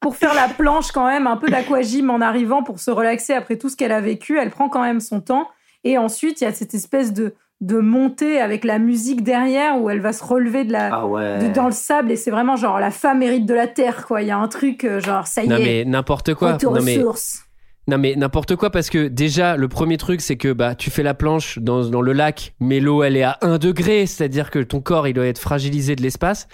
pour 0.00 0.16
faire 0.16 0.34
la 0.34 0.48
planche 0.48 0.92
quand 0.92 1.06
même, 1.06 1.26
un 1.26 1.36
peu 1.36 1.48
d'aquagym 1.48 2.10
en 2.10 2.20
arrivant 2.20 2.62
pour 2.62 2.80
se 2.80 2.90
relaxer 2.90 3.34
après 3.34 3.56
tout 3.56 3.68
ce 3.68 3.76
qu'elle 3.76 3.92
a 3.92 4.00
vécu. 4.00 4.38
Elle 4.38 4.50
prend 4.50 4.68
quand 4.68 4.82
même 4.82 5.00
son 5.00 5.20
temps. 5.20 5.48
Et 5.84 5.98
ensuite, 5.98 6.40
il 6.40 6.44
y 6.44 6.46
a 6.46 6.52
cette 6.52 6.74
espèce 6.74 7.12
de, 7.12 7.34
de 7.60 7.78
montée 7.78 8.40
avec 8.40 8.64
la 8.64 8.78
musique 8.78 9.22
derrière 9.22 9.80
où 9.80 9.90
elle 9.90 10.00
va 10.00 10.12
se 10.14 10.24
relever 10.24 10.64
de 10.64 10.72
la, 10.72 10.88
Ah 10.92 11.06
ouais. 11.06 11.38
de- 11.48 11.52
dans 11.52 11.66
le 11.66 11.72
sable. 11.72 12.10
Et 12.10 12.16
c'est 12.16 12.30
vraiment 12.30 12.56
genre 12.56 12.80
la 12.80 12.90
femme 12.90 13.22
hérite 13.22 13.44
de 13.46 13.54
la 13.54 13.66
terre, 13.66 14.06
quoi. 14.06 14.22
Il 14.22 14.28
y 14.28 14.30
a 14.30 14.38
un 14.38 14.48
truc 14.48 14.84
euh, 14.84 15.00
genre 15.00 15.26
ça 15.26 15.42
y 15.44 15.48
Non, 15.48 15.56
est, 15.56 15.62
mais 15.64 15.84
n'importe 15.84 16.34
quoi. 16.34 16.56
Non, 16.62 16.70
aux 16.70 16.82
mais, 16.82 16.98
sources. 17.00 17.44
non, 17.86 17.98
mais 17.98 18.14
n'importe 18.16 18.56
quoi, 18.56 18.70
parce 18.70 18.88
que 18.88 19.08
déjà, 19.08 19.56
le 19.58 19.68
premier 19.68 19.98
truc, 19.98 20.22
c'est 20.22 20.36
que 20.36 20.52
bah, 20.54 20.74
tu 20.74 20.90
fais 20.90 21.02
la 21.02 21.12
planche 21.12 21.58
dans, 21.58 21.84
dans 21.84 22.00
le 22.00 22.12
lac, 22.14 22.54
mais 22.60 22.80
l'eau, 22.80 23.02
elle 23.02 23.16
est 23.16 23.24
à 23.24 23.36
1 23.42 23.58
degré, 23.58 24.06
c'est-à-dire 24.06 24.50
que 24.50 24.60
ton 24.60 24.80
corps, 24.80 25.06
il 25.06 25.12
doit 25.12 25.26
être 25.26 25.38
fragilisé 25.40 25.96
de 25.96 26.02
l'espace. 26.02 26.48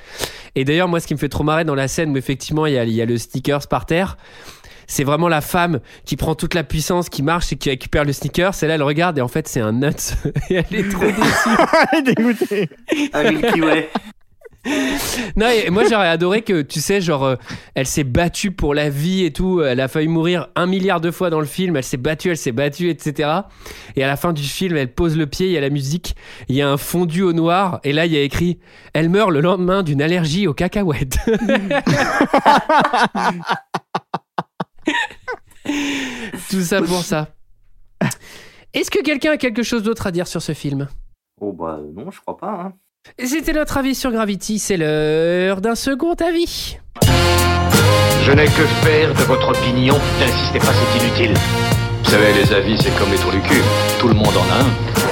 Et 0.57 0.65
d'ailleurs, 0.65 0.89
moi, 0.89 0.99
ce 0.99 1.07
qui 1.07 1.15
me 1.15 1.19
fait 1.21 1.29
trop 1.29 1.45
marrer 1.45 1.65
dans 1.65 1.75
la 1.77 1.87
scène 1.87 2.11
où 2.11 2.17
effectivement, 2.17 2.67
il 2.67 2.73
y 2.73 2.79
a, 2.79 2.85
il 2.85 2.91
y 2.93 3.01
a 3.03 3.05
le 3.07 3.17
sneakers 3.17 3.69
par 3.69 3.87
terre, 3.87 4.17
c'est 4.87 5.05
vraiment 5.05 5.29
la 5.29 5.41
femme 5.41 5.81
qui 6.05 6.17
prend 6.17 6.35
toute 6.35 6.55
la 6.55 6.65
puissance, 6.65 7.09
qui 7.09 7.23
marche 7.23 7.53
et 7.53 7.57
qui 7.57 7.71
récupère 7.71 8.05
le 8.05 8.13
sneakers. 8.13 8.63
Et 8.63 8.67
là, 8.67 8.75
elle 8.75 8.83
regarde 8.83 9.19
et 9.19 9.21
en 9.21 9.29
fait, 9.29 9.49
c'est 9.49 9.61
un 9.61 9.73
nuts. 9.73 9.91
et 10.51 10.55
elle 10.55 10.75
est 10.75 10.89
trop 10.89 11.05
déçue. 11.05 11.21
Elle 11.93 11.99
est 11.99 12.15
dégoûtée. 12.15 12.69
Un 13.13 13.31
Milky 13.31 13.61
Way. 13.61 13.89
Non, 15.37 15.47
et 15.49 15.71
moi 15.71 15.85
j'aurais 15.89 16.09
adoré 16.09 16.43
que, 16.43 16.63
tu 16.63 16.81
sais, 16.81 17.01
genre, 17.01 17.25
euh, 17.25 17.37
elle 17.75 17.87
s'est 17.87 18.05
battue 18.05 18.51
pour 18.51 18.75
la 18.75 18.91
vie 18.91 19.25
et 19.25 19.33
tout. 19.33 19.63
Elle 19.63 19.81
a 19.81 19.89
failli 19.89 20.09
mourir 20.09 20.49
un 20.57 20.67
milliard 20.67 21.01
de 21.01 21.11
fois 21.11 21.31
dans 21.31 21.41
le 21.41 21.47
film. 21.47 21.77
Elle 21.77 21.85
s'est 21.85 21.97
battue, 21.97 22.31
elle 22.31 22.37
s'est 22.37 22.53
battue, 22.53 22.89
etc. 22.89 23.31
Et 23.95 24.05
à 24.05 24.07
la 24.07 24.17
fin 24.17 24.33
du 24.33 24.43
film, 24.43 24.77
elle 24.77 24.93
pose 24.93 25.17
le 25.17 25.27
pied, 25.27 25.47
il 25.47 25.53
y 25.53 25.57
a 25.57 25.61
la 25.61 25.71
musique, 25.71 26.17
il 26.49 26.57
y 26.57 26.63
a 26.63 26.69
un 26.69 26.77
fondu 26.77 27.23
au 27.23 27.33
noir. 27.33 27.81
Et 27.85 27.93
là, 27.93 28.07
il 28.07 28.13
y 28.13 28.17
a 28.17 28.23
écrit 28.23 28.59
Elle 28.93 29.09
meurt 29.09 29.31
le 29.31 29.41
lendemain 29.41 29.83
d'une 29.83 30.03
allergie 30.03 30.47
aux 30.47 30.55
cacahuètes. 30.55 31.19
tout 36.51 36.63
ça 36.63 36.81
pour 36.83 37.03
ça. 37.03 37.29
Est-ce 38.73 38.91
que 38.91 39.03
quelqu'un 39.03 39.33
a 39.33 39.37
quelque 39.37 39.63
chose 39.63 39.83
d'autre 39.83 40.07
à 40.07 40.11
dire 40.11 40.27
sur 40.27 40.43
ce 40.43 40.53
film? 40.53 40.89
Oh 41.41 41.53
bah 41.53 41.81
non, 41.95 42.11
je 42.11 42.21
crois 42.21 42.37
pas. 42.37 42.51
Hein. 42.51 42.73
C'était 43.19 43.53
notre 43.53 43.77
avis 43.79 43.95
sur 43.95 44.11
Gravity. 44.13 44.59
C'est 44.59 44.77
l'heure 44.77 45.61
d'un 45.61 45.75
second 45.75 46.15
avis. 46.15 46.79
Je 48.23 48.33
n'ai 48.33 48.47
que 48.47 48.67
faire 48.85 49.15
de 49.15 49.23
votre 49.23 49.51
opinion. 49.51 49.95
N'insistez 50.19 50.59
pas, 50.59 50.73
c'est 50.73 51.05
inutile. 51.05 51.35
Vous 52.03 52.11
savez, 52.11 52.33
les 52.35 52.53
avis, 52.53 52.77
c'est 52.79 52.97
comme 52.99 53.11
les 53.11 53.17
trous 53.17 53.31
du 53.31 53.41
cul. 53.41 53.63
Tout 54.01 54.09
le 54.09 54.15
monde 54.15 54.37
en 54.37 54.51
a 54.51 54.63
un. 54.63 55.07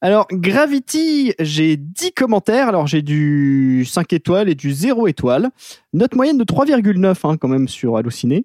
Alors, 0.00 0.26
Gravity, 0.30 1.34
j'ai 1.40 1.76
10 1.76 2.12
commentaires. 2.12 2.68
Alors, 2.68 2.86
j'ai 2.86 3.02
du 3.02 3.84
5 3.84 4.12
étoiles 4.12 4.48
et 4.48 4.54
du 4.54 4.72
0 4.72 5.08
étoile. 5.08 5.50
Note 5.92 6.14
moyenne 6.14 6.38
de 6.38 6.44
3,9 6.44 7.16
hein, 7.24 7.36
quand 7.36 7.48
même 7.48 7.66
sur 7.66 7.96
Allociné. 7.96 8.44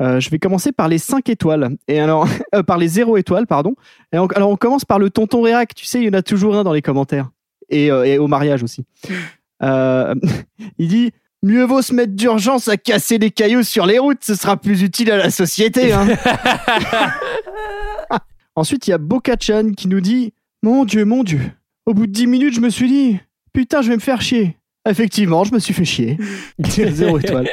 Euh, 0.00 0.20
je 0.20 0.30
vais 0.30 0.38
commencer 0.38 0.70
par 0.72 0.88
les 0.88 0.98
5 0.98 1.28
étoiles. 1.28 1.76
Et 1.88 1.98
alors, 2.00 2.28
euh, 2.54 2.62
par 2.62 2.78
les 2.78 2.88
0 2.88 3.16
étoiles, 3.16 3.46
pardon. 3.46 3.74
Et 4.12 4.18
on- 4.18 4.26
alors, 4.26 4.50
on 4.50 4.56
commence 4.56 4.84
par 4.84 4.98
le 4.98 5.10
tonton 5.10 5.42
Réac. 5.42 5.74
Tu 5.74 5.84
sais, 5.86 5.98
il 6.00 6.04
y 6.04 6.08
en 6.08 6.12
a 6.12 6.22
toujours 6.22 6.56
un 6.56 6.62
dans 6.64 6.72
les 6.72 6.82
commentaires. 6.82 7.30
Et, 7.68 7.90
euh, 7.90 8.04
et 8.04 8.18
au 8.18 8.26
mariage 8.28 8.62
aussi. 8.62 8.84
Il 9.60 10.88
dit 10.88 11.10
Mieux 11.42 11.64
vaut 11.64 11.82
se 11.82 11.92
mettre 11.92 12.12
d'urgence 12.14 12.68
à 12.68 12.76
casser 12.76 13.18
des 13.18 13.30
cailloux 13.30 13.62
sur 13.64 13.86
les 13.86 13.98
routes, 13.98 14.22
ce 14.22 14.34
sera 14.36 14.56
plus 14.56 14.82
utile 14.82 15.10
à 15.10 15.16
la 15.16 15.30
société. 15.30 15.92
hein. 15.92 16.06
Ensuite, 18.56 18.86
il 18.86 18.90
y 18.90 18.92
a 18.92 18.98
Bokachan 18.98 19.72
qui 19.76 19.88
nous 19.88 20.00
dit 20.00 20.32
Mon 20.62 20.84
Dieu, 20.84 21.04
mon 21.04 21.22
Dieu. 21.24 21.40
Au 21.86 21.94
bout 21.94 22.06
de 22.06 22.12
10 22.12 22.26
minutes, 22.26 22.54
je 22.54 22.60
me 22.60 22.70
suis 22.70 22.88
dit 22.88 23.20
Putain, 23.52 23.82
je 23.82 23.88
vais 23.88 23.96
me 23.96 24.00
faire 24.00 24.20
chier. 24.20 24.56
Effectivement, 24.88 25.44
je 25.44 25.52
me 25.54 25.58
suis 25.58 25.74
fait 25.74 25.84
chier. 25.84 26.18
Zéro 26.64 27.18
étoile. 27.18 27.48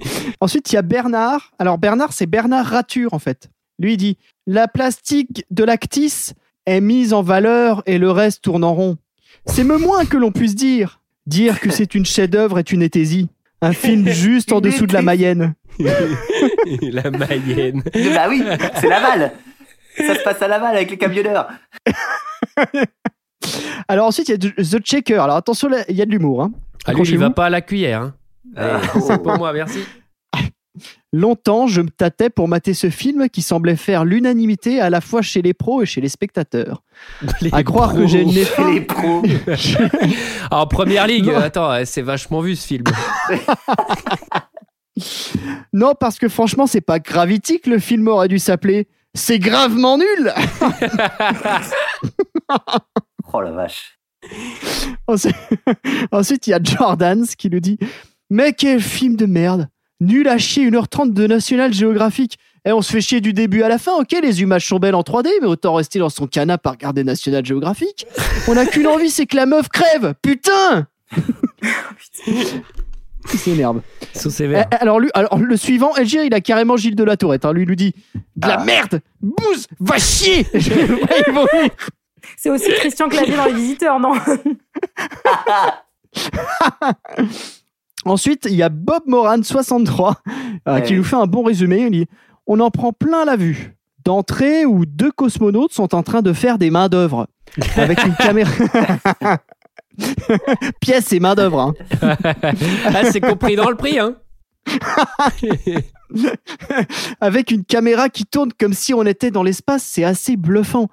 Ensuite, 0.40 0.70
il 0.72 0.74
y 0.74 0.78
a 0.78 0.82
Bernard. 0.82 1.52
Alors, 1.58 1.78
Bernard, 1.78 2.12
c'est 2.12 2.26
Bernard 2.26 2.66
Rature, 2.66 3.14
en 3.14 3.18
fait. 3.18 3.50
Lui, 3.78 3.94
il 3.94 3.96
dit 3.96 4.18
La 4.46 4.68
plastique 4.68 5.44
de 5.50 5.64
l'actis 5.64 6.34
est 6.66 6.80
mise 6.80 7.12
en 7.12 7.22
valeur 7.22 7.82
et 7.86 7.98
le 7.98 8.10
reste 8.10 8.42
tourne 8.42 8.64
en 8.64 8.74
rond. 8.74 8.96
C'est 9.46 9.64
me 9.64 9.78
moins 9.78 10.04
que 10.04 10.16
l'on 10.16 10.32
puisse 10.32 10.54
dire. 10.54 11.00
Dire 11.26 11.60
que 11.60 11.70
c'est 11.70 11.94
une 11.94 12.04
chef-d'œuvre 12.04 12.58
est 12.58 12.72
une 12.72 12.82
hétésie. 12.82 13.28
Un 13.62 13.72
film 13.72 14.08
juste 14.10 14.52
en 14.52 14.60
dessous 14.60 14.86
de 14.86 14.92
la 14.92 15.02
Mayenne. 15.02 15.54
la 15.78 17.10
Mayenne. 17.10 17.82
bah 18.14 18.26
oui, 18.28 18.42
c'est 18.80 18.88
Laval. 18.88 19.32
Ça 19.96 20.14
se 20.14 20.22
passe 20.22 20.40
à 20.42 20.48
Laval 20.48 20.76
avec 20.76 20.90
les 20.90 20.98
camionneurs. 20.98 21.48
Alors 23.88 24.06
ensuite, 24.06 24.28
il 24.28 24.32
y 24.32 24.48
a 24.48 24.62
The 24.78 24.82
Checker. 24.84 25.14
Alors 25.18 25.36
attention, 25.36 25.68
il 25.88 25.96
y 25.96 26.02
a 26.02 26.06
de 26.06 26.10
l'humour. 26.10 26.42
Hein. 26.42 26.52
Ah, 26.86 26.92
lui, 26.92 27.02
il 27.08 27.18
va 27.18 27.30
pas 27.30 27.46
à 27.46 27.50
la 27.50 27.60
cuillère. 27.60 28.02
hein. 28.02 28.14
Allez, 28.56 28.82
Ah. 28.94 29.00
c'est 29.06 29.22
pour 29.22 29.36
moi, 29.38 29.52
merci. 29.52 29.80
Longtemps, 31.12 31.66
je 31.66 31.80
me 31.80 31.90
tâtais 31.90 32.30
pour 32.30 32.46
mater 32.46 32.72
ce 32.74 32.88
film 32.90 33.28
qui 33.28 33.42
semblait 33.42 33.74
faire 33.74 34.04
l'unanimité 34.04 34.80
à 34.80 34.88
la 34.90 35.00
fois 35.00 35.20
chez 35.22 35.42
les 35.42 35.52
pros 35.52 35.82
et 35.82 35.86
chez 35.86 36.00
les 36.00 36.08
spectateurs. 36.08 36.82
Les 37.40 37.50
à 37.52 37.62
croire 37.64 37.94
que 37.94 38.06
j'ai 38.06 38.20
le 38.24 38.30
nez 38.30 38.40
Et 38.42 38.44
fin. 38.44 38.70
les 38.70 38.80
pros. 38.82 39.22
En 40.52 40.66
première 40.68 41.06
ligue, 41.08 41.26
Non. 41.26 41.36
attends, 41.38 41.70
euh, 41.72 41.82
c'est 41.84 42.02
vachement 42.02 42.40
vu 42.40 42.54
ce 42.54 42.66
film. 42.66 42.84
Non, 45.72 45.94
parce 45.98 46.18
que 46.18 46.28
franchement, 46.28 46.66
c'est 46.66 46.80
pas 46.80 46.98
Gravity 47.00 47.60
que 47.60 47.70
le 47.70 47.78
film 47.80 48.06
aurait 48.08 48.28
dû 48.28 48.38
s'appeler. 48.38 48.86
C'est 49.14 49.38
gravement 49.40 49.98
nul 49.98 50.32
Oh 53.32 53.40
la 53.40 53.50
vache. 53.52 53.98
Ensuite, 55.06 55.34
ensuite, 56.12 56.46
il 56.46 56.50
y 56.50 56.54
a 56.54 56.60
Jordans 56.62 57.24
qui 57.38 57.48
nous 57.50 57.60
dit 57.60 57.78
Mais 58.30 58.52
quel 58.52 58.80
film 58.80 59.16
de 59.16 59.26
merde 59.26 59.68
Nul 60.00 60.28
à 60.28 60.38
chier, 60.38 60.70
1h30 60.70 61.12
de 61.12 61.26
National 61.26 61.74
Geographic. 61.74 62.38
Et 62.64 62.72
on 62.72 62.82
se 62.82 62.92
fait 62.92 63.00
chier 63.00 63.20
du 63.20 63.32
début 63.32 63.62
à 63.62 63.68
la 63.68 63.78
fin, 63.78 63.92
ok, 63.94 64.14
les 64.22 64.42
images 64.42 64.66
sont 64.66 64.78
belles 64.78 64.94
en 64.94 65.00
3D, 65.00 65.28
mais 65.40 65.46
autant 65.46 65.74
rester 65.74 65.98
dans 65.98 66.10
son 66.10 66.26
canapé 66.26 66.68
à 66.68 66.72
regarder 66.72 67.04
National 67.04 67.44
Geographic. 67.44 68.06
On 68.48 68.56
a 68.56 68.66
qu'une 68.66 68.86
envie, 68.86 69.10
c'est 69.10 69.26
que 69.26 69.36
la 69.36 69.46
meuf 69.46 69.68
crève 69.68 70.14
Putain 70.22 70.86
Il 73.32 73.38
s'énerve. 73.38 73.80
Ils 74.14 74.20
sont 74.20 74.30
sévères. 74.30 74.66
Eh, 74.72 74.76
Alors, 74.76 75.00
lui, 75.00 75.10
alors, 75.14 75.38
le 75.38 75.56
suivant, 75.56 75.94
Elgir, 75.96 76.22
il 76.22 76.34
a 76.34 76.40
carrément 76.40 76.76
Gilles 76.76 76.96
de 76.96 77.04
la 77.04 77.16
Tourette. 77.16 77.46
Hein. 77.46 77.54
Lui, 77.54 77.62
il 77.62 77.68
nous 77.68 77.74
dit 77.74 77.94
De 78.36 78.46
la 78.46 78.62
merde 78.62 79.00
Bouse 79.22 79.66
Va 79.80 79.98
chier. 79.98 80.46
C'est 82.36 82.50
aussi 82.50 82.70
Christian 82.74 83.08
Clavier 83.08 83.36
dans 83.36 83.46
Les 83.46 83.54
Visiteurs, 83.54 83.98
non? 83.98 84.12
Ensuite, 88.04 88.46
il 88.48 88.54
y 88.56 88.62
a 88.62 88.68
Bob 88.70 89.02
Moran, 89.06 89.42
63, 89.42 90.16
euh, 90.68 90.80
qui 90.80 90.94
nous 90.94 91.04
fait 91.04 91.16
un 91.16 91.26
bon 91.26 91.42
résumé. 91.42 91.82
Il 91.86 91.90
dit 91.90 92.06
On 92.46 92.60
en 92.60 92.70
prend 92.70 92.92
plein 92.92 93.24
la 93.24 93.36
vue. 93.36 93.76
D'entrée 94.04 94.64
où 94.64 94.86
deux 94.86 95.10
cosmonautes 95.12 95.74
sont 95.74 95.94
en 95.94 96.02
train 96.02 96.22
de 96.22 96.32
faire 96.32 96.56
des 96.56 96.70
mains 96.70 96.88
d'œuvre. 96.88 97.26
Avec 97.76 98.02
une 98.04 98.14
caméra. 98.18 98.50
Pièce 100.80 101.12
et 101.12 101.20
main 101.20 101.34
d'œuvre. 101.34 101.60
hein. 101.60 101.74
Ah, 102.86 103.04
c'est 103.10 103.20
compris 103.20 103.56
dans 103.56 103.68
le 103.68 103.76
prix, 103.76 103.98
hein 103.98 104.14
Avec 107.20 107.50
une 107.50 107.64
caméra 107.64 108.08
qui 108.08 108.24
tourne 108.24 108.50
comme 108.58 108.72
si 108.72 108.94
on 108.94 109.04
était 109.04 109.30
dans 109.30 109.42
l'espace, 109.42 109.82
c'est 109.84 110.04
assez 110.04 110.36
bluffant. 110.36 110.88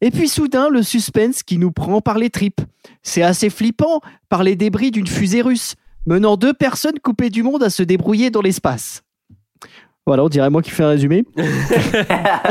Et 0.00 0.10
puis 0.10 0.28
soudain, 0.28 0.68
le 0.68 0.82
suspense 0.82 1.42
qui 1.42 1.58
nous 1.58 1.72
prend 1.72 2.00
par 2.00 2.18
les 2.18 2.30
tripes. 2.30 2.60
C'est 3.02 3.22
assez 3.22 3.50
flippant 3.50 4.00
par 4.28 4.42
les 4.42 4.56
débris 4.56 4.90
d'une 4.90 5.06
fusée 5.06 5.42
russe, 5.42 5.74
menant 6.06 6.36
deux 6.36 6.54
personnes 6.54 6.98
coupées 7.00 7.30
du 7.30 7.42
monde 7.42 7.62
à 7.62 7.70
se 7.70 7.82
débrouiller 7.82 8.30
dans 8.30 8.42
l'espace. 8.42 9.02
Voilà, 10.06 10.24
on 10.24 10.28
dirait 10.28 10.50
moi 10.50 10.62
qui 10.62 10.70
fais 10.70 10.84
un 10.84 10.88
résumé. 10.90 11.24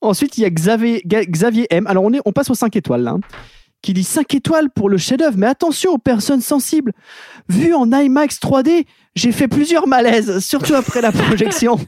Ensuite, 0.00 0.36
il 0.36 0.42
y 0.42 0.44
a 0.44 0.50
Xavier, 0.50 1.02
Xavier 1.06 1.66
M. 1.70 1.86
Alors, 1.86 2.04
on, 2.04 2.12
est, 2.12 2.20
on 2.24 2.32
passe 2.32 2.50
aux 2.50 2.54
5 2.54 2.74
étoiles, 2.74 3.02
là. 3.02 3.12
hein, 3.12 3.20
Qui 3.82 3.92
dit 3.92 4.02
5 4.02 4.34
étoiles 4.34 4.70
pour 4.70 4.88
le 4.88 4.98
chef-d'œuvre, 4.98 5.36
mais 5.38 5.46
attention 5.46 5.92
aux 5.92 5.98
personnes 5.98 6.40
sensibles. 6.40 6.92
Vu 7.48 7.72
en 7.74 7.90
IMAX 7.92 8.40
3D, 8.40 8.86
j'ai 9.14 9.30
fait 9.30 9.46
plusieurs 9.46 9.86
malaises, 9.86 10.40
surtout 10.40 10.74
après 10.74 11.00
la 11.00 11.12
projection. 11.12 11.78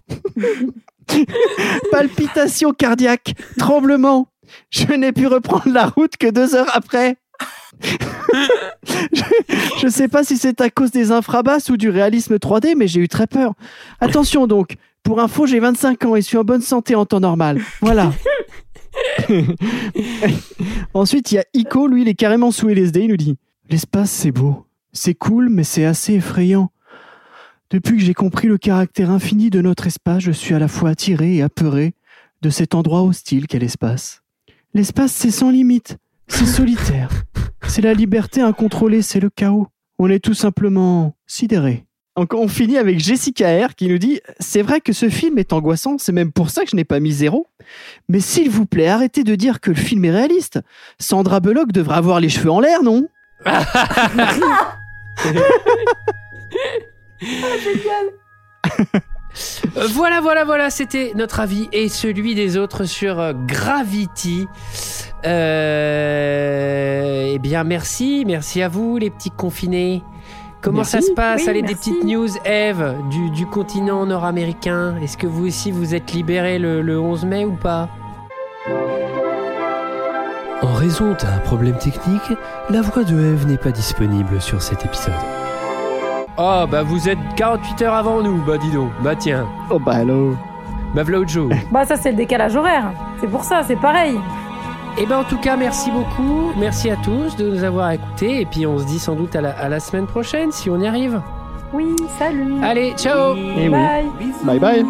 Palpitations 1.90 2.72
cardiaques, 2.72 3.34
tremblements. 3.58 4.28
Je 4.70 4.86
n'ai 4.92 5.12
pu 5.12 5.26
reprendre 5.26 5.68
la 5.72 5.86
route 5.86 6.16
que 6.16 6.30
deux 6.30 6.54
heures 6.54 6.70
après. 6.74 7.16
je 9.78 9.86
ne 9.86 9.90
sais 9.90 10.08
pas 10.08 10.24
si 10.24 10.36
c'est 10.36 10.60
à 10.60 10.70
cause 10.70 10.90
des 10.90 11.10
infrabasses 11.10 11.70
ou 11.70 11.76
du 11.76 11.88
réalisme 11.88 12.36
3D, 12.36 12.74
mais 12.76 12.88
j'ai 12.88 13.00
eu 13.00 13.08
très 13.08 13.26
peur. 13.26 13.54
Attention 14.00 14.46
donc, 14.46 14.76
pour 15.02 15.20
info, 15.20 15.46
j'ai 15.46 15.60
25 15.60 16.04
ans 16.06 16.16
et 16.16 16.22
suis 16.22 16.38
en 16.38 16.44
bonne 16.44 16.62
santé 16.62 16.94
en 16.94 17.04
temps 17.04 17.20
normal. 17.20 17.60
Voilà. 17.80 18.12
Ensuite, 20.94 21.32
il 21.32 21.34
y 21.36 21.38
a 21.38 21.44
Ico, 21.52 21.86
lui, 21.86 22.02
il 22.02 22.08
est 22.08 22.14
carrément 22.14 22.50
sous 22.50 22.68
LSD, 22.68 23.02
il 23.02 23.10
nous 23.10 23.16
dit 23.16 23.36
L'espace, 23.68 24.10
c'est 24.10 24.32
beau. 24.32 24.66
C'est 24.92 25.14
cool, 25.14 25.48
mais 25.50 25.64
c'est 25.64 25.84
assez 25.84 26.14
effrayant. 26.14 26.70
Depuis 27.70 27.96
que 27.96 28.02
j'ai 28.02 28.14
compris 28.14 28.46
le 28.46 28.58
caractère 28.58 29.10
infini 29.10 29.50
de 29.50 29.60
notre 29.60 29.86
espace, 29.86 30.22
je 30.22 30.30
suis 30.30 30.54
à 30.54 30.58
la 30.58 30.68
fois 30.68 30.90
attiré 30.90 31.36
et 31.36 31.42
apeuré 31.42 31.94
de 32.42 32.50
cet 32.50 32.74
endroit 32.74 33.02
hostile 33.02 33.46
qu'est 33.46 33.58
l'espace. 33.58 34.22
L'espace, 34.74 35.12
c'est 35.12 35.30
sans 35.30 35.50
limite, 35.50 35.98
c'est 36.28 36.46
solitaire, 36.46 37.10
c'est 37.66 37.82
la 37.82 37.94
liberté 37.94 38.40
incontrôlée, 38.40 39.02
c'est 39.02 39.20
le 39.20 39.30
chaos. 39.30 39.68
On 39.98 40.08
est 40.08 40.18
tout 40.18 40.34
simplement 40.34 41.16
sidéré. 41.26 41.84
On 42.16 42.46
finit 42.46 42.78
avec 42.78 43.00
Jessica 43.00 43.66
R 43.66 43.74
qui 43.74 43.88
nous 43.88 43.98
dit 43.98 44.20
C'est 44.38 44.62
vrai 44.62 44.80
que 44.80 44.92
ce 44.92 45.08
film 45.08 45.38
est 45.38 45.52
angoissant, 45.52 45.98
c'est 45.98 46.12
même 46.12 46.30
pour 46.32 46.50
ça 46.50 46.62
que 46.62 46.70
je 46.70 46.76
n'ai 46.76 46.84
pas 46.84 47.00
mis 47.00 47.10
zéro. 47.10 47.48
Mais 48.08 48.20
s'il 48.20 48.50
vous 48.50 48.66
plaît, 48.66 48.86
arrêtez 48.86 49.24
de 49.24 49.34
dire 49.34 49.60
que 49.60 49.70
le 49.70 49.76
film 49.76 50.04
est 50.04 50.12
réaliste. 50.12 50.60
Sandra 51.00 51.40
Bullock 51.40 51.72
devrait 51.72 51.96
avoir 51.96 52.20
les 52.20 52.28
cheveux 52.28 52.50
en 52.50 52.60
l'air, 52.60 52.82
non? 52.82 53.08
Euh, 55.26 55.40
Voilà, 59.74 60.20
voilà, 60.20 60.44
voilà, 60.44 60.70
c'était 60.70 61.12
notre 61.16 61.40
avis 61.40 61.68
et 61.72 61.88
celui 61.88 62.34
des 62.34 62.56
autres 62.56 62.84
sur 62.84 63.18
euh, 63.20 63.32
Gravity. 63.34 64.46
Euh, 65.24 67.30
eh 67.34 67.38
bien, 67.38 67.64
merci, 67.64 68.24
merci 68.26 68.62
à 68.62 68.68
vous, 68.68 68.96
les 68.98 69.10
petits 69.10 69.30
confinés. 69.30 70.02
Comment 70.62 70.78
Merci. 70.78 70.92
ça 70.92 71.00
se 71.02 71.12
passe? 71.12 71.42
Oui, 71.42 71.48
Allez, 71.50 71.62
des 71.62 71.74
petites 71.74 72.04
news, 72.04 72.28
Eve, 72.46 72.94
du, 73.10 73.30
du 73.30 73.44
continent 73.46 74.06
nord-américain. 74.06 74.96
Est-ce 75.02 75.18
que 75.18 75.26
vous 75.26 75.46
aussi 75.46 75.70
vous 75.70 75.94
êtes 75.94 76.12
libérés 76.12 76.58
le, 76.58 76.80
le 76.80 76.98
11 76.98 77.26
mai 77.26 77.44
ou 77.44 77.52
pas? 77.52 77.90
En 80.62 80.72
raison 80.72 81.10
d'un 81.12 81.38
problème 81.44 81.76
technique, 81.76 82.32
la 82.70 82.80
voix 82.80 83.04
de 83.04 83.12
Eve 83.14 83.46
n'est 83.46 83.58
pas 83.58 83.72
disponible 83.72 84.40
sur 84.40 84.62
cet 84.62 84.86
épisode. 84.86 85.12
Oh, 86.36 86.64
bah 86.68 86.82
vous 86.82 87.08
êtes 87.08 87.18
48 87.36 87.82
heures 87.82 87.94
avant 87.94 88.20
nous, 88.22 88.42
bah 88.44 88.58
dis 88.58 88.70
donc. 88.70 88.90
Bah 89.02 89.14
tiens, 89.14 89.46
Oh 89.70 89.78
bah 89.78 90.00
hello. 90.02 90.34
bah 90.94 91.02
v'là 91.04 91.20
autre 91.20 91.30
chose. 91.30 91.52
Bah 91.70 91.84
ça 91.84 91.96
c'est 91.96 92.10
le 92.10 92.16
décalage 92.16 92.56
horaire. 92.56 92.92
C'est 93.20 93.28
pour 93.28 93.44
ça, 93.44 93.62
c'est 93.64 93.76
pareil. 93.76 94.18
Et 94.98 95.06
ben 95.06 95.18
en 95.18 95.24
tout 95.24 95.38
cas, 95.38 95.56
merci 95.56 95.90
beaucoup. 95.90 96.50
Merci 96.58 96.90
à 96.90 96.96
tous 96.96 97.36
de 97.36 97.48
nous 97.50 97.62
avoir 97.64 97.90
écoutés. 97.92 98.40
Et 98.40 98.46
puis 98.46 98.66
on 98.66 98.78
se 98.78 98.84
dit 98.84 98.98
sans 98.98 99.14
doute 99.14 99.34
à 99.36 99.40
la, 99.40 99.50
à 99.50 99.68
la 99.68 99.78
semaine 99.80 100.06
prochaine 100.06 100.50
si 100.52 100.70
on 100.70 100.80
y 100.80 100.86
arrive. 100.86 101.20
Oui, 101.72 101.94
salut. 102.18 102.54
Allez, 102.62 102.92
ciao 102.96 103.34
Eh 103.36 103.68
oui. 103.68 103.70
Bye. 103.70 104.04
Bye 104.44 104.58
bye. 104.60 104.84